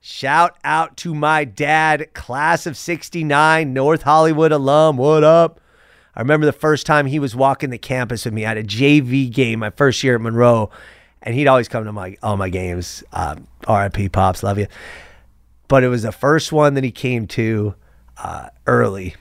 Shout 0.00 0.56
out 0.62 0.96
to 0.98 1.12
my 1.12 1.44
dad, 1.44 2.12
class 2.14 2.64
of 2.64 2.76
69, 2.76 3.72
North 3.72 4.02
Hollywood 4.02 4.52
alum. 4.52 4.98
What 4.98 5.24
up? 5.24 5.58
I 6.14 6.20
remember 6.20 6.46
the 6.46 6.52
first 6.52 6.86
time 6.86 7.06
he 7.06 7.18
was 7.18 7.34
walking 7.34 7.70
the 7.70 7.78
campus 7.78 8.24
with 8.24 8.34
me 8.34 8.44
at 8.44 8.58
a 8.58 8.62
JV 8.62 9.32
game 9.32 9.60
my 9.60 9.70
first 9.70 10.04
year 10.04 10.14
at 10.14 10.20
Monroe, 10.20 10.70
and 11.26 11.34
he'd 11.34 11.48
always 11.48 11.68
come 11.68 11.84
to 11.84 11.92
my 11.92 12.16
all 12.22 12.36
my 12.36 12.48
games. 12.48 13.04
Um, 13.12 13.48
RIP 13.68 14.12
Pops, 14.12 14.42
love 14.42 14.58
you. 14.58 14.68
But 15.68 15.82
it 15.82 15.88
was 15.88 16.04
the 16.04 16.12
first 16.12 16.52
one 16.52 16.74
that 16.74 16.84
he 16.84 16.92
came 16.92 17.26
to 17.28 17.74
uh, 18.16 18.48
early 18.66 19.16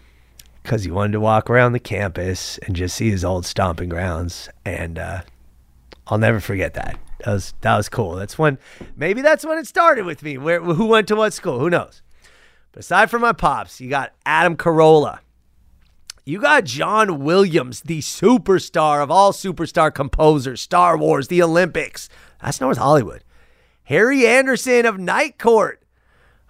because 0.62 0.84
he 0.84 0.92
wanted 0.92 1.14
to 1.14 1.20
walk 1.20 1.50
around 1.50 1.74
the 1.74 1.80
campus 1.80 2.60
and 2.60 2.76
just 2.76 2.96
see 2.96 3.10
his 3.10 3.26
old 3.26 3.46
stomping 3.46 3.90
grounds. 3.90 4.48
And 4.64 5.00
uh, 5.00 5.22
I'll 6.08 6.20
never 6.20 6.40
forget 6.40 6.76
that. 6.76 7.00
That 7.26 7.34
was 7.34 7.56
that 7.62 7.76
was 7.76 7.90
cool. 7.90 8.16
That's 8.16 8.38
when 8.38 8.60
maybe 8.96 9.22
that's 9.22 9.44
when 9.44 9.58
it 9.58 9.66
started 9.66 10.06
with 10.06 10.22
me. 10.22 10.38
Where 10.38 10.62
who 10.62 10.86
went 10.86 11.08
to 11.08 11.16
what 11.16 11.34
school? 11.34 11.60
Who 11.60 11.72
knows? 11.72 12.04
But 12.72 12.82
aside 12.82 13.10
from 13.10 13.24
my 13.24 13.34
pops, 13.34 13.82
you 13.82 13.90
got 13.90 14.14
Adam 14.28 14.56
Carolla. 14.56 15.20
You 16.28 16.42
got 16.42 16.64
John 16.64 17.20
Williams, 17.20 17.82
the 17.82 18.00
superstar 18.00 19.04
of 19.04 19.12
all 19.12 19.32
superstar 19.32 19.94
composers, 19.94 20.60
Star 20.60 20.98
Wars, 20.98 21.28
the 21.28 21.44
Olympics. 21.44 22.10
That's 22.42 22.60
North 22.60 22.80
Hollywood. 22.80 23.24
Harry 23.84 24.26
Anderson 24.26 24.88
of 24.88 24.98
Night 24.98 25.38
Court. 25.38 25.84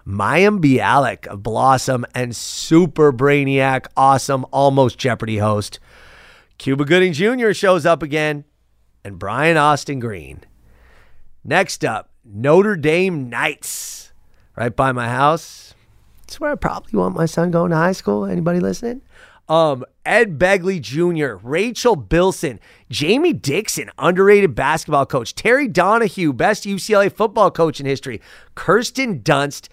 Mayim 0.06 0.62
Bialik 0.62 1.26
of 1.26 1.42
Blossom 1.42 2.06
and 2.14 2.34
super 2.34 3.12
brainiac, 3.12 3.86
awesome, 3.98 4.46
almost 4.50 4.96
Jeopardy 4.96 5.38
host. 5.38 5.78
Cuba 6.56 6.86
Gooding 6.86 7.12
Jr. 7.12 7.52
shows 7.52 7.84
up 7.84 8.02
again 8.02 8.44
and 9.04 9.18
Brian 9.18 9.58
Austin 9.58 9.98
Green. 9.98 10.40
Next 11.44 11.84
up, 11.84 12.08
Notre 12.24 12.76
Dame 12.76 13.28
Knights, 13.28 14.14
right 14.56 14.74
by 14.74 14.92
my 14.92 15.08
house. 15.08 15.74
That's 16.20 16.40
where 16.40 16.52
I 16.52 16.54
probably 16.54 16.98
want 16.98 17.14
my 17.14 17.26
son 17.26 17.50
going 17.50 17.72
to 17.72 17.76
high 17.76 17.92
school. 17.92 18.24
Anybody 18.24 18.58
listening? 18.58 19.02
Um, 19.48 19.84
Ed 20.04 20.38
Begley 20.38 20.80
Jr., 20.80 21.36
Rachel 21.46 21.94
Bilson, 21.94 22.58
Jamie 22.90 23.32
Dixon, 23.32 23.90
underrated 23.96 24.54
basketball 24.54 25.06
coach, 25.06 25.34
Terry 25.34 25.68
Donahue, 25.68 26.32
best 26.32 26.64
UCLA 26.64 27.12
football 27.12 27.50
coach 27.50 27.78
in 27.78 27.86
history, 27.86 28.20
Kirsten 28.56 29.20
Dunst, 29.20 29.68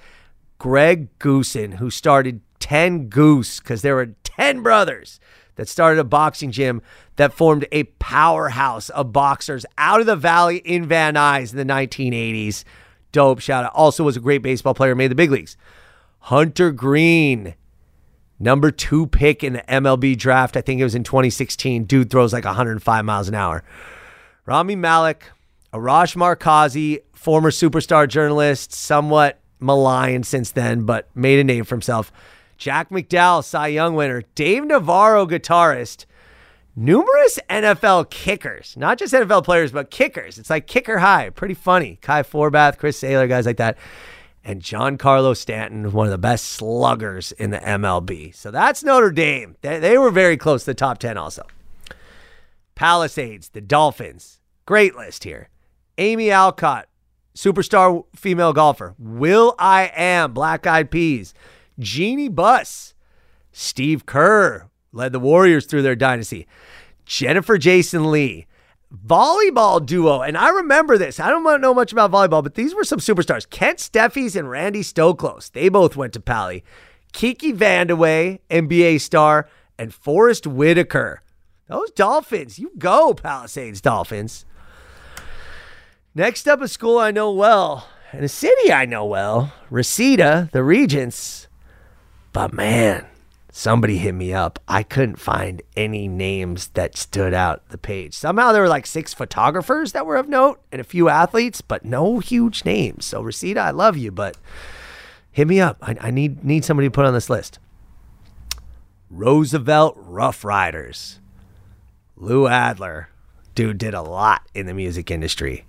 Greg 0.59 1.07
Goossen, 1.19 1.75
who 1.75 1.89
started 1.89 2.41
10 2.59 3.09
Goose 3.09 3.59
because 3.59 3.81
there 3.81 3.95
were 3.95 4.15
10 4.23 4.61
brothers 4.61 5.19
that 5.55 5.67
started 5.67 5.99
a 5.99 6.05
boxing 6.05 6.51
gym 6.51 6.81
that 7.15 7.33
formed 7.33 7.67
a 7.71 7.83
powerhouse 7.83 8.89
of 8.89 9.11
boxers 9.11 9.65
out 9.77 9.99
of 9.99 10.05
the 10.05 10.15
valley 10.15 10.57
in 10.57 10.87
Van 10.87 11.15
Nuys 11.15 11.51
in 11.51 11.57
the 11.57 11.73
1980s. 11.73 12.63
Dope 13.11 13.39
shout 13.39 13.65
out. 13.65 13.73
Also 13.73 14.03
was 14.03 14.17
a 14.17 14.21
great 14.21 14.41
baseball 14.41 14.73
player, 14.73 14.95
made 14.95 15.11
the 15.11 15.15
big 15.15 15.31
leagues. 15.31 15.57
Hunter 16.19 16.71
Greene, 16.71 17.55
number 18.43 18.69
two 18.69 19.07
pick 19.07 19.43
in 19.43 19.53
the 19.53 19.63
MLB 19.67 20.17
draft. 20.17 20.57
I 20.57 20.61
think 20.61 20.79
it 20.79 20.83
was 20.83 20.95
in 20.95 21.03
2016. 21.03 21.85
Dude 21.85 22.09
throws 22.09 22.33
like 22.33 22.45
105 22.45 23.05
miles 23.05 23.27
an 23.27 23.35
hour. 23.35 23.63
Rami 24.45 24.75
Malek, 24.75 25.31
Arash 25.73 26.15
Markazi, 26.15 26.99
former 27.13 27.49
superstar 27.49 28.07
journalist, 28.07 28.73
somewhat 28.73 29.39
maligned 29.59 30.25
since 30.25 30.51
then, 30.51 30.83
but 30.85 31.07
made 31.15 31.39
a 31.39 31.43
name 31.43 31.63
for 31.63 31.75
himself. 31.75 32.11
Jack 32.57 32.89
McDowell, 32.89 33.43
Cy 33.43 33.67
Young 33.67 33.95
winner. 33.95 34.23
Dave 34.35 34.65
Navarro, 34.65 35.25
guitarist. 35.25 36.05
Numerous 36.75 37.37
NFL 37.49 38.09
kickers, 38.09 38.75
not 38.75 38.97
just 38.97 39.13
NFL 39.13 39.43
players, 39.43 39.71
but 39.71 39.91
kickers. 39.91 40.39
It's 40.39 40.49
like 40.49 40.65
kicker 40.65 40.97
high. 40.97 41.29
Pretty 41.29 41.53
funny. 41.53 41.99
Kai 42.01 42.23
Forbath, 42.23 42.79
Chris 42.79 42.97
Sailer, 42.97 43.27
guys 43.27 43.45
like 43.45 43.57
that. 43.57 43.77
And 44.43 44.61
Giancarlo 44.61 45.37
Stanton, 45.37 45.93
one 45.93 46.05
of 46.05 46.11
the 46.11 46.17
best 46.17 46.45
sluggers 46.45 47.31
in 47.31 47.51
the 47.51 47.59
MLB. 47.59 48.35
So 48.35 48.51
that's 48.51 48.83
Notre 48.83 49.11
Dame. 49.11 49.55
They, 49.61 49.79
they 49.79 49.97
were 49.97 50.11
very 50.11 50.35
close 50.35 50.63
to 50.63 50.71
the 50.71 50.75
top 50.75 50.97
10 50.97 51.17
also. 51.17 51.43
Palisades, 52.75 53.49
the 53.49 53.61
Dolphins. 53.61 54.41
Great 54.65 54.95
list 54.95 55.23
here. 55.23 55.49
Amy 55.97 56.31
Alcott, 56.31 56.87
superstar 57.35 58.03
female 58.15 58.51
golfer. 58.51 58.95
will.i.am, 58.97 60.33
Black 60.33 60.67
Eyed 60.67 60.91
Peas. 60.91 61.33
Jeanie 61.79 62.29
Buss, 62.29 62.93
Steve 63.51 64.05
Kerr 64.05 64.69
led 64.91 65.11
the 65.11 65.19
Warriors 65.19 65.65
through 65.65 65.81
their 65.83 65.95
dynasty. 65.95 66.47
Jennifer 67.05 67.57
Jason 67.57 68.11
Leigh, 68.11 68.47
volleyball 68.95 69.85
duo. 69.85 70.21
And 70.21 70.37
I 70.37 70.49
remember 70.49 70.97
this. 70.97 71.19
I 71.19 71.29
don't 71.29 71.61
know 71.61 71.73
much 71.73 71.91
about 71.91 72.11
volleyball, 72.11 72.43
but 72.43 72.55
these 72.55 72.75
were 72.75 72.83
some 72.83 72.99
superstars. 72.99 73.49
Kent 73.49 73.79
Steffes 73.79 74.35
and 74.35 74.49
Randy 74.49 74.81
Stoklos. 74.81 75.51
They 75.51 75.69
both 75.69 75.95
went 75.95 76.13
to 76.13 76.19
Pali. 76.19 76.63
Kiki 77.11 77.53
Vandeweghe, 77.53 78.39
NBA 78.49 79.01
star, 79.01 79.47
and 79.77 79.93
Forest 79.93 80.47
Whitaker. 80.47 81.21
Those 81.67 81.91
Dolphins, 81.91 82.59
you 82.59 82.71
go, 82.77 83.13
Palisades 83.13 83.81
Dolphins. 83.81 84.45
Next 86.15 86.47
up, 86.47 86.61
a 86.61 86.67
school 86.67 86.99
I 86.99 87.11
know 87.11 87.31
well 87.31 87.87
and 88.11 88.23
a 88.23 88.29
city 88.29 88.71
I 88.71 88.85
know 88.85 89.05
well, 89.05 89.51
Reseda, 89.71 90.49
the 90.51 90.63
Regents. 90.63 91.47
But 92.31 92.53
man, 92.53 93.05
somebody 93.55 93.97
hit 93.97 94.15
me 94.15 94.33
up. 94.33 94.59
I 94.67 94.81
couldn't 94.81 95.19
find 95.19 95.61
any 95.77 96.07
names 96.07 96.69
that 96.69 96.97
stood 96.97 97.35
out 97.35 97.69
the 97.69 97.77
page. 97.77 98.15
Somehow 98.15 98.51
there 98.51 98.63
were 98.63 98.67
like 98.67 98.87
six 98.87 99.13
photographers 99.13 99.91
that 99.91 100.07
were 100.07 100.17
of 100.17 100.27
note 100.27 100.59
and 100.71 100.81
a 100.81 100.83
few 100.83 101.07
athletes, 101.07 101.61
but 101.61 101.85
no 101.85 102.17
huge 102.17 102.65
names. 102.65 103.05
So 103.05 103.21
Reseda, 103.21 103.61
I 103.61 103.69
love 103.69 103.95
you, 103.95 104.11
but 104.11 104.35
hit 105.31 105.47
me 105.47 105.61
up. 105.61 105.77
I, 105.81 105.95
I 106.01 106.11
need 106.11 106.43
need 106.43 106.65
somebody 106.65 106.87
to 106.87 106.91
put 106.91 107.05
on 107.05 107.13
this 107.13 107.29
list. 107.29 107.59
Roosevelt 109.11 109.93
Rough 109.97 110.43
Riders. 110.43 111.19
Lou 112.17 112.47
Adler. 112.47 113.09
Dude 113.53 113.77
did 113.77 113.93
a 113.93 114.01
lot 114.01 114.47
in 114.55 114.65
the 114.65 114.73
music 114.73 115.11
industry. 115.11 115.65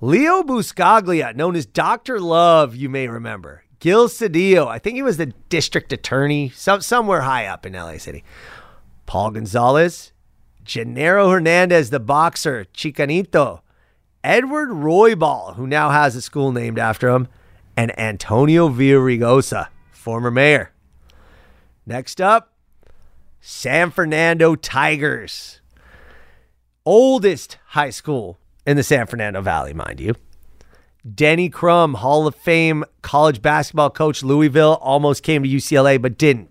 Leo 0.00 0.42
Buscaglia, 0.42 1.36
known 1.36 1.56
as 1.56 1.66
Dr. 1.66 2.18
Love, 2.18 2.74
you 2.74 2.88
may 2.88 3.06
remember. 3.06 3.64
Gil 3.78 4.08
Cedillo, 4.08 4.66
I 4.66 4.78
think 4.78 4.96
he 4.96 5.02
was 5.02 5.16
the 5.16 5.32
district 5.48 5.92
attorney, 5.92 6.50
some, 6.50 6.80
somewhere 6.80 7.22
high 7.22 7.46
up 7.46 7.66
in 7.66 7.74
LA 7.74 7.98
City. 7.98 8.24
Paul 9.04 9.32
Gonzalez, 9.32 10.12
Genaro 10.64 11.30
Hernandez, 11.30 11.90
the 11.90 12.00
boxer, 12.00 12.66
Chicanito, 12.74 13.60
Edward 14.24 14.70
Roybal, 14.70 15.54
who 15.54 15.66
now 15.66 15.90
has 15.90 16.16
a 16.16 16.22
school 16.22 16.52
named 16.52 16.78
after 16.78 17.08
him, 17.08 17.28
and 17.76 17.96
Antonio 17.98 18.68
Villaraigosa, 18.68 19.68
former 19.92 20.30
mayor. 20.30 20.72
Next 21.84 22.20
up, 22.20 22.52
San 23.40 23.90
Fernando 23.92 24.56
Tigers. 24.56 25.60
Oldest 26.84 27.58
high 27.68 27.90
school 27.90 28.38
in 28.66 28.76
the 28.76 28.82
San 28.82 29.06
Fernando 29.06 29.40
Valley, 29.42 29.72
mind 29.72 30.00
you. 30.00 30.14
Denny 31.14 31.48
Crum, 31.48 31.94
Hall 31.94 32.26
of 32.26 32.34
Fame 32.34 32.84
college 33.02 33.40
basketball 33.40 33.90
coach, 33.90 34.22
Louisville, 34.22 34.78
almost 34.80 35.22
came 35.22 35.42
to 35.42 35.48
UCLA 35.48 36.00
but 36.00 36.18
didn't. 36.18 36.50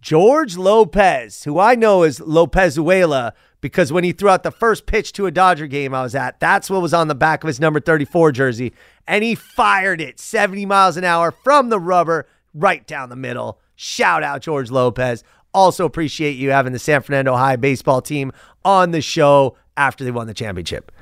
George 0.00 0.56
Lopez, 0.56 1.44
who 1.44 1.58
I 1.58 1.74
know 1.74 2.02
is 2.02 2.20
Lopezuela 2.20 3.32
because 3.60 3.92
when 3.92 4.04
he 4.04 4.12
threw 4.12 4.28
out 4.28 4.42
the 4.42 4.50
first 4.50 4.86
pitch 4.86 5.12
to 5.12 5.26
a 5.26 5.30
Dodger 5.30 5.66
game 5.66 5.94
I 5.94 6.02
was 6.02 6.14
at, 6.14 6.38
that's 6.40 6.70
what 6.70 6.82
was 6.82 6.94
on 6.94 7.08
the 7.08 7.14
back 7.14 7.42
of 7.42 7.48
his 7.48 7.60
number 7.60 7.80
34 7.80 8.32
jersey. 8.32 8.72
And 9.06 9.24
he 9.24 9.34
fired 9.34 10.00
it 10.00 10.20
70 10.20 10.66
miles 10.66 10.96
an 10.96 11.04
hour 11.04 11.30
from 11.30 11.68
the 11.68 11.80
rubber 11.80 12.26
right 12.54 12.86
down 12.86 13.08
the 13.08 13.16
middle. 13.16 13.60
Shout 13.74 14.22
out, 14.22 14.42
George 14.42 14.70
Lopez. 14.70 15.24
Also 15.52 15.84
appreciate 15.84 16.36
you 16.36 16.50
having 16.50 16.72
the 16.72 16.78
San 16.78 17.02
Fernando 17.02 17.34
High 17.34 17.56
baseball 17.56 18.02
team 18.02 18.32
on 18.64 18.90
the 18.90 19.00
show 19.00 19.56
after 19.76 20.04
they 20.04 20.10
won 20.10 20.26
the 20.26 20.34
championship. 20.34 20.92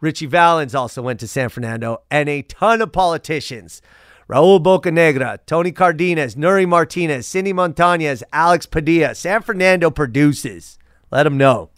Ritchie 0.00 0.26
Valens 0.26 0.74
also 0.74 1.00
went 1.02 1.20
to 1.20 1.28
San 1.28 1.48
Fernando, 1.48 2.02
and 2.10 2.28
a 2.28 2.42
ton 2.42 2.82
of 2.82 2.92
politicians. 2.92 3.80
Raul 4.28 4.62
Bocanegra, 4.62 5.38
Tony 5.46 5.70
Cardenas, 5.70 6.34
Nury 6.34 6.68
Martinez, 6.68 7.26
Cindy 7.26 7.52
Montañez, 7.52 8.22
Alex 8.32 8.66
Padilla. 8.66 9.14
San 9.14 9.40
Fernando 9.42 9.90
produces. 9.90 10.78
Let 11.12 11.22
them 11.22 11.38
know. 11.38 11.70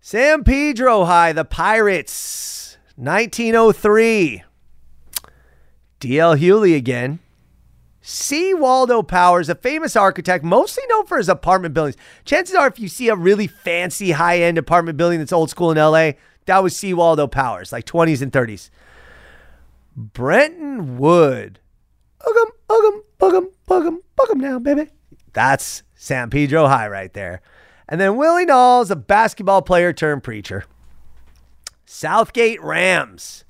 San 0.00 0.44
Pedro 0.44 1.04
High, 1.04 1.32
the 1.32 1.44
Pirates, 1.44 2.76
1903. 2.96 4.44
DL 6.00 6.38
Hughley 6.38 6.76
again. 6.76 7.18
C. 8.06 8.52
Waldo 8.52 9.02
Powers, 9.02 9.48
a 9.48 9.54
famous 9.54 9.96
architect, 9.96 10.44
mostly 10.44 10.84
known 10.90 11.06
for 11.06 11.16
his 11.16 11.30
apartment 11.30 11.72
buildings. 11.72 11.96
Chances 12.26 12.54
are, 12.54 12.66
if 12.66 12.78
you 12.78 12.86
see 12.86 13.08
a 13.08 13.16
really 13.16 13.46
fancy 13.46 14.10
high 14.10 14.40
end 14.40 14.58
apartment 14.58 14.98
building 14.98 15.18
that's 15.18 15.32
old 15.32 15.48
school 15.48 15.70
in 15.70 15.78
LA, 15.78 16.12
that 16.46 16.62
was 16.62 16.76
C. 16.76 16.94
Waldo 16.94 17.26
Powers, 17.26 17.72
like 17.72 17.86
20s 17.86 18.22
and 18.22 18.32
30s. 18.32 18.70
Brenton 19.96 20.98
Wood. 20.98 21.60
Ugum, 22.20 22.50
ugum, 22.68 23.00
bugum, 23.18 23.46
bugum, 23.68 23.98
bugum 24.18 24.36
now, 24.36 24.58
baby. 24.58 24.90
That's 25.32 25.82
San 25.94 26.30
Pedro 26.30 26.66
High 26.66 26.88
right 26.88 27.12
there. 27.12 27.40
And 27.88 28.00
then 28.00 28.16
Willie 28.16 28.46
Knowles, 28.46 28.90
a 28.90 28.96
basketball 28.96 29.62
player 29.62 29.92
turned 29.92 30.22
preacher. 30.22 30.64
Southgate 31.84 32.62
Rams. 32.62 33.44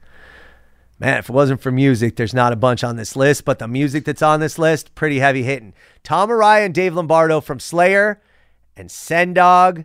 Man, 0.99 1.19
if 1.19 1.29
it 1.29 1.33
wasn't 1.33 1.61
for 1.61 1.71
music, 1.71 2.17
there's 2.17 2.35
not 2.35 2.53
a 2.53 2.57
bunch 2.57 2.85
on 2.85 2.97
this 2.97 3.17
list, 3.17 3.45
but 3.45 3.59
the 3.59 3.69
music 3.69 4.05
that's 4.05 4.23
on 4.23 4.41
this 4.41 4.59
list, 4.59 4.95
pretty 4.95 5.19
heavy 5.19 5.43
hitting. 5.43 5.75
Tom 6.03 6.31
Araya 6.31 6.65
and 6.65 6.75
Dave 6.75 6.95
Lombardo 6.95 7.41
from 7.41 7.59
Slayer 7.59 8.21
and 8.77 8.91
Sen 8.91 9.35
Dog 9.35 9.85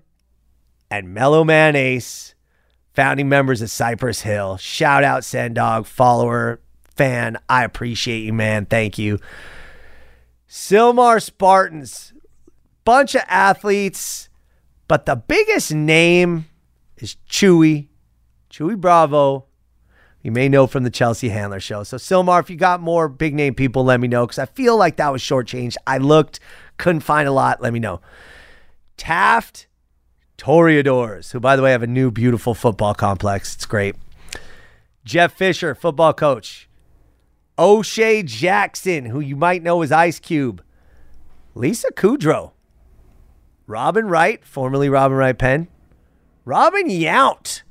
and 0.90 1.14
Mellow 1.14 1.44
Man 1.44 1.76
Ace, 1.76 2.36
founding 3.00 3.30
members 3.30 3.62
of 3.62 3.72
Cypress 3.72 4.22
Hill. 4.22 4.58
Shout 4.58 5.06
out 5.06 5.24
Sen 5.24 5.54
Dog, 5.54 5.86
follower, 5.86 6.60
fan. 6.96 7.38
I 7.48 7.64
appreciate 7.64 8.26
you, 8.26 8.34
man. 8.34 8.66
Thank 8.66 8.98
you. 8.98 9.20
Sylmar 10.50 11.24
Spartans, 11.24 12.12
bunch 12.84 13.16
of 13.16 13.22
athletes 13.30 14.30
but 14.90 15.06
the 15.06 15.16
biggest 15.16 15.72
name 15.72 16.48
is 16.98 17.16
Chuy, 17.30 17.88
Chuy 18.50 18.76
Bravo. 18.76 19.46
You 20.24 20.32
may 20.34 20.50
know 20.50 20.68
from 20.68 20.84
the 20.84 20.90
Chelsea 20.90 21.30
Handler 21.30 21.62
show. 21.62 21.84
So, 21.84 21.96
Sylmar, 21.96 22.42
if 22.42 22.50
you 22.50 22.58
got 22.58 22.82
more 22.82 23.08
big 23.08 23.36
name 23.36 23.54
people, 23.54 23.86
let 23.86 24.02
me 24.02 24.10
know 24.10 24.26
because 24.26 24.40
I 24.40 24.48
feel 24.48 24.76
like 24.76 24.98
that 24.98 25.14
was 25.14 25.22
shortchanged. 25.22 25.76
I 25.88 26.00
looked, 26.00 26.42
couldn't 26.78 27.02
find 27.02 27.30
a 27.30 27.32
lot. 27.32 27.62
Let 27.62 27.72
me 27.72 27.80
know. 27.80 28.02
Taft 28.98 29.68
Toreadors, 30.40 31.32
who, 31.32 31.40
by 31.40 31.58
the 31.58 31.62
way, 31.62 31.72
have 31.72 31.84
a 31.84 31.88
new 31.88 32.12
beautiful 32.12 32.54
football 32.54 32.94
complex. 32.94 33.56
It's 33.56 33.66
great. 33.66 33.96
Jeff 35.04 35.34
Fisher, 35.34 35.76
football 35.76 36.14
coach. 36.14 36.70
O'Shea 37.58 38.24
Jackson, 38.24 39.06
who 39.06 39.20
you 39.20 39.36
might 39.36 39.62
know 39.62 39.82
as 39.82 39.92
Ice 39.92 40.18
Cube. 40.18 40.64
Lisa 41.56 41.92
Kudrow, 41.92 42.54
Robin 43.68 44.08
Wright, 44.08 44.46
formerly 44.46 44.88
Robin 44.88 45.18
Wright 45.18 45.38
Penn, 45.38 45.68
Robin 46.46 46.88
Yount, 46.88 47.64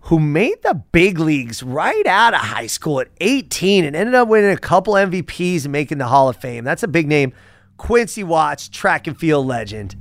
who 0.00 0.20
made 0.20 0.62
the 0.62 0.74
big 0.92 1.18
leagues 1.18 1.62
right 1.62 2.06
out 2.06 2.34
of 2.34 2.40
high 2.40 2.66
school 2.66 3.00
at 3.00 3.08
18 3.22 3.86
and 3.86 3.96
ended 3.96 4.14
up 4.14 4.28
winning 4.28 4.50
a 4.50 4.58
couple 4.58 4.94
MVPs 4.94 5.64
and 5.64 5.72
making 5.72 5.96
the 5.96 6.08
Hall 6.08 6.28
of 6.28 6.36
Fame. 6.36 6.62
That's 6.64 6.82
a 6.82 6.88
big 6.88 7.08
name. 7.08 7.32
Quincy 7.78 8.22
Watts, 8.22 8.68
track 8.68 9.06
and 9.06 9.18
field 9.18 9.46
legend. 9.46 9.96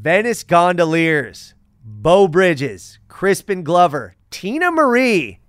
Venice 0.00 0.44
Gondoliers, 0.44 1.54
Beau 1.84 2.26
Bridges, 2.26 2.98
Crispin 3.08 3.62
Glover, 3.62 4.16
Teena 4.30 4.72
Marie, 4.72 5.40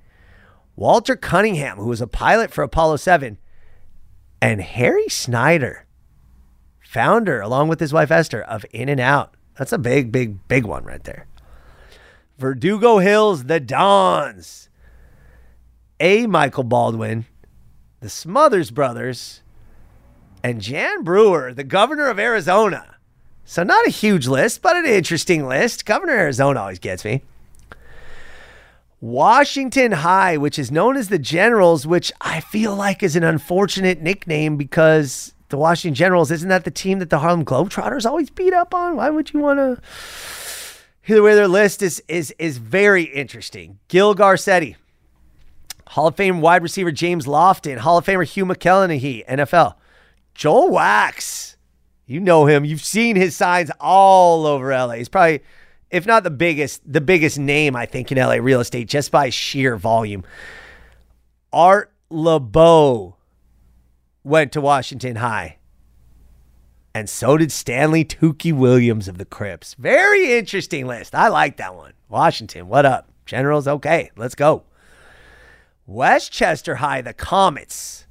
Walter 0.75 1.15
Cunningham, 1.15 1.77
who 1.77 1.87
was 1.87 2.01
a 2.01 2.07
pilot 2.07 2.51
for 2.51 2.61
Apollo 2.61 2.97
7, 2.97 3.37
and 4.41 4.61
Harry 4.61 5.07
Snyder 5.07 5.85
founder, 6.91 7.39
along 7.39 7.69
with 7.69 7.79
his 7.79 7.93
wife 7.93 8.11
Esther, 8.11 8.41
of 8.41 8.65
In 8.73 8.89
and 8.89 8.99
Out. 8.99 9.35
That's 9.57 9.71
a 9.71 9.77
big, 9.77 10.11
big, 10.11 10.45
big 10.49 10.65
one 10.65 10.83
right 10.83 11.03
there. 11.05 11.27
Verdugo 12.37 12.97
Hills, 12.97 13.45
the 13.45 13.61
Dons. 13.61 14.67
A. 16.01 16.27
Michael 16.27 16.65
Baldwin, 16.65 17.25
the 18.01 18.09
Smothers 18.09 18.71
Brothers, 18.71 19.43
and 20.43 20.59
Jan 20.59 21.03
Brewer, 21.03 21.53
the 21.53 21.63
governor 21.63 22.09
of 22.09 22.19
Arizona. 22.19 22.90
So, 23.45 23.63
not 23.63 23.85
a 23.85 23.89
huge 23.89 24.27
list, 24.27 24.61
but 24.61 24.75
an 24.75 24.85
interesting 24.85 25.47
list. 25.47 25.85
Governor 25.85 26.13
Arizona 26.13 26.61
always 26.61 26.79
gets 26.79 27.03
me. 27.03 27.21
Washington 29.01 29.91
High, 29.91 30.37
which 30.37 30.59
is 30.59 30.71
known 30.71 30.95
as 30.95 31.09
the 31.09 31.17
Generals, 31.17 31.87
which 31.87 32.11
I 32.21 32.39
feel 32.39 32.75
like 32.75 33.01
is 33.01 33.15
an 33.15 33.23
unfortunate 33.23 33.99
nickname 33.99 34.57
because 34.57 35.33
the 35.49 35.57
Washington 35.57 35.95
Generals, 35.95 36.29
isn't 36.29 36.49
that 36.49 36.65
the 36.65 36.71
team 36.71 36.99
that 36.99 37.09
the 37.09 37.19
Harlem 37.19 37.43
Globetrotters 37.43 38.05
always 38.05 38.29
beat 38.29 38.53
up 38.53 38.75
on? 38.75 38.95
Why 38.95 39.09
would 39.09 39.33
you 39.33 39.39
want 39.39 39.57
to? 39.57 39.81
Either 41.07 41.23
way, 41.23 41.33
their 41.33 41.47
list 41.47 41.81
is 41.81 42.01
is 42.07 42.33
is 42.37 42.57
very 42.57 43.03
interesting. 43.03 43.79
Gil 43.87 44.15
Garcetti, 44.15 44.75
Hall 45.87 46.07
of 46.07 46.15
Fame 46.15 46.39
wide 46.39 46.61
receiver 46.61 46.91
James 46.91 47.25
Lofton, 47.25 47.79
Hall 47.79 47.97
of 47.97 48.05
Famer 48.05 48.25
Hugh 48.25 48.45
McElhenny, 48.45 49.25
NFL. 49.27 49.75
Joel 50.35 50.69
Wachs, 50.69 51.55
you 52.11 52.19
know 52.19 52.45
him. 52.45 52.65
You've 52.65 52.83
seen 52.83 53.15
his 53.15 53.35
signs 53.35 53.71
all 53.79 54.45
over 54.45 54.71
LA. 54.71 54.93
He's 54.93 55.09
probably, 55.09 55.41
if 55.89 56.05
not 56.05 56.23
the 56.23 56.29
biggest, 56.29 56.81
the 56.91 57.01
biggest 57.01 57.39
name 57.39 57.75
I 57.75 57.85
think 57.85 58.11
in 58.11 58.17
LA 58.17 58.35
real 58.35 58.59
estate 58.59 58.87
just 58.87 59.11
by 59.11 59.29
sheer 59.29 59.77
volume. 59.77 60.23
Art 61.53 61.91
Laboe, 62.11 63.15
went 64.23 64.51
to 64.51 64.61
Washington 64.61 65.17
High. 65.17 65.57
And 66.93 67.09
so 67.09 67.37
did 67.37 67.51
Stanley 67.51 68.03
Tookie 68.03 68.53
Williams 68.53 69.07
of 69.07 69.17
the 69.17 69.25
Crips. 69.25 69.75
Very 69.75 70.37
interesting 70.37 70.87
list. 70.87 71.15
I 71.15 71.29
like 71.29 71.57
that 71.57 71.75
one. 71.75 71.93
Washington, 72.09 72.67
what 72.67 72.85
up? 72.85 73.09
Generals, 73.25 73.67
okay, 73.67 74.11
let's 74.17 74.35
go. 74.35 74.63
Westchester 75.85 76.75
High, 76.75 77.01
the 77.01 77.13
Comets. 77.13 78.05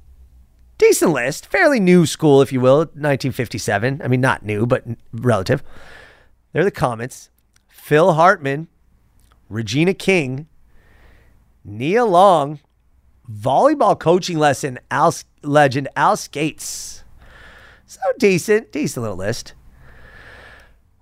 Decent 0.81 1.11
list. 1.11 1.45
Fairly 1.45 1.79
new 1.79 2.07
school, 2.07 2.41
if 2.41 2.51
you 2.51 2.59
will, 2.59 2.77
1957. 2.79 4.01
I 4.03 4.07
mean, 4.07 4.19
not 4.19 4.43
new, 4.43 4.65
but 4.65 4.83
relative. 5.13 5.61
They're 6.51 6.63
the 6.63 6.71
Comets. 6.71 7.29
Phil 7.67 8.13
Hartman, 8.13 8.67
Regina 9.47 9.93
King, 9.93 10.47
Nia 11.63 12.03
Long, 12.03 12.61
volleyball 13.31 13.99
coaching 13.99 14.39
lesson, 14.39 14.79
Al, 14.89 15.13
legend 15.43 15.87
Al 15.95 16.17
Scates. 16.17 17.03
So 17.85 17.99
decent, 18.17 18.71
decent 18.71 19.03
little 19.03 19.17
list. 19.17 19.53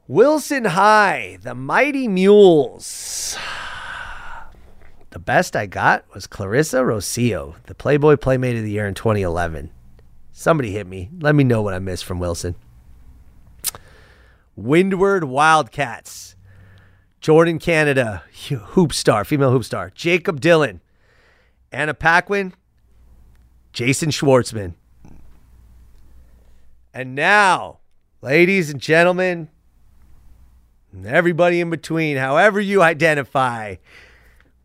Wilson 0.09 0.65
High, 0.65 1.37
the 1.41 1.55
Mighty 1.55 2.09
Mules. 2.09 3.37
The 5.11 5.19
best 5.19 5.55
I 5.55 5.65
got 5.65 6.05
was 6.13 6.27
Clarissa 6.27 6.77
Rocio, 6.77 7.55
the 7.63 7.73
Playboy 7.73 8.17
Playmate 8.17 8.57
of 8.57 8.63
the 8.63 8.71
Year 8.71 8.87
in 8.87 8.93
2011. 8.93 9.71
Somebody 10.31 10.71
hit 10.71 10.85
me. 10.85 11.09
Let 11.19 11.35
me 11.35 11.43
know 11.43 11.61
what 11.61 11.73
I 11.73 11.79
missed 11.79 12.05
from 12.05 12.19
Wilson. 12.19 12.55
Windward 14.55 15.23
Wildcats. 15.23 16.35
Jordan 17.21 17.59
Canada, 17.59 18.23
hoop 18.49 18.93
star, 18.93 19.25
female 19.25 19.51
hoop 19.51 19.65
star. 19.65 19.91
Jakob 19.93 20.39
Dylan, 20.39 20.79
Anna 21.71 21.93
Paquin, 21.93 22.53
Jason 23.73 24.09
Schwartzman. 24.09 24.75
And 26.93 27.15
now, 27.15 27.79
ladies 28.21 28.69
and 28.69 28.79
gentlemen, 28.79 29.49
and 30.93 31.05
everybody 31.05 31.59
in 31.59 31.69
between, 31.69 32.17
however 32.17 32.59
you 32.59 32.81
identify, 32.81 33.75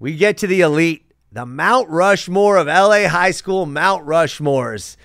we 0.04 0.14
get 0.14 0.36
to 0.36 0.46
the 0.46 0.60
elite, 0.60 1.10
the 1.32 1.46
Mount 1.46 1.88
Rushmore 1.88 2.58
of 2.58 2.66
LA 2.66 3.08
high 3.08 3.30
school 3.30 3.64
Mount 3.64 4.04
Rushmores. 4.04 4.98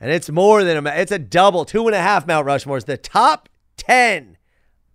And 0.00 0.10
it's 0.10 0.30
more 0.30 0.64
than 0.64 0.86
a, 0.86 0.90
it's 0.92 1.12
a 1.12 1.18
double, 1.18 1.66
two 1.66 1.86
and 1.88 1.94
a 1.94 2.00
half 2.00 2.26
Mount 2.26 2.46
Rushmores. 2.46 2.86
The 2.86 2.96
top 2.96 3.50
10 3.76 4.38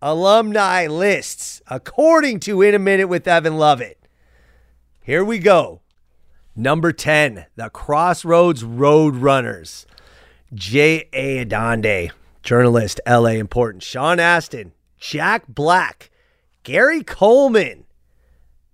alumni 0.01 0.87
lists, 0.87 1.61
according 1.67 2.39
to 2.39 2.63
In 2.63 2.73
a 2.73 2.79
Minute 2.79 3.05
with 3.05 3.27
Evan 3.27 3.59
Lovett. 3.59 3.99
Here 5.03 5.23
we 5.23 5.37
go. 5.37 5.81
Number 6.55 6.91
10, 6.91 7.45
the 7.55 7.69
Crossroads 7.69 8.63
Road 8.63 9.15
Runners. 9.15 9.85
J.A. 10.55 11.45
Adande, 11.45 12.09
journalist, 12.41 12.99
LA 13.07 13.33
important. 13.33 13.83
Sean 13.83 14.19
Astin, 14.19 14.71
Jack 14.97 15.43
Black, 15.47 16.09
Gary 16.63 17.03
Coleman, 17.03 17.85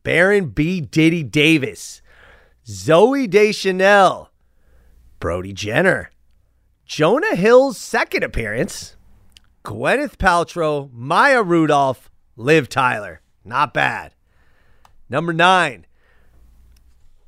Baron 0.05 0.49
B. 0.49 0.79
Diddy 0.81 1.23
Davis, 1.23 2.03
Zooey 2.63 3.27
Deschanel, 3.27 4.29
Brody 5.19 5.51
Jenner, 5.51 6.11
Jonah 6.85 7.35
Hill's 7.35 7.79
second 7.79 8.23
appearance, 8.23 8.95
Gwyneth 9.65 10.17
Paltrow, 10.17 10.91
Maya 10.93 11.41
Rudolph, 11.41 12.11
Liv 12.37 12.69
Tyler. 12.69 13.21
Not 13.43 13.73
bad. 13.73 14.13
Number 15.09 15.33
nine, 15.33 15.87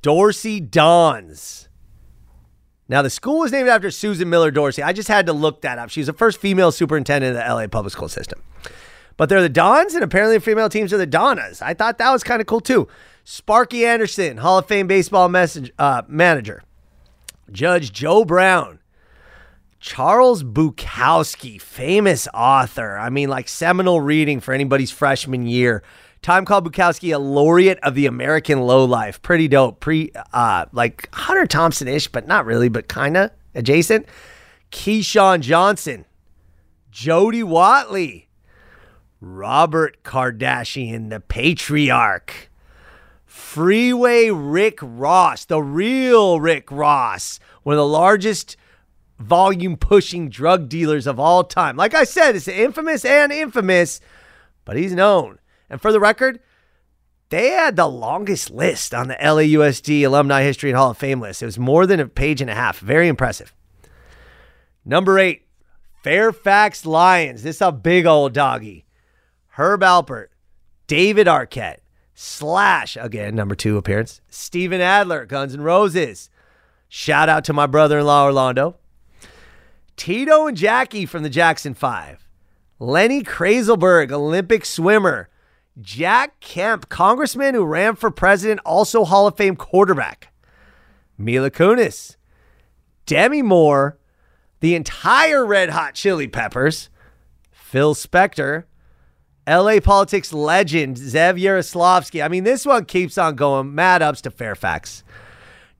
Dorsey 0.00 0.60
Dons. 0.60 1.68
Now, 2.88 3.02
the 3.02 3.10
school 3.10 3.40
was 3.40 3.50
named 3.50 3.68
after 3.68 3.90
Susan 3.90 4.30
Miller 4.30 4.52
Dorsey. 4.52 4.84
I 4.84 4.92
just 4.92 5.08
had 5.08 5.26
to 5.26 5.32
look 5.32 5.62
that 5.62 5.78
up. 5.78 5.90
She's 5.90 6.06
the 6.06 6.12
first 6.12 6.40
female 6.40 6.70
superintendent 6.70 7.36
of 7.36 7.44
the 7.44 7.54
LA 7.54 7.66
public 7.66 7.92
school 7.92 8.08
system. 8.08 8.40
But 9.18 9.28
they're 9.28 9.42
the 9.42 9.50
Dons, 9.50 9.94
and 9.94 10.02
apparently 10.02 10.38
the 10.38 10.42
female 10.42 10.70
teams 10.70 10.92
are 10.92 10.96
the 10.96 11.04
Donnas. 11.04 11.60
I 11.60 11.74
thought 11.74 11.98
that 11.98 12.10
was 12.10 12.24
kind 12.24 12.40
of 12.40 12.46
cool 12.46 12.60
too. 12.60 12.88
Sparky 13.24 13.84
Anderson, 13.84 14.38
Hall 14.38 14.58
of 14.58 14.66
Fame 14.66 14.86
baseball 14.86 15.28
message, 15.28 15.70
uh, 15.78 16.02
manager. 16.08 16.62
Judge 17.50 17.92
Joe 17.92 18.24
Brown. 18.24 18.78
Charles 19.80 20.42
Bukowski, 20.42 21.60
famous 21.60 22.26
author. 22.32 22.96
I 22.96 23.10
mean, 23.10 23.28
like 23.28 23.48
seminal 23.48 24.00
reading 24.00 24.40
for 24.40 24.54
anybody's 24.54 24.90
freshman 24.90 25.46
year. 25.46 25.82
Time 26.22 26.44
called 26.44 26.70
Bukowski 26.70 27.14
a 27.14 27.18
laureate 27.18 27.78
of 27.80 27.94
the 27.94 28.06
American 28.06 28.60
low 28.62 28.84
life. 28.84 29.20
Pretty 29.22 29.48
dope. 29.48 29.80
Pre 29.80 30.12
uh 30.32 30.66
like 30.72 31.08
Hunter 31.12 31.46
Thompson 31.46 31.88
ish, 31.88 32.08
but 32.08 32.26
not 32.26 32.44
really, 32.46 32.68
but 32.68 32.88
kinda 32.88 33.32
adjacent. 33.54 34.06
Keyshawn 34.72 35.40
Johnson, 35.40 36.04
Jody 36.90 37.42
Watley, 37.42 38.27
Robert 39.20 40.02
Kardashian, 40.02 41.10
the 41.10 41.20
patriarch. 41.20 42.50
Freeway 43.24 44.30
Rick 44.30 44.78
Ross, 44.82 45.44
the 45.44 45.62
real 45.62 46.40
Rick 46.40 46.70
Ross, 46.70 47.38
one 47.62 47.74
of 47.74 47.78
the 47.78 47.86
largest 47.86 48.56
volume 49.18 49.76
pushing 49.76 50.28
drug 50.28 50.68
dealers 50.68 51.06
of 51.06 51.18
all 51.20 51.44
time. 51.44 51.76
Like 51.76 51.94
I 51.94 52.04
said, 52.04 52.36
it's 52.36 52.48
infamous 52.48 53.04
and 53.04 53.32
infamous, 53.32 54.00
but 54.64 54.76
he's 54.76 54.92
known. 54.92 55.38
And 55.68 55.80
for 55.80 55.92
the 55.92 56.00
record, 56.00 56.40
they 57.30 57.50
had 57.50 57.76
the 57.76 57.86
longest 57.86 58.50
list 58.50 58.94
on 58.94 59.08
the 59.08 59.14
LAUSD 59.14 60.04
Alumni 60.04 60.42
History 60.42 60.70
and 60.70 60.78
Hall 60.78 60.90
of 60.90 60.98
Fame 60.98 61.20
list. 61.20 61.42
It 61.42 61.46
was 61.46 61.58
more 61.58 61.86
than 61.86 62.00
a 62.00 62.06
page 62.06 62.40
and 62.40 62.50
a 62.50 62.54
half. 62.54 62.78
Very 62.78 63.08
impressive. 63.08 63.54
Number 64.84 65.18
eight, 65.18 65.46
Fairfax 66.02 66.86
Lions. 66.86 67.42
This 67.42 67.56
is 67.56 67.62
a 67.62 67.72
big 67.72 68.06
old 68.06 68.32
doggy. 68.32 68.86
Herb 69.58 69.80
Alpert, 69.80 70.28
David 70.86 71.26
Arquette, 71.26 71.78
Slash, 72.14 72.96
again, 72.96 73.34
number 73.34 73.56
two 73.56 73.76
appearance, 73.76 74.20
Steven 74.28 74.80
Adler, 74.80 75.26
Guns 75.26 75.52
N' 75.52 75.62
Roses. 75.62 76.30
Shout 76.88 77.28
out 77.28 77.42
to 77.42 77.52
my 77.52 77.66
brother 77.66 77.98
in 77.98 78.06
law, 78.06 78.24
Orlando. 78.24 78.76
Tito 79.96 80.46
and 80.46 80.56
Jackie 80.56 81.06
from 81.06 81.24
the 81.24 81.28
Jackson 81.28 81.74
Five. 81.74 82.28
Lenny 82.78 83.24
Krayzelburg, 83.24 84.12
Olympic 84.12 84.64
swimmer. 84.64 85.28
Jack 85.80 86.38
Kemp, 86.38 86.88
congressman 86.88 87.56
who 87.56 87.64
ran 87.64 87.96
for 87.96 88.12
president, 88.12 88.60
also 88.64 89.04
Hall 89.04 89.26
of 89.26 89.36
Fame 89.36 89.56
quarterback. 89.56 90.32
Mila 91.18 91.50
Kunis. 91.50 92.14
Demi 93.06 93.42
Moore, 93.42 93.98
the 94.60 94.76
entire 94.76 95.44
Red 95.44 95.70
Hot 95.70 95.94
Chili 95.94 96.28
Peppers. 96.28 96.90
Phil 97.50 97.96
Spector, 97.96 98.62
LA 99.48 99.80
politics 99.80 100.32
legend 100.32 100.96
Zev 100.96 101.40
Yaroslavsky. 101.40 102.22
I 102.22 102.28
mean, 102.28 102.44
this 102.44 102.66
one 102.66 102.84
keeps 102.84 103.16
on 103.16 103.34
going. 103.34 103.74
Mad 103.74 104.02
ups 104.02 104.20
to 104.22 104.30
Fairfax. 104.30 105.02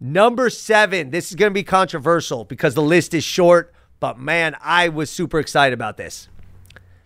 Number 0.00 0.48
seven. 0.48 1.10
This 1.10 1.28
is 1.28 1.34
going 1.34 1.50
to 1.50 1.54
be 1.54 1.64
controversial 1.64 2.44
because 2.44 2.74
the 2.74 2.82
list 2.82 3.12
is 3.14 3.24
short, 3.24 3.74
but 4.00 4.18
man, 4.18 4.56
I 4.62 4.88
was 4.88 5.10
super 5.10 5.38
excited 5.38 5.74
about 5.74 5.96
this. 5.96 6.28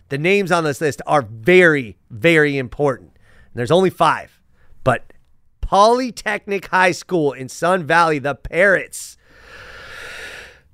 The 0.09 0.17
names 0.17 0.51
on 0.51 0.63
this 0.63 0.79
list 0.79 1.01
are 1.07 1.23
very, 1.23 1.97
very 2.09 2.57
important. 2.57 3.11
And 3.15 3.55
there's 3.55 3.71
only 3.71 3.89
five, 3.89 4.39
but 4.83 5.11
Polytechnic 5.59 6.67
High 6.67 6.91
School 6.91 7.33
in 7.33 7.49
Sun 7.49 7.85
Valley, 7.85 8.19
the 8.19 8.35
Parrots. 8.35 9.17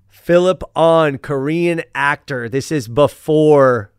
Philip 0.10 0.62
Ahn, 0.76 1.18
Korean 1.18 1.82
actor. 1.96 2.48
This 2.50 2.72
is 2.72 2.88
before, 2.88 3.92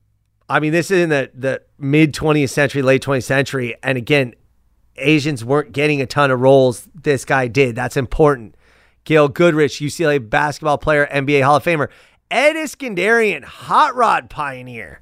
I 0.50 0.58
mean, 0.58 0.72
this 0.72 0.90
is 0.90 1.04
in 1.04 1.10
the, 1.10 1.30
the 1.32 1.62
mid 1.78 2.12
20th 2.12 2.50
century, 2.50 2.82
late 2.82 3.02
20th 3.02 3.22
century. 3.22 3.76
And 3.84 3.96
again, 3.96 4.34
Asians 4.96 5.44
weren't 5.44 5.72
getting 5.72 6.02
a 6.02 6.06
ton 6.06 6.32
of 6.32 6.40
roles. 6.40 6.88
This 6.92 7.24
guy 7.24 7.46
did. 7.46 7.76
That's 7.76 7.96
important. 7.96 8.56
Gail 9.04 9.28
Goodrich, 9.28 9.74
UCLA 9.74 10.28
basketball 10.28 10.76
player, 10.76 11.06
NBA 11.06 11.44
Hall 11.44 11.56
of 11.56 11.64
Famer. 11.64 11.88
Ed 12.32 12.54
Iskenderian, 12.54 13.44
hot 13.44 13.94
rod 13.94 14.28
pioneer. 14.28 15.00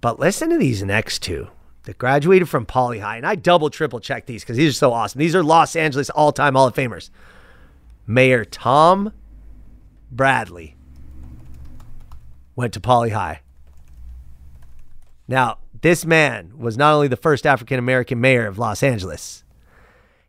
But 0.00 0.18
listen 0.18 0.50
to 0.50 0.58
these 0.58 0.82
next 0.82 1.20
two 1.20 1.48
that 1.84 1.96
graduated 1.96 2.48
from 2.48 2.66
Poly 2.66 2.98
High. 2.98 3.18
And 3.18 3.26
I 3.26 3.36
double, 3.36 3.70
triple 3.70 4.00
check 4.00 4.26
these 4.26 4.42
because 4.42 4.56
these 4.56 4.70
are 4.70 4.78
so 4.78 4.92
awesome. 4.92 5.20
These 5.20 5.36
are 5.36 5.44
Los 5.44 5.76
Angeles 5.76 6.10
all 6.10 6.32
time 6.32 6.56
Hall 6.56 6.66
of 6.66 6.74
Famers. 6.74 7.10
Mayor 8.04 8.44
Tom 8.44 9.12
Bradley 10.10 10.74
went 12.56 12.72
to 12.74 12.80
Poly 12.80 13.10
High. 13.10 13.42
Now, 15.30 15.58
this 15.80 16.04
man 16.04 16.58
was 16.58 16.76
not 16.76 16.92
only 16.92 17.06
the 17.06 17.16
first 17.16 17.46
African 17.46 17.78
American 17.78 18.20
mayor 18.20 18.48
of 18.48 18.58
Los 18.58 18.82
Angeles, 18.82 19.44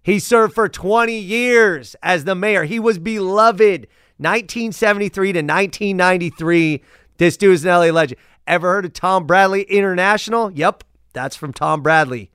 he 0.03 0.19
served 0.19 0.53
for 0.53 0.69
20 0.69 1.17
years 1.17 1.95
as 2.03 2.23
the 2.23 2.35
mayor. 2.35 2.65
He 2.65 2.79
was 2.79 2.99
beloved 2.99 3.87
1973 4.17 5.33
to 5.33 5.39
1993. 5.39 6.83
This 7.17 7.35
dude 7.35 7.55
is 7.55 7.65
an 7.65 7.71
LA 7.71 7.85
legend. 7.85 8.21
Ever 8.45 8.73
heard 8.73 8.85
of 8.85 8.93
Tom 8.93 9.25
Bradley 9.25 9.63
International? 9.63 10.51
Yep, 10.51 10.83
that's 11.13 11.35
from 11.35 11.51
Tom 11.51 11.81
Bradley, 11.81 12.29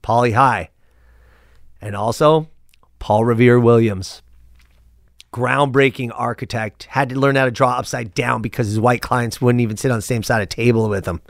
Poly 0.00 0.32
High. 0.32 0.70
And 1.78 1.94
also 1.94 2.48
Paul 3.00 3.26
Revere 3.26 3.60
Williams, 3.60 4.22
groundbreaking 5.30 6.10
architect, 6.14 6.84
had 6.84 7.10
to 7.10 7.16
learn 7.16 7.36
how 7.36 7.44
to 7.44 7.50
draw 7.50 7.72
upside 7.72 8.14
down 8.14 8.40
because 8.40 8.68
his 8.68 8.80
white 8.80 9.02
clients 9.02 9.42
wouldn't 9.42 9.60
even 9.60 9.76
sit 9.76 9.90
on 9.90 9.98
the 9.98 10.02
same 10.02 10.22
side 10.22 10.40
of 10.40 10.48
table 10.48 10.88
with 10.88 11.04
him. 11.04 11.20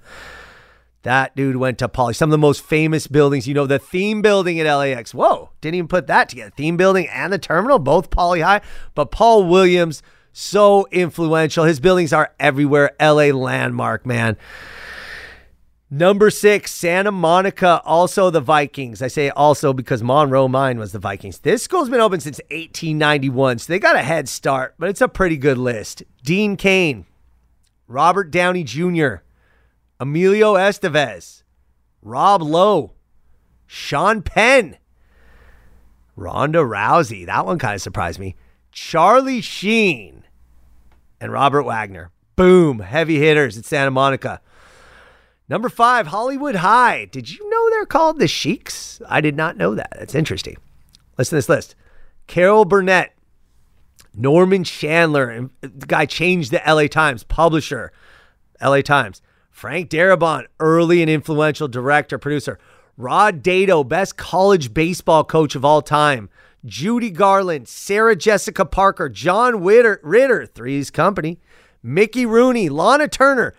That 1.02 1.34
dude 1.34 1.56
went 1.56 1.78
to 1.78 1.88
Poly. 1.88 2.14
Some 2.14 2.30
of 2.30 2.32
the 2.32 2.38
most 2.38 2.62
famous 2.62 3.06
buildings, 3.06 3.48
you 3.48 3.54
know, 3.54 3.66
the 3.66 3.78
theme 3.78 4.22
building 4.22 4.60
at 4.60 4.72
LAX. 4.72 5.12
Whoa, 5.12 5.50
didn't 5.60 5.74
even 5.76 5.88
put 5.88 6.06
that 6.06 6.28
together. 6.28 6.52
Theme 6.56 6.76
building 6.76 7.08
and 7.08 7.32
the 7.32 7.38
terminal, 7.38 7.78
both 7.78 8.10
Poly 8.10 8.40
High. 8.40 8.60
But 8.94 9.10
Paul 9.10 9.48
Williams, 9.48 10.02
so 10.32 10.86
influential. 10.92 11.64
His 11.64 11.80
buildings 11.80 12.12
are 12.12 12.32
everywhere. 12.38 12.92
LA 13.00 13.26
landmark, 13.36 14.06
man. 14.06 14.36
Number 15.90 16.30
six, 16.30 16.72
Santa 16.72 17.12
Monica, 17.12 17.82
also 17.84 18.30
the 18.30 18.40
Vikings. 18.40 19.02
I 19.02 19.08
say 19.08 19.28
also 19.28 19.74
because 19.74 20.02
Monroe 20.02 20.48
Mine 20.48 20.78
was 20.78 20.92
the 20.92 20.98
Vikings. 20.98 21.40
This 21.40 21.64
school's 21.64 21.90
been 21.90 22.00
open 22.00 22.18
since 22.18 22.40
1891, 22.50 23.58
so 23.58 23.70
they 23.70 23.78
got 23.78 23.96
a 23.96 24.02
head 24.02 24.26
start, 24.26 24.74
but 24.78 24.88
it's 24.88 25.02
a 25.02 25.08
pretty 25.08 25.36
good 25.36 25.58
list. 25.58 26.02
Dean 26.22 26.56
Cain, 26.56 27.04
Robert 27.88 28.30
Downey 28.30 28.64
Jr., 28.64 29.16
Emilio 30.02 30.54
Estevez, 30.54 31.44
Rob 32.02 32.42
Lowe, 32.42 32.90
Sean 33.68 34.20
Penn, 34.20 34.76
Ronda 36.16 36.58
Rousey. 36.58 37.24
That 37.24 37.46
one 37.46 37.60
kind 37.60 37.76
of 37.76 37.82
surprised 37.82 38.18
me. 38.18 38.34
Charlie 38.72 39.40
Sheen, 39.40 40.24
and 41.20 41.30
Robert 41.30 41.62
Wagner. 41.62 42.10
Boom, 42.34 42.80
heavy 42.80 43.20
hitters 43.20 43.56
at 43.56 43.64
Santa 43.64 43.92
Monica. 43.92 44.40
Number 45.48 45.68
five, 45.68 46.08
Hollywood 46.08 46.56
High. 46.56 47.04
Did 47.04 47.30
you 47.30 47.48
know 47.48 47.70
they're 47.70 47.86
called 47.86 48.18
the 48.18 48.26
Sheiks? 48.26 49.00
I 49.08 49.20
did 49.20 49.36
not 49.36 49.56
know 49.56 49.76
that. 49.76 49.94
That's 49.96 50.16
interesting. 50.16 50.56
Listen 51.16 51.30
to 51.30 51.36
this 51.36 51.48
list 51.48 51.76
Carol 52.26 52.64
Burnett, 52.64 53.14
Norman 54.16 54.64
Chandler, 54.64 55.48
the 55.60 55.86
guy 55.86 56.06
changed 56.06 56.50
the 56.50 56.60
LA 56.66 56.88
Times, 56.88 57.22
publisher, 57.22 57.92
LA 58.60 58.80
Times. 58.80 59.22
Frank 59.52 59.90
Darabont, 59.90 60.46
early 60.58 61.02
and 61.02 61.10
influential 61.10 61.68
director, 61.68 62.18
producer. 62.18 62.58
Rod 62.96 63.42
Dedeaux, 63.42 63.86
best 63.86 64.16
college 64.16 64.74
baseball 64.74 65.22
coach 65.22 65.54
of 65.54 65.64
all 65.64 65.82
time. 65.82 66.30
Judy 66.64 67.10
Garland, 67.10 67.68
Sarah 67.68 68.16
Jessica 68.16 68.64
Parker, 68.64 69.08
John 69.08 69.62
Ritter, 69.62 70.00
Ritter 70.02 70.46
Three's 70.46 70.90
Company, 70.90 71.38
Mickey 71.82 72.26
Rooney, 72.26 72.68
Lana 72.68 73.08
Turner, 73.08 73.54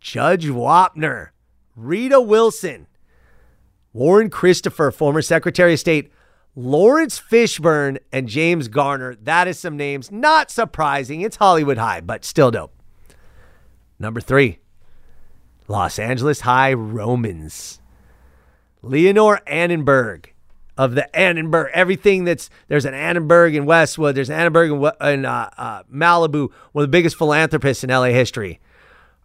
Judge 0.00 0.46
Wapner, 0.46 1.28
Rita 1.76 2.20
Wilson, 2.20 2.86
Warren 3.92 4.30
Christopher, 4.30 4.90
former 4.90 5.22
Secretary 5.22 5.74
of 5.74 5.80
State, 5.80 6.10
Laurence 6.54 7.20
Fishburne 7.20 7.98
and 8.12 8.28
James 8.28 8.68
Garner. 8.68 9.14
That 9.16 9.48
is 9.48 9.58
some 9.58 9.76
names. 9.76 10.10
Not 10.10 10.50
surprising. 10.50 11.20
It's 11.20 11.36
Hollywood 11.36 11.78
High, 11.78 12.00
but 12.00 12.24
still 12.24 12.50
dope. 12.50 12.72
Number 13.98 14.20
three, 14.20 14.58
Los 15.68 15.98
Angeles 15.98 16.40
High 16.40 16.72
Romans. 16.72 17.80
Leonore 18.82 19.40
Annenberg 19.46 20.32
of 20.78 20.94
the 20.94 21.16
Annenberg, 21.16 21.70
everything 21.72 22.24
that's 22.24 22.50
there's 22.68 22.84
an 22.84 22.94
Annenberg 22.94 23.54
in 23.54 23.64
Westwood, 23.64 24.14
there's 24.14 24.30
an 24.30 24.38
Annenberg 24.38 24.70
in, 24.70 25.08
in 25.08 25.24
uh, 25.24 25.50
uh, 25.56 25.82
Malibu, 25.92 26.50
one 26.72 26.84
of 26.84 26.88
the 26.88 26.92
biggest 26.92 27.16
philanthropists 27.16 27.82
in 27.82 27.90
LA 27.90 28.06
history. 28.06 28.60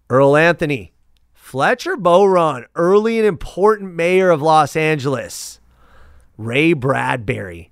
Earl 0.09 0.35
Anthony, 0.35 0.93
Fletcher 1.33 1.97
Bowron, 1.97 2.65
early 2.75 3.17
and 3.17 3.27
important 3.27 3.93
mayor 3.93 4.29
of 4.29 4.41
Los 4.41 4.75
Angeles. 4.75 5.59
Ray 6.37 6.73
Bradbury, 6.73 7.71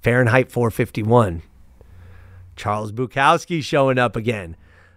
Fahrenheit 0.00 0.50
451. 0.50 1.42
Charles 2.56 2.92
Bukowski 2.92 3.62
showing 3.62 3.98
up 3.98 4.16
again. 4.16 4.56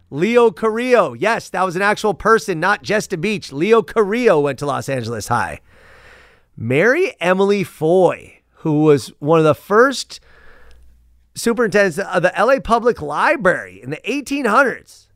Leo 0.10 0.52
Carrillo, 0.52 1.14
yes, 1.14 1.50
that 1.50 1.64
was 1.64 1.76
an 1.76 1.82
actual 1.82 2.14
person, 2.14 2.60
not 2.60 2.82
just 2.82 3.12
a 3.12 3.18
beach. 3.18 3.52
Leo 3.52 3.82
Carrillo 3.82 4.40
went 4.40 4.60
to 4.60 4.66
Los 4.66 4.88
Angeles 4.88 5.28
High. 5.28 5.60
Mary 6.56 7.14
Emily 7.20 7.64
Foy, 7.64 8.40
who 8.58 8.84
was 8.84 9.10
one 9.20 9.40
of 9.40 9.46
the 9.46 9.54
first 9.54 10.20
superintendents 11.36 12.00
of 12.00 12.24
the 12.24 12.34
LA 12.38 12.60
Public 12.60 13.02
Library 13.02 13.82
in 13.82 13.90
the 13.90 14.02
1800s. 14.08 15.08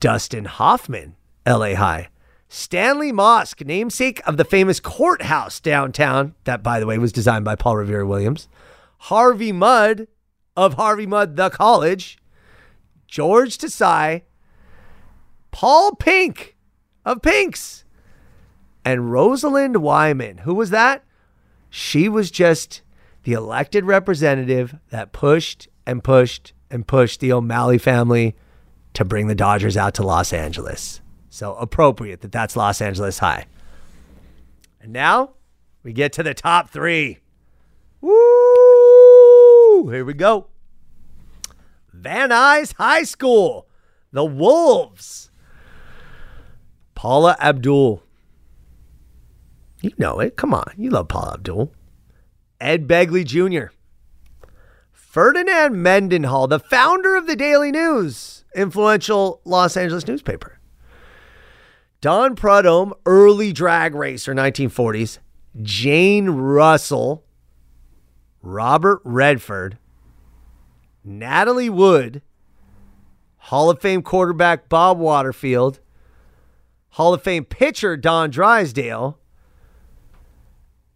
Dustin 0.00 0.44
Hoffman, 0.44 1.16
LA 1.46 1.74
High. 1.74 2.08
Stanley 2.48 3.12
Mosk, 3.12 3.64
namesake 3.64 4.20
of 4.26 4.36
the 4.38 4.44
famous 4.44 4.80
courthouse 4.80 5.60
downtown, 5.60 6.34
that, 6.44 6.62
by 6.62 6.80
the 6.80 6.86
way, 6.86 6.98
was 6.98 7.12
designed 7.12 7.44
by 7.44 7.54
Paul 7.54 7.76
Revere 7.76 8.06
Williams. 8.06 8.48
Harvey 8.98 9.52
Mudd 9.52 10.08
of 10.56 10.74
Harvey 10.74 11.06
Mudd, 11.06 11.36
the 11.36 11.50
college. 11.50 12.18
George 13.08 13.58
Desai. 13.58 14.22
Paul 15.50 15.96
Pink 15.96 16.56
of 17.04 17.22
Pinks. 17.22 17.84
And 18.84 19.10
Rosalind 19.10 19.78
Wyman. 19.78 20.38
Who 20.38 20.54
was 20.54 20.70
that? 20.70 21.04
She 21.70 22.08
was 22.08 22.30
just 22.30 22.82
the 23.24 23.32
elected 23.32 23.84
representative 23.84 24.76
that 24.90 25.12
pushed 25.12 25.68
and 25.86 26.04
pushed 26.04 26.52
and 26.70 26.86
pushed 26.86 27.20
the 27.20 27.32
O'Malley 27.32 27.78
family 27.78 28.36
to 28.94 29.04
bring 29.04 29.26
the 29.26 29.34
Dodgers 29.34 29.76
out 29.76 29.94
to 29.94 30.02
Los 30.02 30.32
Angeles. 30.32 31.00
So 31.30 31.54
appropriate 31.54 32.20
that 32.20 32.32
that's 32.32 32.56
Los 32.56 32.80
Angeles 32.80 33.18
High. 33.18 33.46
And 34.80 34.92
now 34.92 35.34
we 35.82 35.92
get 35.92 36.12
to 36.14 36.22
the 36.22 36.34
top 36.34 36.70
three. 36.70 37.18
Woo! 38.00 39.88
Here 39.90 40.04
we 40.04 40.14
go. 40.14 40.47
Van 42.00 42.30
Nuys 42.30 42.74
High 42.74 43.02
School, 43.02 43.66
the 44.12 44.24
Wolves. 44.24 45.30
Paula 46.94 47.36
Abdul. 47.40 48.02
You 49.82 49.92
know 49.98 50.20
it. 50.20 50.36
Come 50.36 50.54
on. 50.54 50.72
You 50.76 50.90
love 50.90 51.08
Paula 51.08 51.34
Abdul. 51.34 51.72
Ed 52.60 52.86
Begley 52.86 53.24
Jr. 53.24 53.72
Ferdinand 54.92 55.82
Mendenhall, 55.82 56.46
the 56.46 56.60
founder 56.60 57.16
of 57.16 57.26
the 57.26 57.36
Daily 57.36 57.72
News, 57.72 58.44
influential 58.54 59.40
Los 59.44 59.76
Angeles 59.76 60.06
newspaper. 60.06 60.58
Don 62.00 62.36
Prudhomme, 62.36 62.94
early 63.06 63.52
drag 63.52 63.94
racer, 63.94 64.34
1940s. 64.34 65.18
Jane 65.62 66.30
Russell, 66.30 67.24
Robert 68.40 69.00
Redford, 69.04 69.78
Natalie 71.04 71.70
Wood, 71.70 72.22
Hall 73.36 73.70
of 73.70 73.80
Fame 73.80 74.02
quarterback 74.02 74.68
Bob 74.68 74.98
Waterfield, 74.98 75.80
Hall 76.90 77.14
of 77.14 77.22
Fame 77.22 77.44
pitcher 77.44 77.96
Don 77.96 78.30
Drysdale, 78.30 79.18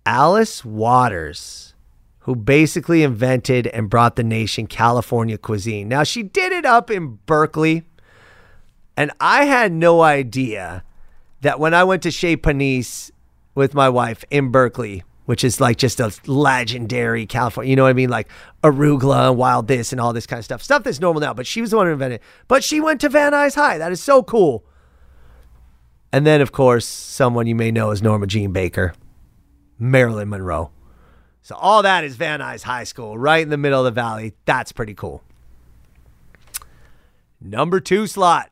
Alice 0.05 0.65
Waters, 0.65 1.75
who 2.21 2.35
basically 2.35 3.03
invented 3.03 3.67
and 3.69 3.89
brought 3.89 4.17
the 4.17 4.25
nation 4.25 4.67
California 4.67 5.39
cuisine. 5.39 5.89
Now, 5.89 6.03
she 6.03 6.23
did 6.23 6.53
it 6.53 6.65
up 6.65 6.91
in 6.91 7.19
Berkeley, 7.27 7.85
and 8.97 9.11
I 9.21 9.45
had 9.45 9.73
no 9.73 10.03
idea 10.03 10.85
that 11.41 11.59
when 11.59 11.75
I 11.75 11.85
went 11.85 12.03
to 12.03 12.11
Chez 12.11 12.37
Panisse 12.37 13.11
with 13.55 13.75
my 13.75 13.89
wife 13.89 14.25
in 14.31 14.51
Berkeley, 14.51 15.03
which 15.27 15.45
is 15.45 15.61
like 15.61 15.77
just 15.77 16.01
a 16.01 16.13
legendary 16.27 17.27
California, 17.27 17.71
you 17.71 17.77
know 17.77 17.85
what 17.85 17.91
I 17.91 17.95
mean? 17.95 18.11
Like 18.11 18.29
arugula 18.63 19.35
wild 19.35 19.69
this 19.69 19.93
and 19.93 20.01
all 20.01 20.13
this 20.13 20.27
kind 20.27 20.39
of 20.39 20.45
stuff. 20.45 20.63
Stuff 20.63 20.83
that's 20.83 21.01
normal 21.01 21.21
now, 21.21 21.35
but 21.35 21.47
she 21.47 21.61
was 21.61 21.71
the 21.71 21.77
one 21.77 21.87
who 21.87 21.93
invented 21.93 22.21
it. 22.21 22.27
But 22.49 22.65
she 22.65 22.81
went 22.81 23.01
to 23.03 23.09
Van 23.09 23.33
Nuys 23.33 23.55
High. 23.55 23.79
That 23.79 23.93
is 23.93 24.03
so 24.03 24.23
cool. 24.23 24.65
And 26.13 26.27
then, 26.27 26.41
of 26.41 26.53
course, 26.53 26.87
someone 26.87 27.47
you 27.47 27.55
may 27.55 27.71
know 27.71 27.91
is 27.91 28.03
Norma 28.03 28.27
Jean 28.27 28.53
Baker, 28.53 28.95
Marilyn 29.79 30.29
Monroe. 30.29 30.71
So 31.41 31.57
all 31.57 31.83
that 31.83 32.05
is 32.05 32.17
Van 32.17 32.41
Nuys 32.41 32.63
High 32.63 32.85
School, 32.85 33.17
right 33.17 33.43
in 33.43 33.49
the 33.49 33.57
middle 33.57 33.81
of 33.81 33.85
the 33.85 34.01
valley. 34.01 34.35
That's 34.45 34.73
pretty 34.73 34.95
cool. 34.95 35.23
Number 37.41 37.81
two 37.81 38.07
slot, 38.07 38.51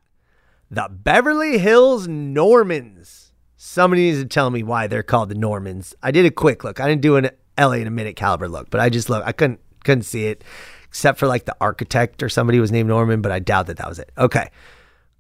the 0.71 0.89
Beverly 0.91 1.59
Hills 1.59 2.09
Normans. 2.09 3.20
Somebody 3.63 4.07
needs 4.07 4.23
to 4.23 4.25
tell 4.25 4.49
me 4.49 4.63
why 4.63 4.87
they're 4.87 5.03
called 5.03 5.29
the 5.29 5.35
Normans. 5.35 5.95
I 6.03 6.13
did 6.13 6.25
a 6.25 6.31
quick 6.31 6.65
look. 6.65 6.81
I 6.81 6.89
didn't 6.89 7.03
do 7.03 7.17
an 7.17 7.29
LA 7.59 7.73
in 7.73 7.87
a 7.87 7.91
minute 7.91 8.17
caliber 8.17 8.49
look, 8.49 8.71
but 8.71 8.81
I 8.81 8.89
just 8.89 9.11
look. 9.11 9.23
I 9.27 9.33
couldn't 9.33 9.61
couldn't 9.85 10.05
see 10.05 10.29
it, 10.29 10.43
except 10.89 11.19
for 11.19 11.27
like 11.27 11.45
the 11.45 11.55
architect 11.61 12.23
or 12.23 12.31
somebody 12.31 12.59
was 12.59 12.73
named 12.73 12.89
Norman, 12.89 13.21
but 13.21 13.31
I 13.31 13.39
doubt 13.39 13.67
that 13.67 13.77
that 13.77 13.87
was 13.87 13.99
it. 13.99 14.13
Okay, 14.17 14.49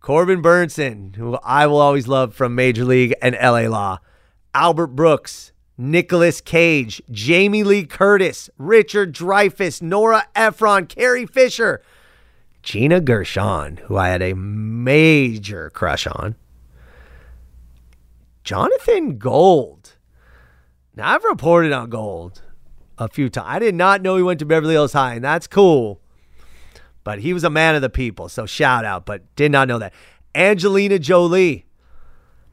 Corbin 0.01 0.41
Bernsen, 0.41 1.17
who 1.17 1.35
I 1.45 1.67
will 1.67 1.83
always 1.83 2.09
love 2.09 2.35
from 2.35 2.55
Major 2.55 2.87
League 2.87 3.13
and 3.21 3.37
LA 3.39 3.69
Law, 3.69 3.99
Albert 4.55 4.97
Brooks, 4.97 5.53
Nicolas 5.77 6.41
Cage, 6.41 7.03
Jamie 7.11 7.63
Lee 7.63 7.85
Curtis, 7.85 8.49
Richard 8.57 9.15
Dreyfuss, 9.15 9.83
Nora 9.83 10.27
Ephron, 10.35 10.87
Carrie 10.87 11.27
Fisher, 11.27 11.83
Gina 12.63 13.03
Gershon, 13.03 13.81
who 13.85 13.99
I 13.99 14.09
had 14.09 14.23
a 14.23 14.33
major 14.33 15.69
crush 15.69 16.07
on, 16.07 16.37
Jonathan 18.45 19.19
Gold. 19.19 19.97
Now, 20.97 21.15
I've 21.15 21.25
reported 21.25 21.73
on 21.73 21.91
Gold 21.91 22.43
a 22.99 23.09
few 23.09 23.29
times. 23.29 23.47
I 23.49 23.59
did 23.59 23.75
not 23.75 24.03
know 24.03 24.17
he 24.17 24.23
went 24.23 24.39
to 24.41 24.47
Beverly 24.47 24.75
Hills 24.75 24.93
High, 24.93 25.15
and 25.15 25.25
that's 25.25 25.47
cool. 25.47 26.01
But 27.05 27.21
he 27.21 27.33
was 27.33 27.45
a 27.45 27.51
man 27.51 27.75
of 27.75 27.83
the 27.83 27.91
people, 27.91 28.29
so 28.29 28.47
shout 28.47 28.85
out, 28.85 29.07
but 29.07 29.35
did 29.37 29.51
not 29.51 29.69
know 29.69 29.79
that. 29.79 29.95
Angelina 30.35 30.99
Jolie. 30.99 31.65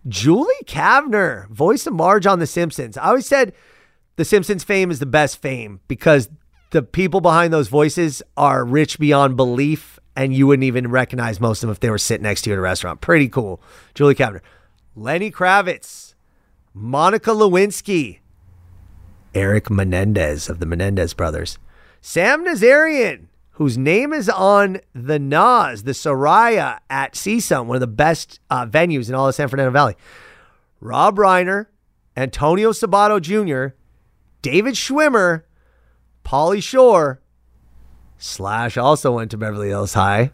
Julie 0.07 0.53
Kavner, 0.65 1.49
voice 1.49 1.85
of 1.85 1.93
Marge 1.93 2.25
on 2.25 2.39
The 2.39 2.47
Simpsons. 2.47 2.97
I 2.97 3.09
always 3.09 3.25
said 3.25 3.53
The 4.15 4.23
Simpsons 4.23 4.63
fame 4.63 4.89
is 4.89 4.99
the 4.99 5.05
best 5.05 5.41
fame 5.41 5.81
because 5.89 6.29
the 6.71 6.81
people 6.81 7.19
behind 7.19 7.51
those 7.51 7.67
voices 7.67 8.23
are 8.37 8.63
rich 8.63 8.99
beyond 8.99 9.35
belief, 9.35 9.99
and 10.15 10.33
you 10.33 10.47
wouldn't 10.47 10.63
even 10.63 10.89
recognize 10.89 11.41
most 11.41 11.61
of 11.61 11.67
them 11.67 11.71
if 11.71 11.81
they 11.81 11.89
were 11.89 11.97
sitting 11.97 12.23
next 12.23 12.43
to 12.43 12.49
you 12.49 12.55
at 12.55 12.59
a 12.59 12.61
restaurant. 12.61 13.01
Pretty 13.01 13.27
cool. 13.27 13.61
Julie 13.95 14.15
Kavner. 14.15 14.41
Lenny 14.97 15.29
Kravitz, 15.29 16.15
Monica 16.73 17.29
Lewinsky, 17.29 18.17
Eric 19.35 19.69
Menendez 19.69 20.49
of 20.49 20.57
the 20.59 20.65
Menendez 20.65 21.13
brothers, 21.13 21.59
Sam 22.01 22.43
Nazarian, 22.43 23.27
whose 23.51 23.77
name 23.77 24.11
is 24.11 24.27
on 24.27 24.79
the 24.95 25.19
Nas, 25.19 25.83
the 25.83 25.91
Soraya 25.91 26.79
at 26.89 27.13
CSUN, 27.13 27.67
one 27.67 27.75
of 27.75 27.81
the 27.81 27.85
best 27.85 28.39
uh, 28.49 28.65
venues 28.65 29.07
in 29.07 29.13
all 29.13 29.27
of 29.27 29.35
San 29.35 29.47
Fernando 29.47 29.69
Valley. 29.69 29.95
Rob 30.81 31.17
Reiner, 31.17 31.67
Antonio 32.15 32.71
Sabato 32.71 33.21
Jr., 33.21 33.75
David 34.41 34.73
Schwimmer, 34.73 35.43
Pauly 36.25 36.61
Shore, 36.61 37.21
Slash 38.17 38.77
also 38.77 39.11
went 39.11 39.29
to 39.29 39.37
Beverly 39.37 39.67
Hills 39.67 39.93
High. 39.93 40.31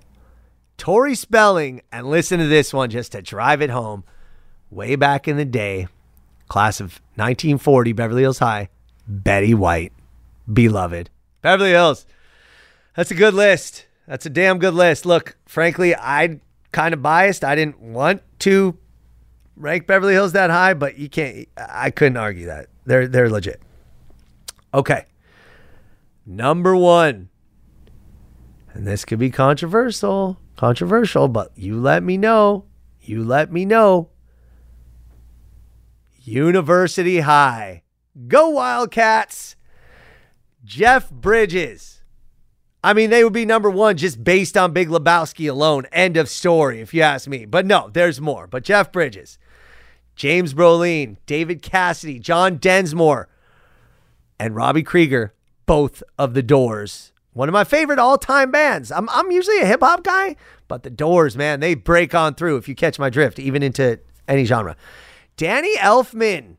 Tori 0.78 1.16
Spelling, 1.16 1.82
and 1.92 2.10
listen 2.10 2.40
to 2.40 2.48
this 2.48 2.74
one 2.74 2.90
just 2.90 3.12
to 3.12 3.22
drive 3.22 3.62
it 3.62 3.70
home. 3.70 4.06
Way 4.74 4.96
back 4.96 5.28
in 5.28 5.38
the 5.38 5.46
day, 5.46 5.88
class 6.48 6.80
of 6.80 7.00
1940, 7.16 7.94
Beverly 7.94 8.24
Hills 8.24 8.40
High, 8.40 8.70
Betty 9.08 9.54
White, 9.54 9.94
beloved. 10.52 11.12
Beverly 11.44 11.70
Hills. 11.70 12.08
That's 12.96 13.12
a 13.12 13.16
good 13.16 13.36
list. 13.36 13.86
That's 14.08 14.26
a 14.26 14.32
damn 14.32 14.58
good 14.58 14.74
list. 14.74 15.06
Look, 15.06 15.38
frankly, 15.46 15.96
I 15.96 16.40
kind 16.72 16.96
of 16.96 17.04
biased. 17.04 17.44
I 17.44 17.54
didn't 17.54 17.82
want 17.82 18.24
to 18.40 18.76
rank 19.56 19.86
Beverly 19.86 20.14
Hills 20.14 20.32
that 20.32 20.50
high, 20.50 20.74
but 20.74 20.98
you 20.98 21.08
can't. 21.08 21.48
I 21.56 21.92
couldn't 21.92 22.18
argue 22.18 22.48
that. 22.48 22.66
They're 22.84 23.08
they're 23.08 23.30
legit. 23.30 23.62
Okay. 24.74 25.06
Number 26.26 26.76
one, 26.76 27.30
and 28.74 28.88
this 28.88 29.06
could 29.06 29.20
be 29.20 29.30
controversial, 29.30 30.40
controversial, 30.56 31.28
but 31.28 31.52
you 31.56 31.80
let 31.80 32.02
me 32.02 32.18
know. 32.18 32.66
You 33.02 33.24
let 33.24 33.52
me 33.52 33.66
know. 33.66 34.10
University 36.24 37.20
High. 37.20 37.84
Go 38.28 38.50
Wildcats. 38.50 39.56
Jeff 40.64 41.12
Bridges. 41.12 42.02
I 42.84 42.94
mean, 42.94 43.10
they 43.10 43.24
would 43.24 43.34
be 43.34 43.46
number 43.46 43.70
one 43.70 43.98
just 43.98 44.24
based 44.24 44.58
on 44.58 44.74
Big 44.74 44.90
Lebowski 44.90 45.50
alone. 45.50 45.86
End 45.92 46.18
of 46.18 46.30
story, 46.30 46.80
if 46.80 46.94
you 46.94 47.02
ask 47.02 47.28
me. 47.28 47.46
But 47.46 47.66
no, 47.66 47.90
there's 47.92 48.22
more. 48.22 48.48
But 48.48 48.64
Jeff 48.64 48.92
Bridges, 48.92 49.38
James 50.16 50.54
Brolin, 50.54 51.18
David 51.26 51.62
Cassidy, 51.62 52.20
John 52.20 52.58
Densmore, 52.58 53.28
and 54.40 54.56
Robby 54.56 54.84
Krieger, 54.84 55.34
both 55.66 56.04
of 56.18 56.34
the 56.34 56.44
Doors. 56.44 57.12
One 57.34 57.50
of 57.50 57.54
my 57.54 57.64
favorite 57.64 58.00
all 58.00 58.18
time 58.18 58.52
bands. 58.52 58.92
I'm, 58.92 59.10
I'm 59.10 59.32
usually 59.32 59.60
a 59.60 59.66
hip 59.66 59.82
hop 59.82 60.04
guy, 60.04 60.36
but 60.68 60.84
the 60.84 60.90
Doors, 60.90 61.36
man, 61.36 61.60
they 61.60 61.74
break 61.76 62.14
on 62.14 62.36
through 62.36 62.58
if 62.58 62.68
you 62.68 62.76
catch 62.76 63.00
my 63.00 63.10
drift, 63.10 63.40
even 63.40 63.64
into 63.64 64.00
any 64.28 64.46
genre. 64.46 64.76
Danny 65.38 65.76
Elfman, 65.78 66.58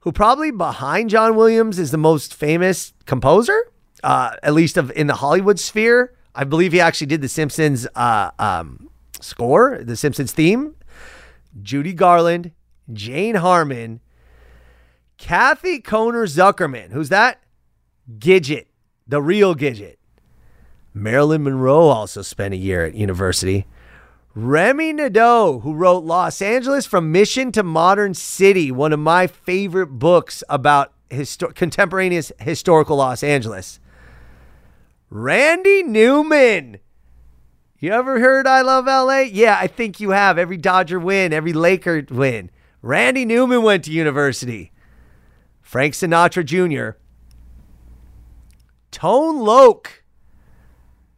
who 0.00 0.12
probably 0.12 0.50
behind 0.50 1.10
John 1.10 1.34
Williams 1.36 1.78
is 1.78 1.90
the 1.90 1.98
most 1.98 2.34
famous 2.34 2.92
composer, 3.06 3.70
uh, 4.02 4.36
at 4.42 4.54
least 4.54 4.76
of 4.76 4.90
in 4.92 5.06
the 5.06 5.14
Hollywood 5.14 5.58
sphere. 5.58 6.14
I 6.34 6.44
believe 6.44 6.72
he 6.72 6.80
actually 6.80 7.06
did 7.06 7.20
the 7.20 7.28
Simpsons 7.28 7.86
uh, 7.94 8.30
um, 8.38 8.88
score, 9.20 9.78
the 9.82 9.96
Simpsons 9.96 10.32
theme. 10.32 10.74
Judy 11.62 11.92
Garland, 11.92 12.50
Jane 12.92 13.36
Harman, 13.36 14.00
Kathy 15.16 15.80
Kohner 15.80 16.26
Zuckerman. 16.26 16.90
Who's 16.90 17.08
that? 17.10 17.40
Gidget, 18.18 18.66
the 19.06 19.22
real 19.22 19.54
Gidget. 19.54 19.96
Marilyn 20.92 21.44
Monroe 21.44 21.88
also 21.88 22.22
spent 22.22 22.54
a 22.54 22.56
year 22.56 22.84
at 22.84 22.94
university. 22.94 23.66
Remi 24.34 24.92
Nadeau, 24.92 25.60
who 25.60 25.74
wrote 25.74 26.02
Los 26.04 26.42
Angeles 26.42 26.86
from 26.86 27.12
Mission 27.12 27.52
to 27.52 27.62
Modern 27.62 28.14
City, 28.14 28.72
one 28.72 28.92
of 28.92 28.98
my 28.98 29.28
favorite 29.28 29.86
books 29.86 30.42
about 30.48 30.92
histo- 31.08 31.54
contemporaneous 31.54 32.32
historical 32.40 32.96
Los 32.96 33.22
Angeles. 33.22 33.78
Randy 35.08 35.84
Newman. 35.84 36.78
You 37.78 37.92
ever 37.92 38.18
heard 38.18 38.48
I 38.48 38.62
Love 38.62 38.86
LA? 38.86 39.20
Yeah, 39.20 39.56
I 39.60 39.68
think 39.68 40.00
you 40.00 40.10
have. 40.10 40.36
Every 40.36 40.56
Dodger 40.56 40.98
win, 40.98 41.32
every 41.32 41.52
Laker 41.52 42.04
win. 42.10 42.50
Randy 42.82 43.24
Newman 43.24 43.62
went 43.62 43.84
to 43.84 43.92
university. 43.92 44.72
Frank 45.62 45.94
Sinatra 45.94 46.44
Jr. 46.44 46.98
Tone 48.90 49.38
Loc. 49.38 50.02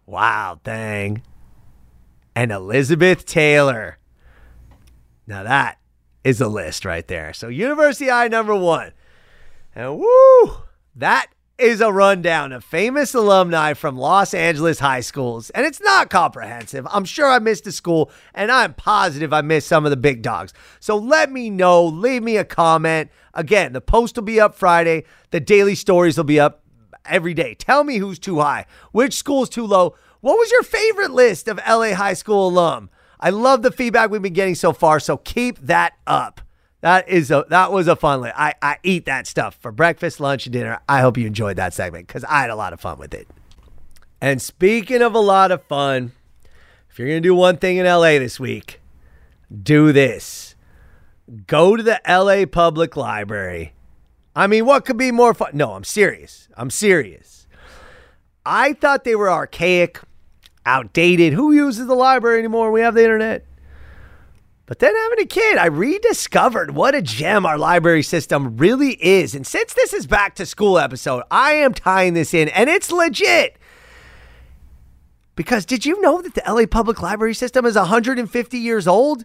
Wow, 0.04 0.60
dang. 0.62 1.22
And 2.36 2.52
Elizabeth 2.52 3.24
Taylor. 3.24 3.96
Now 5.26 5.42
that 5.42 5.78
is 6.22 6.38
a 6.38 6.48
list 6.48 6.84
right 6.84 7.08
there. 7.08 7.32
So 7.32 7.48
University 7.48 8.10
I 8.10 8.28
number 8.28 8.54
one. 8.54 8.92
And 9.74 9.98
woo, 9.98 10.56
that 10.94 11.28
is 11.56 11.80
a 11.80 11.90
rundown 11.90 12.52
of 12.52 12.62
famous 12.62 13.14
alumni 13.14 13.72
from 13.72 13.96
Los 13.96 14.34
Angeles 14.34 14.80
high 14.80 15.00
schools. 15.00 15.48
And 15.50 15.64
it's 15.64 15.80
not 15.80 16.10
comprehensive. 16.10 16.86
I'm 16.90 17.06
sure 17.06 17.26
I 17.26 17.38
missed 17.38 17.66
a 17.66 17.72
school, 17.72 18.10
and 18.34 18.52
I'm 18.52 18.74
positive 18.74 19.32
I 19.32 19.40
missed 19.40 19.66
some 19.66 19.86
of 19.86 19.90
the 19.90 19.96
big 19.96 20.20
dogs. 20.20 20.52
So 20.78 20.94
let 20.98 21.32
me 21.32 21.48
know. 21.48 21.86
Leave 21.86 22.22
me 22.22 22.36
a 22.36 22.44
comment. 22.44 23.10
Again, 23.32 23.72
the 23.72 23.80
post 23.80 24.16
will 24.16 24.24
be 24.24 24.38
up 24.38 24.54
Friday. 24.54 25.04
The 25.30 25.40
daily 25.40 25.74
stories 25.74 26.18
will 26.18 26.24
be 26.24 26.38
up 26.38 26.62
every 27.06 27.32
day. 27.32 27.54
Tell 27.54 27.82
me 27.82 27.96
who's 27.96 28.18
too 28.18 28.40
high, 28.40 28.66
which 28.92 29.14
school's 29.14 29.48
too 29.48 29.66
low. 29.66 29.94
What 30.26 30.38
was 30.38 30.50
your 30.50 30.64
favorite 30.64 31.12
list 31.12 31.46
of 31.46 31.60
LA 31.68 31.94
high 31.94 32.14
school 32.14 32.48
alum? 32.48 32.90
I 33.20 33.30
love 33.30 33.62
the 33.62 33.70
feedback 33.70 34.10
we've 34.10 34.20
been 34.20 34.32
getting 34.32 34.56
so 34.56 34.72
far, 34.72 34.98
so 34.98 35.18
keep 35.18 35.56
that 35.60 35.92
up. 36.04 36.40
That 36.80 37.08
is 37.08 37.30
a 37.30 37.46
that 37.48 37.70
was 37.70 37.86
a 37.86 37.94
fun 37.94 38.22
list. 38.22 38.34
I, 38.36 38.54
I 38.60 38.78
eat 38.82 39.04
that 39.04 39.28
stuff 39.28 39.56
for 39.60 39.70
breakfast, 39.70 40.18
lunch, 40.18 40.46
and 40.46 40.52
dinner. 40.52 40.80
I 40.88 41.00
hope 41.00 41.16
you 41.16 41.28
enjoyed 41.28 41.58
that 41.58 41.74
segment 41.74 42.08
because 42.08 42.24
I 42.24 42.40
had 42.40 42.50
a 42.50 42.56
lot 42.56 42.72
of 42.72 42.80
fun 42.80 42.98
with 42.98 43.14
it. 43.14 43.28
And 44.20 44.42
speaking 44.42 45.00
of 45.00 45.14
a 45.14 45.20
lot 45.20 45.52
of 45.52 45.62
fun, 45.62 46.10
if 46.90 46.98
you're 46.98 47.06
gonna 47.06 47.20
do 47.20 47.32
one 47.32 47.58
thing 47.58 47.76
in 47.76 47.86
LA 47.86 48.18
this 48.18 48.40
week, 48.40 48.80
do 49.62 49.92
this. 49.92 50.56
Go 51.46 51.76
to 51.76 51.84
the 51.84 52.00
LA 52.04 52.46
Public 52.46 52.96
Library. 52.96 53.74
I 54.34 54.48
mean, 54.48 54.66
what 54.66 54.86
could 54.86 54.96
be 54.96 55.12
more 55.12 55.34
fun? 55.34 55.50
No, 55.52 55.74
I'm 55.74 55.84
serious. 55.84 56.48
I'm 56.56 56.70
serious. 56.70 57.46
I 58.44 58.72
thought 58.72 59.04
they 59.04 59.14
were 59.14 59.30
archaic, 59.30 60.00
outdated. 60.66 61.32
Who 61.32 61.52
uses 61.52 61.86
the 61.86 61.94
library 61.94 62.40
anymore? 62.40 62.70
We 62.70 62.82
have 62.82 62.94
the 62.94 63.04
internet. 63.04 63.46
But 64.66 64.80
then 64.80 64.94
having 64.94 65.20
a 65.20 65.26
kid, 65.26 65.58
I 65.58 65.66
rediscovered 65.66 66.72
what 66.72 66.96
a 66.96 67.00
gem 67.00 67.46
our 67.46 67.56
library 67.56 68.02
system 68.02 68.56
really 68.56 68.94
is. 68.94 69.34
And 69.34 69.46
since 69.46 69.72
this 69.72 69.94
is 69.94 70.08
back 70.08 70.34
to 70.34 70.44
school 70.44 70.78
episode, 70.78 71.22
I 71.30 71.52
am 71.52 71.72
tying 71.72 72.14
this 72.14 72.34
in 72.34 72.48
and 72.48 72.68
it's 72.68 72.90
legit. 72.90 73.56
Because 75.36 75.64
did 75.64 75.86
you 75.86 76.00
know 76.00 76.20
that 76.20 76.34
the 76.34 76.42
LA 76.52 76.66
Public 76.66 77.00
Library 77.00 77.34
system 77.34 77.64
is 77.64 77.76
150 77.76 78.58
years 78.58 78.88
old? 78.88 79.24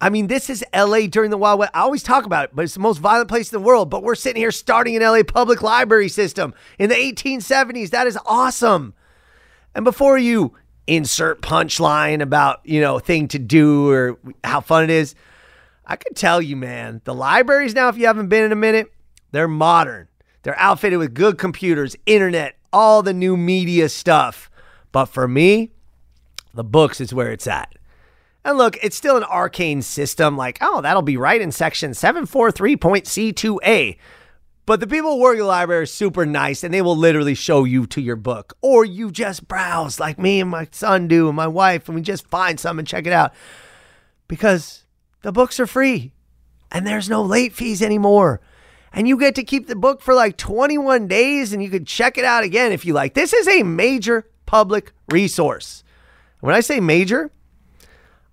I 0.00 0.08
mean, 0.08 0.28
this 0.28 0.48
is 0.48 0.64
LA 0.74 1.06
during 1.06 1.30
the 1.30 1.36
Wild 1.36 1.58
West. 1.60 1.72
I 1.74 1.80
always 1.80 2.02
talk 2.02 2.24
about 2.24 2.44
it, 2.44 2.50
but 2.54 2.64
it's 2.64 2.74
the 2.74 2.80
most 2.80 2.98
violent 2.98 3.28
place 3.28 3.52
in 3.52 3.60
the 3.60 3.64
world. 3.64 3.90
But 3.90 4.02
we're 4.02 4.14
sitting 4.14 4.40
here 4.40 4.50
starting 4.50 4.96
an 4.96 5.02
LA 5.02 5.22
Public 5.22 5.62
Library 5.62 6.08
system 6.08 6.54
in 6.78 6.88
the 6.88 6.96
1870s. 6.96 7.90
That 7.90 8.06
is 8.06 8.18
awesome. 8.24 8.94
And 9.74 9.84
before 9.84 10.18
you 10.18 10.54
insert 10.90 11.40
punchline 11.40 12.20
about, 12.20 12.60
you 12.64 12.80
know, 12.80 12.98
thing 12.98 13.28
to 13.28 13.38
do 13.38 13.88
or 13.88 14.18
how 14.42 14.60
fun 14.60 14.82
it 14.84 14.90
is. 14.90 15.14
I 15.86 15.96
could 15.96 16.16
tell 16.16 16.42
you, 16.42 16.56
man, 16.56 17.00
the 17.04 17.14
libraries 17.14 17.74
now, 17.74 17.88
if 17.88 17.96
you 17.96 18.06
haven't 18.06 18.28
been 18.28 18.44
in 18.44 18.52
a 18.52 18.56
minute, 18.56 18.92
they're 19.30 19.48
modern. 19.48 20.08
They're 20.42 20.58
outfitted 20.58 20.98
with 20.98 21.14
good 21.14 21.38
computers, 21.38 21.96
internet, 22.06 22.56
all 22.72 23.02
the 23.02 23.12
new 23.12 23.36
media 23.36 23.88
stuff. 23.88 24.50
But 24.92 25.06
for 25.06 25.26
me, 25.28 25.70
the 26.54 26.64
books 26.64 27.00
is 27.00 27.14
where 27.14 27.30
it's 27.30 27.46
at. 27.46 27.72
And 28.44 28.58
look, 28.58 28.76
it's 28.82 28.96
still 28.96 29.16
an 29.16 29.24
arcane 29.24 29.82
system, 29.82 30.36
like, 30.36 30.58
oh, 30.60 30.80
that'll 30.80 31.02
be 31.02 31.16
right 31.16 31.40
in 31.40 31.52
section 31.52 31.92
743.C2A. 31.92 33.96
But 34.66 34.80
the 34.80 34.86
people 34.86 35.12
who 35.12 35.20
work 35.20 35.36
at 35.36 35.40
the 35.40 35.46
library 35.46 35.82
are 35.82 35.86
super 35.86 36.24
nice 36.24 36.62
and 36.62 36.72
they 36.72 36.82
will 36.82 36.96
literally 36.96 37.34
show 37.34 37.64
you 37.64 37.86
to 37.86 38.00
your 38.00 38.16
book. 38.16 38.56
Or 38.60 38.84
you 38.84 39.10
just 39.10 39.48
browse 39.48 39.98
like 39.98 40.18
me 40.18 40.40
and 40.40 40.50
my 40.50 40.68
son 40.70 41.08
do 41.08 41.28
and 41.28 41.36
my 41.36 41.48
wife, 41.48 41.88
and 41.88 41.96
we 41.96 42.02
just 42.02 42.26
find 42.28 42.60
some 42.60 42.78
and 42.78 42.86
check 42.86 43.06
it 43.06 43.12
out. 43.12 43.32
Because 44.28 44.84
the 45.22 45.32
books 45.32 45.58
are 45.58 45.66
free 45.66 46.12
and 46.70 46.86
there's 46.86 47.10
no 47.10 47.22
late 47.22 47.52
fees 47.52 47.82
anymore. 47.82 48.40
And 48.92 49.06
you 49.06 49.16
get 49.18 49.34
to 49.36 49.44
keep 49.44 49.66
the 49.66 49.76
book 49.76 50.02
for 50.02 50.14
like 50.14 50.36
21 50.36 51.06
days 51.06 51.52
and 51.52 51.62
you 51.62 51.70
can 51.70 51.84
check 51.84 52.18
it 52.18 52.24
out 52.24 52.44
again 52.44 52.72
if 52.72 52.84
you 52.84 52.92
like. 52.92 53.14
This 53.14 53.32
is 53.32 53.48
a 53.48 53.62
major 53.62 54.28
public 54.46 54.92
resource. 55.10 55.84
When 56.40 56.54
I 56.54 56.60
say 56.60 56.80
major, 56.80 57.30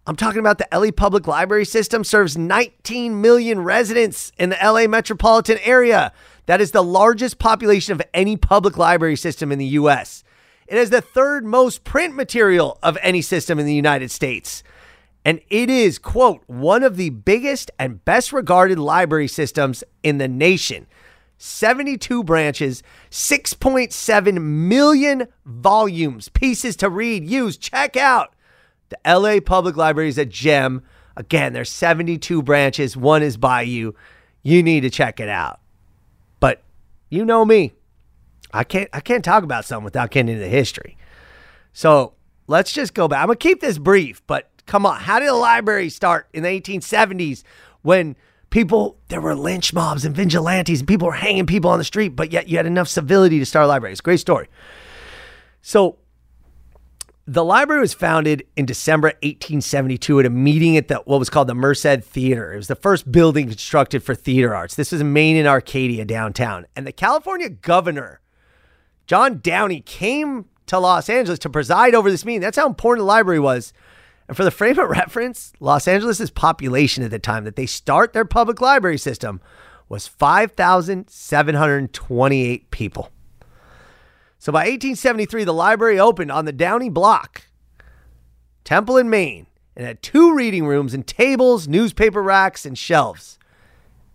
I'm 0.07 0.15
talking 0.15 0.39
about 0.39 0.57
the 0.57 0.67
LA 0.71 0.91
Public 0.91 1.27
Library 1.27 1.65
System 1.65 2.05
serves 2.05 2.37
19 2.37 3.19
million 3.19 3.59
residents 3.59 4.31
in 4.37 4.49
the 4.49 4.57
LA 4.63 4.87
metropolitan 4.87 5.57
area. 5.61 6.13
That 6.45 6.61
is 6.61 6.71
the 6.71 6.81
largest 6.81 7.39
population 7.39 7.91
of 7.91 8.01
any 8.13 8.37
public 8.37 8.77
library 8.77 9.17
system 9.17 9.51
in 9.51 9.59
the 9.59 9.65
US. 9.65 10.23
It 10.65 10.77
has 10.77 10.91
the 10.91 11.01
third 11.01 11.43
most 11.43 11.83
print 11.83 12.15
material 12.15 12.79
of 12.81 12.97
any 13.01 13.21
system 13.21 13.59
in 13.59 13.65
the 13.65 13.73
United 13.73 14.09
States. 14.09 14.63
And 15.25 15.41
it 15.49 15.69
is, 15.69 15.99
quote, 15.99 16.41
one 16.47 16.83
of 16.83 16.95
the 16.95 17.09
biggest 17.09 17.69
and 17.77 18.03
best 18.05 18.31
regarded 18.31 18.79
library 18.79 19.27
systems 19.27 19.83
in 20.03 20.19
the 20.19 20.29
nation. 20.29 20.87
72 21.37 22.23
branches, 22.23 22.81
6.7 23.11 24.41
million 24.41 25.27
volumes, 25.45 26.29
pieces 26.29 26.77
to 26.77 26.89
read, 26.89 27.25
use, 27.25 27.57
check 27.57 27.97
out. 27.97 28.33
The 28.89 28.99
LA 29.05 29.39
Public 29.39 29.75
Library 29.75 30.09
is 30.09 30.17
a 30.17 30.25
gem. 30.25 30.83
Again, 31.15 31.53
there's 31.53 31.69
72 31.69 32.41
branches. 32.41 32.95
One 32.95 33.23
is 33.23 33.37
by 33.37 33.63
you. 33.63 33.95
You 34.43 34.63
need 34.63 34.81
to 34.81 34.89
check 34.89 35.19
it 35.19 35.29
out. 35.29 35.59
But 36.39 36.63
you 37.09 37.25
know 37.25 37.43
me. 37.43 37.73
I 38.53 38.63
can't 38.63 38.89
I 38.93 39.01
can't 39.01 39.25
talk 39.25 39.43
about 39.43 39.65
something 39.65 39.83
without 39.83 40.11
getting 40.11 40.33
into 40.33 40.47
history. 40.47 40.97
So 41.73 42.13
let's 42.47 42.71
just 42.71 42.93
go 42.93 43.07
back. 43.07 43.21
I'm 43.21 43.27
gonna 43.27 43.35
keep 43.35 43.59
this 43.59 43.77
brief, 43.77 44.21
but 44.25 44.49
come 44.65 44.85
on. 44.85 44.99
How 45.01 45.19
did 45.19 45.27
the 45.27 45.33
library 45.33 45.89
start 45.89 46.27
in 46.33 46.43
the 46.43 46.49
1870s 46.49 47.43
when 47.81 48.15
people 48.49 48.97
there 49.09 49.19
were 49.19 49.35
lynch 49.35 49.73
mobs 49.73 50.05
and 50.05 50.15
vigilantes 50.15 50.79
and 50.79 50.87
people 50.87 51.07
were 51.07 51.13
hanging 51.13 51.45
people 51.45 51.69
on 51.69 51.77
the 51.77 51.83
street, 51.83 52.15
but 52.15 52.31
yet 52.31 52.47
you 52.47 52.57
had 52.57 52.65
enough 52.65 52.87
civility 52.87 53.39
to 53.39 53.45
start 53.45 53.65
a 53.65 53.67
library? 53.67 53.91
It's 53.91 53.99
a 53.99 54.03
great 54.03 54.19
story. 54.19 54.47
So 55.61 55.97
the 57.29 57.43
library 57.43 57.81
was 57.81 57.93
founded 57.93 58.47
in 58.55 58.65
December 58.65 59.09
1872 59.21 60.21
at 60.21 60.25
a 60.25 60.29
meeting 60.29 60.77
at 60.77 60.87
the 60.87 60.95
what 60.99 61.19
was 61.19 61.29
called 61.29 61.49
the 61.49 61.53
Merced 61.53 62.01
Theater. 62.03 62.53
It 62.53 62.57
was 62.57 62.69
the 62.69 62.75
first 62.75 63.11
building 63.11 63.49
constructed 63.49 64.01
for 64.01 64.15
theater 64.15 64.55
arts. 64.55 64.75
This 64.75 64.93
was 64.93 65.03
Main 65.03 65.35
and 65.35 65.47
Arcadia 65.47 66.05
downtown. 66.05 66.65
And 66.73 66.87
the 66.87 66.93
California 66.93 67.49
governor, 67.49 68.21
John 69.07 69.39
Downey, 69.39 69.81
came 69.81 70.45
to 70.67 70.79
Los 70.79 71.09
Angeles 71.09 71.39
to 71.39 71.49
preside 71.49 71.93
over 71.93 72.09
this 72.09 72.23
meeting. 72.23 72.39
That's 72.39 72.57
how 72.57 72.65
important 72.65 73.01
the 73.01 73.07
library 73.07 73.41
was. 73.41 73.73
And 74.29 74.37
for 74.37 74.45
the 74.45 74.51
frame 74.51 74.79
of 74.79 74.89
reference, 74.89 75.51
Los 75.59 75.85
Angeles' 75.85 76.29
population 76.29 77.03
at 77.03 77.11
the 77.11 77.19
time 77.19 77.43
that 77.43 77.57
they 77.57 77.65
start 77.65 78.13
their 78.13 78.23
public 78.23 78.61
library 78.61 78.97
system 78.97 79.41
was 79.89 80.07
5,728 80.07 82.71
people. 82.71 83.11
So 84.39 84.51
by 84.51 84.59
1873, 84.59 85.43
the 85.43 85.53
library 85.53 85.99
opened 85.99 86.31
on 86.31 86.45
the 86.45 86.51
Downey 86.51 86.89
Block, 86.89 87.43
Temple 88.63 88.97
in 88.97 89.09
Main, 89.09 89.47
and 89.75 89.85
had 89.85 90.01
two 90.01 90.33
reading 90.33 90.65
rooms 90.65 90.93
and 90.93 91.05
tables, 91.05 91.67
newspaper 91.67 92.21
racks, 92.21 92.65
and 92.65 92.77
shelves, 92.77 93.39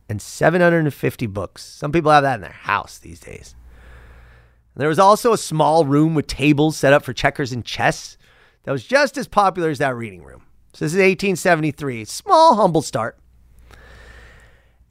and 0.09 0.21
750 0.21 1.27
books. 1.27 1.63
Some 1.63 1.93
people 1.93 2.11
have 2.11 2.23
that 2.23 2.37
in 2.37 2.41
their 2.41 2.51
house 2.51 2.99
these 2.99 3.21
days. 3.21 3.55
There 4.75 4.89
was 4.89 4.99
also 4.99 5.33
a 5.33 5.39
small 5.39 5.85
room 5.85 6.15
with 6.15 6.27
tables 6.27 6.77
set 6.77 6.93
up 6.93 7.05
for 7.05 7.13
checkers 7.13 7.53
and 7.53 7.65
chess 7.65 8.17
that 8.63 8.73
was 8.73 8.85
just 8.85 9.19
as 9.19 9.29
popular 9.29 9.69
as 9.69 9.79
that 9.79 9.95
reading 9.95 10.23
room. 10.23 10.43
So 10.73 10.85
this 10.85 10.93
is 10.93 10.99
1873. 10.99 12.07
Small, 12.07 12.55
humble 12.55 12.81
start. 12.81 13.19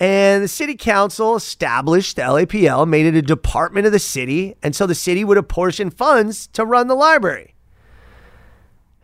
And 0.01 0.43
the 0.43 0.47
city 0.47 0.75
council 0.75 1.35
established 1.35 2.15
the 2.15 2.23
LAPL, 2.23 2.87
made 2.87 3.05
it 3.05 3.13
a 3.13 3.21
department 3.21 3.85
of 3.85 3.91
the 3.91 3.99
city, 3.99 4.55
and 4.63 4.75
so 4.75 4.87
the 4.87 4.95
city 4.95 5.23
would 5.23 5.37
apportion 5.37 5.91
funds 5.91 6.47
to 6.53 6.65
run 6.65 6.87
the 6.87 6.95
library. 6.95 7.53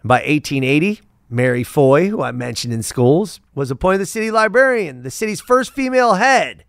By 0.03 0.21
1880, 0.21 1.01
Mary 1.29 1.63
Foy, 1.63 2.09
who 2.09 2.23
I 2.23 2.31
mentioned 2.31 2.73
in 2.73 2.81
schools, 2.81 3.39
was 3.53 3.69
appointed 3.69 3.99
the 3.99 4.07
city 4.07 4.31
librarian, 4.31 5.03
the 5.03 5.11
city's 5.11 5.39
first 5.39 5.71
female 5.71 6.15
head, 6.15 6.63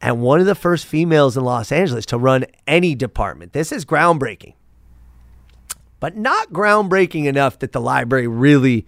and 0.00 0.22
one 0.22 0.40
of 0.40 0.46
the 0.46 0.54
first 0.54 0.86
females 0.86 1.36
in 1.36 1.44
Los 1.44 1.70
Angeles 1.70 2.06
to 2.06 2.16
run 2.16 2.46
any 2.66 2.94
department. 2.94 3.52
This 3.52 3.72
is 3.72 3.84
groundbreaking, 3.84 4.54
but 6.00 6.16
not 6.16 6.50
groundbreaking 6.50 7.26
enough 7.26 7.58
that 7.58 7.72
the 7.72 7.80
library 7.82 8.26
really 8.26 8.86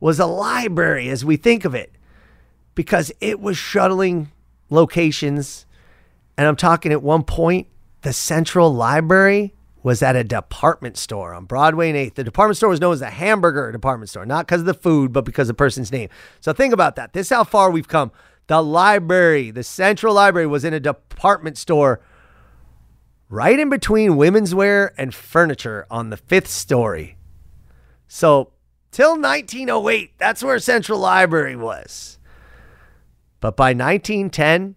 was 0.00 0.18
a 0.18 0.26
library 0.26 1.08
as 1.08 1.24
we 1.24 1.36
think 1.36 1.64
of 1.64 1.72
it 1.72 1.94
because 2.74 3.12
it 3.20 3.40
was 3.40 3.56
shuttling 3.56 4.30
locations. 4.68 5.66
And 6.36 6.46
I'm 6.46 6.56
talking 6.56 6.92
at 6.92 7.02
one 7.02 7.22
point, 7.22 7.66
the 8.02 8.12
Central 8.12 8.72
Library 8.72 9.54
was 9.82 10.02
at 10.02 10.16
a 10.16 10.24
department 10.24 10.96
store 10.96 11.34
on 11.34 11.44
Broadway 11.46 11.88
and 11.88 11.98
8th. 11.98 12.14
The 12.14 12.24
department 12.24 12.56
store 12.56 12.68
was 12.68 12.80
known 12.80 12.92
as 12.92 13.00
the 13.00 13.10
hamburger 13.10 13.72
department 13.72 14.10
store, 14.10 14.26
not 14.26 14.46
because 14.46 14.60
of 14.60 14.66
the 14.66 14.74
food, 14.74 15.12
but 15.12 15.24
because 15.24 15.48
of 15.48 15.56
the 15.56 15.58
person's 15.58 15.90
name. 15.90 16.08
So 16.40 16.52
think 16.52 16.74
about 16.74 16.96
that. 16.96 17.12
This 17.12 17.28
is 17.28 17.36
how 17.36 17.44
far 17.44 17.70
we've 17.70 17.88
come. 17.88 18.12
The 18.46 18.62
library, 18.62 19.50
the 19.50 19.62
Central 19.62 20.14
Library, 20.14 20.46
was 20.46 20.64
in 20.64 20.74
a 20.74 20.80
department 20.80 21.56
store 21.56 22.00
right 23.28 23.58
in 23.58 23.70
between 23.70 24.16
women's 24.16 24.54
wear 24.54 24.92
and 24.98 25.14
furniture 25.14 25.86
on 25.90 26.10
the 26.10 26.16
fifth 26.16 26.48
story. 26.48 27.16
So 28.08 28.52
till 28.90 29.12
1908, 29.12 30.18
that's 30.18 30.42
where 30.42 30.58
Central 30.58 30.98
Library 30.98 31.56
was. 31.56 32.18
But 33.40 33.56
by 33.56 33.70
1910, 33.70 34.76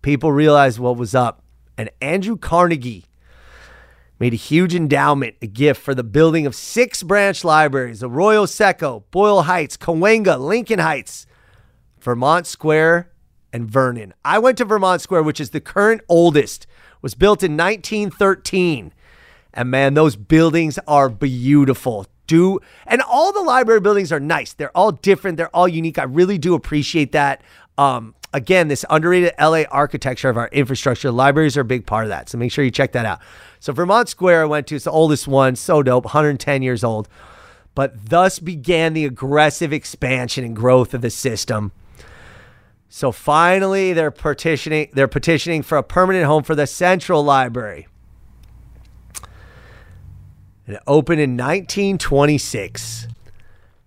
people 0.00 0.32
realized 0.32 0.78
what 0.78 0.96
was 0.96 1.14
up. 1.14 1.42
And 1.76 1.90
Andrew 2.00 2.36
Carnegie 2.36 3.06
made 4.18 4.32
a 4.32 4.36
huge 4.36 4.74
endowment, 4.74 5.34
a 5.42 5.46
gift 5.46 5.80
for 5.82 5.94
the 5.94 6.04
building 6.04 6.46
of 6.46 6.54
six 6.54 7.02
branch 7.02 7.42
libraries 7.42 8.02
Arroyo 8.02 8.46
Seco, 8.46 9.04
Boyle 9.10 9.42
Heights, 9.42 9.76
Cahuenga, 9.76 10.38
Lincoln 10.38 10.78
Heights, 10.78 11.26
Vermont 12.00 12.46
Square, 12.46 13.10
and 13.52 13.68
Vernon. 13.68 14.14
I 14.24 14.38
went 14.38 14.58
to 14.58 14.64
Vermont 14.64 15.00
Square, 15.00 15.24
which 15.24 15.40
is 15.40 15.50
the 15.50 15.60
current 15.60 16.02
oldest, 16.08 16.66
was 17.00 17.14
built 17.14 17.42
in 17.42 17.56
1913. 17.56 18.92
And 19.54 19.70
man, 19.70 19.94
those 19.94 20.16
buildings 20.16 20.78
are 20.86 21.08
beautiful 21.08 22.06
do 22.32 22.60
and 22.86 23.02
all 23.02 23.32
the 23.32 23.42
library 23.42 23.80
buildings 23.80 24.10
are 24.10 24.20
nice. 24.20 24.54
They're 24.54 24.76
all 24.76 24.92
different. 24.92 25.36
They're 25.36 25.54
all 25.54 25.68
unique. 25.68 25.98
I 25.98 26.04
really 26.04 26.38
do 26.38 26.54
appreciate 26.54 27.12
that. 27.12 27.42
Um, 27.76 28.14
again, 28.32 28.68
this 28.68 28.84
underrated 28.88 29.32
LA 29.38 29.64
architecture 29.70 30.30
of 30.30 30.38
our 30.38 30.48
infrastructure. 30.48 31.10
Libraries 31.10 31.56
are 31.56 31.60
a 31.60 31.64
big 31.64 31.86
part 31.86 32.04
of 32.04 32.08
that. 32.08 32.28
So 32.28 32.38
make 32.38 32.50
sure 32.50 32.64
you 32.64 32.70
check 32.70 32.92
that 32.92 33.04
out. 33.04 33.20
So 33.60 33.72
Vermont 33.72 34.08
Square 34.08 34.42
I 34.42 34.44
went 34.46 34.66
to, 34.68 34.76
it's 34.76 34.84
the 34.84 34.90
oldest 34.90 35.28
one, 35.28 35.56
so 35.56 35.82
dope, 35.82 36.04
110 36.04 36.62
years 36.62 36.82
old. 36.82 37.08
But 37.74 38.08
thus 38.10 38.38
began 38.38 38.94
the 38.94 39.04
aggressive 39.04 39.72
expansion 39.72 40.44
and 40.44 40.56
growth 40.56 40.94
of 40.94 41.02
the 41.02 41.10
system. 41.10 41.72
So 42.88 43.12
finally 43.12 43.92
they're 43.92 44.10
petitioning 44.10 44.90
they're 44.92 45.08
petitioning 45.08 45.62
for 45.62 45.78
a 45.78 45.82
permanent 45.82 46.26
home 46.26 46.42
for 46.42 46.54
the 46.54 46.66
Central 46.66 47.22
Library. 47.22 47.88
And 50.66 50.76
it 50.76 50.82
opened 50.86 51.20
in 51.20 51.32
1926. 51.32 53.08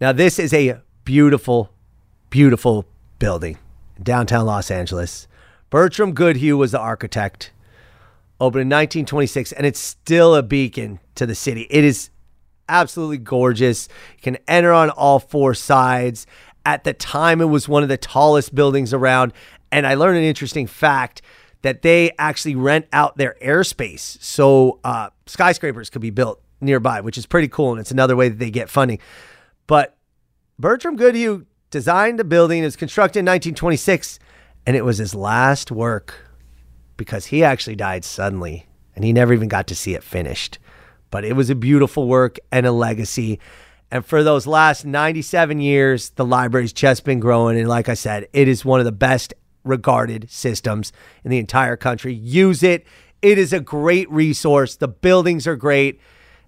Now, 0.02 0.12
this 0.12 0.40
is 0.40 0.54
a 0.54 0.82
beautiful, 1.06 1.72
beautiful 2.30 2.86
building 3.20 3.58
in 3.98 4.04
downtown 4.04 4.46
Los 4.46 4.70
Angeles. 4.70 5.28
Bertram 5.70 6.14
Goodhue 6.14 6.58
was 6.58 6.72
the 6.72 6.80
architect. 6.80 7.52
Opened 8.42 8.64
in 8.64 8.68
1926, 8.68 9.54
and 9.54 9.66
it's 9.66 9.80
still 9.80 10.36
a 10.36 10.44
beacon 10.44 11.00
to 11.16 11.26
the 11.26 11.36
city. 11.36 11.68
It 11.70 11.86
is 11.86 12.10
absolutely 12.68 13.20
gorgeous. 13.20 13.88
You 14.18 14.22
can 14.22 14.38
enter 14.48 14.74
on 14.74 14.90
all 14.90 15.20
four 15.20 15.54
sides. 15.54 16.28
At 16.66 16.84
the 16.84 16.94
time, 16.94 17.40
it 17.40 17.46
was 17.46 17.70
one 17.70 17.84
of 17.84 17.90
the 17.90 17.98
tallest 17.98 18.54
buildings 18.54 18.94
around. 18.94 19.32
And 19.72 19.88
I 19.88 19.94
learned 19.94 20.18
an 20.18 20.24
interesting 20.24 20.68
fact 20.68 21.22
that 21.62 21.82
they 21.82 22.12
actually 22.20 22.56
rent 22.56 22.88
out 22.92 23.18
their 23.18 23.38
airspace 23.42 24.22
so 24.22 24.80
uh, 24.84 25.10
skyscrapers 25.26 25.90
could 25.90 26.02
be 26.02 26.10
built 26.10 26.42
nearby, 26.62 27.02
which 27.02 27.18
is 27.18 27.26
pretty 27.26 27.48
cool. 27.48 27.72
And 27.72 27.80
it's 27.80 27.92
another 27.92 28.16
way 28.16 28.30
that 28.30 28.40
they 28.40 28.52
get 28.52 28.70
funding. 28.70 29.00
But 29.68 29.98
Bertram 30.60 30.96
Goodhue 30.96 31.46
designed 31.72 32.20
the 32.20 32.24
building. 32.24 32.62
It 32.62 32.66
was 32.66 32.76
constructed 32.76 33.20
in 33.20 33.26
1926, 33.26 34.20
and 34.66 34.76
it 34.76 34.86
was 34.86 34.98
his 34.98 35.14
last 35.14 35.72
work 35.72 36.30
because 36.98 37.26
he 37.26 37.44
actually 37.44 37.76
died 37.76 38.06
suddenly 38.06 38.68
and 38.96 39.04
he 39.04 39.14
never 39.14 39.34
even 39.34 39.50
got 39.50 39.68
to 39.68 39.76
see 39.76 39.94
it 39.94 40.04
finished. 40.04 40.58
But 41.12 41.26
it 41.26 41.34
was 41.34 41.50
a 41.50 41.56
beautiful 41.56 42.08
work 42.08 42.38
and 42.52 42.66
a 42.66 42.72
legacy. 42.72 43.40
And 43.92 44.06
for 44.06 44.24
those 44.24 44.48
last 44.48 44.86
97 44.86 45.60
years, 45.60 46.10
the 46.12 46.26
library's 46.26 46.74
just 46.74 47.04
been 47.04 47.20
growing. 47.20 47.60
And 47.60 47.68
like 47.68 47.90
I 47.90 47.94
said, 47.94 48.28
it 48.34 48.48
is 48.48 48.66
one 48.66 48.80
of 48.80 48.86
the 48.86 48.92
best 48.92 49.34
regarded 49.64 50.30
systems 50.32 50.92
in 51.24 51.32
the 51.32 51.38
entire 51.38 51.76
country. 51.76 52.14
Use 52.14 52.64
it. 52.64 52.86
It 53.22 53.38
is 53.38 53.54
a 53.54 53.60
great 53.60 54.10
resource. 54.10 54.76
The 54.76 54.88
buildings 54.88 55.48
are 55.48 55.56
great. 55.56 56.00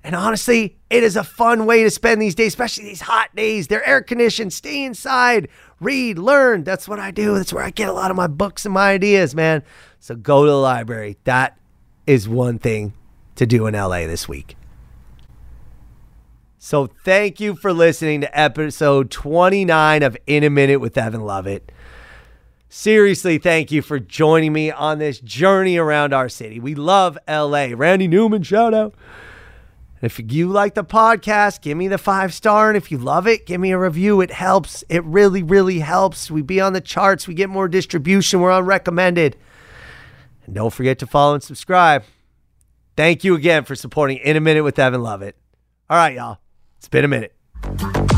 And 0.08 0.16
honestly, 0.16 0.78
it 0.90 1.04
is 1.04 1.18
a 1.18 1.24
fun 1.24 1.66
way 1.66 1.84
to 1.84 1.90
spend 1.90 2.22
these 2.22 2.34
days, 2.34 2.54
especially 2.54 2.86
these 2.86 3.02
hot 3.02 3.36
days. 3.36 3.68
They're 3.68 3.86
air 3.86 4.02
conditioned. 4.02 4.54
Stay 4.54 4.86
inside, 4.86 5.50
read, 5.82 6.18
learn. 6.18 6.64
That's 6.64 6.88
what 6.88 6.98
I 6.98 7.12
do. 7.12 7.36
That's 7.36 7.52
where 7.52 7.66
I 7.66 7.72
get 7.72 7.90
a 7.90 7.92
lot 7.92 8.10
of 8.10 8.16
my 8.16 8.28
books 8.28 8.64
and 8.64 8.74
my 8.74 8.92
ideas, 8.92 9.36
man. 9.36 9.64
So 10.00 10.16
go 10.16 10.46
to 10.46 10.50
the 10.50 10.58
library. 10.58 11.18
That 11.26 11.60
is 12.06 12.30
one 12.30 12.58
thing 12.58 12.94
to 13.36 13.46
do 13.46 13.68
in 13.68 13.74
LA 13.74 14.08
this 14.08 14.30
week. 14.30 14.56
So 16.58 16.88
thank 16.88 17.42
you 17.42 17.54
for 17.54 17.74
listening 17.74 18.22
to 18.22 18.40
episode 18.40 19.12
29 19.12 20.04
of 20.04 20.16
In 20.26 20.46
a 20.46 20.50
Minute 20.50 20.80
with 20.80 20.98
Evan 20.98 21.26
Lovett. 21.26 21.70
Seriously, 22.70 23.40
thank 23.40 23.74
you 23.74 23.82
for 23.82 24.00
joining 24.00 24.54
me 24.54 24.72
on 24.72 25.00
this 25.00 25.20
journey 25.20 25.76
around 25.76 26.14
our 26.14 26.30
city. 26.30 26.62
We 26.62 26.76
love 26.76 27.18
LA. 27.28 27.72
Randy 27.76 28.08
Newman, 28.08 28.44
shout 28.44 28.74
out. 28.74 28.96
If 30.02 30.20
you 30.32 30.50
like 30.50 30.76
the 30.76 30.84
podcast, 30.84 31.62
give 31.62 31.78
me 31.78 31.88
the 31.88 31.98
five 31.98 32.34
star. 32.34 32.70
And 32.70 32.78
if 32.78 32.92
you 32.92 32.98
love 32.98 33.28
it, 33.28 33.46
give 33.46 33.60
me 33.60 33.72
a 33.72 33.80
review. 33.80 34.22
It 34.22 34.32
helps. 34.32 34.84
It 34.90 35.04
really, 35.04 35.42
really 35.42 35.80
helps. 35.80 36.30
We 36.30 36.42
be 36.42 36.62
on 36.62 36.74
the 36.74 36.82
charts. 36.82 37.28
We 37.28 37.34
get 37.34 37.50
more 37.50 37.68
distribution. 37.68 38.40
We're 38.40 38.52
on 38.52 38.66
recommended. 38.66 39.38
And 40.46 40.56
don't 40.56 40.74
forget 40.74 41.00
to 41.00 41.08
follow 41.08 41.34
and 41.34 41.44
subscribe. 41.44 42.04
Thank 42.96 43.24
you 43.24 43.36
again 43.36 43.64
for 43.64 43.76
supporting 43.76 44.18
In 44.18 44.36
a 44.36 44.40
Minute 44.40 44.64
with 44.64 44.80
Evan 44.80 45.02
Lovett. 45.02 45.36
All 45.90 45.98
right, 45.98 46.16
y'all. 46.16 46.40
It's 46.78 46.90
been 46.90 47.06
a 47.06 47.08
minute. 47.08 48.17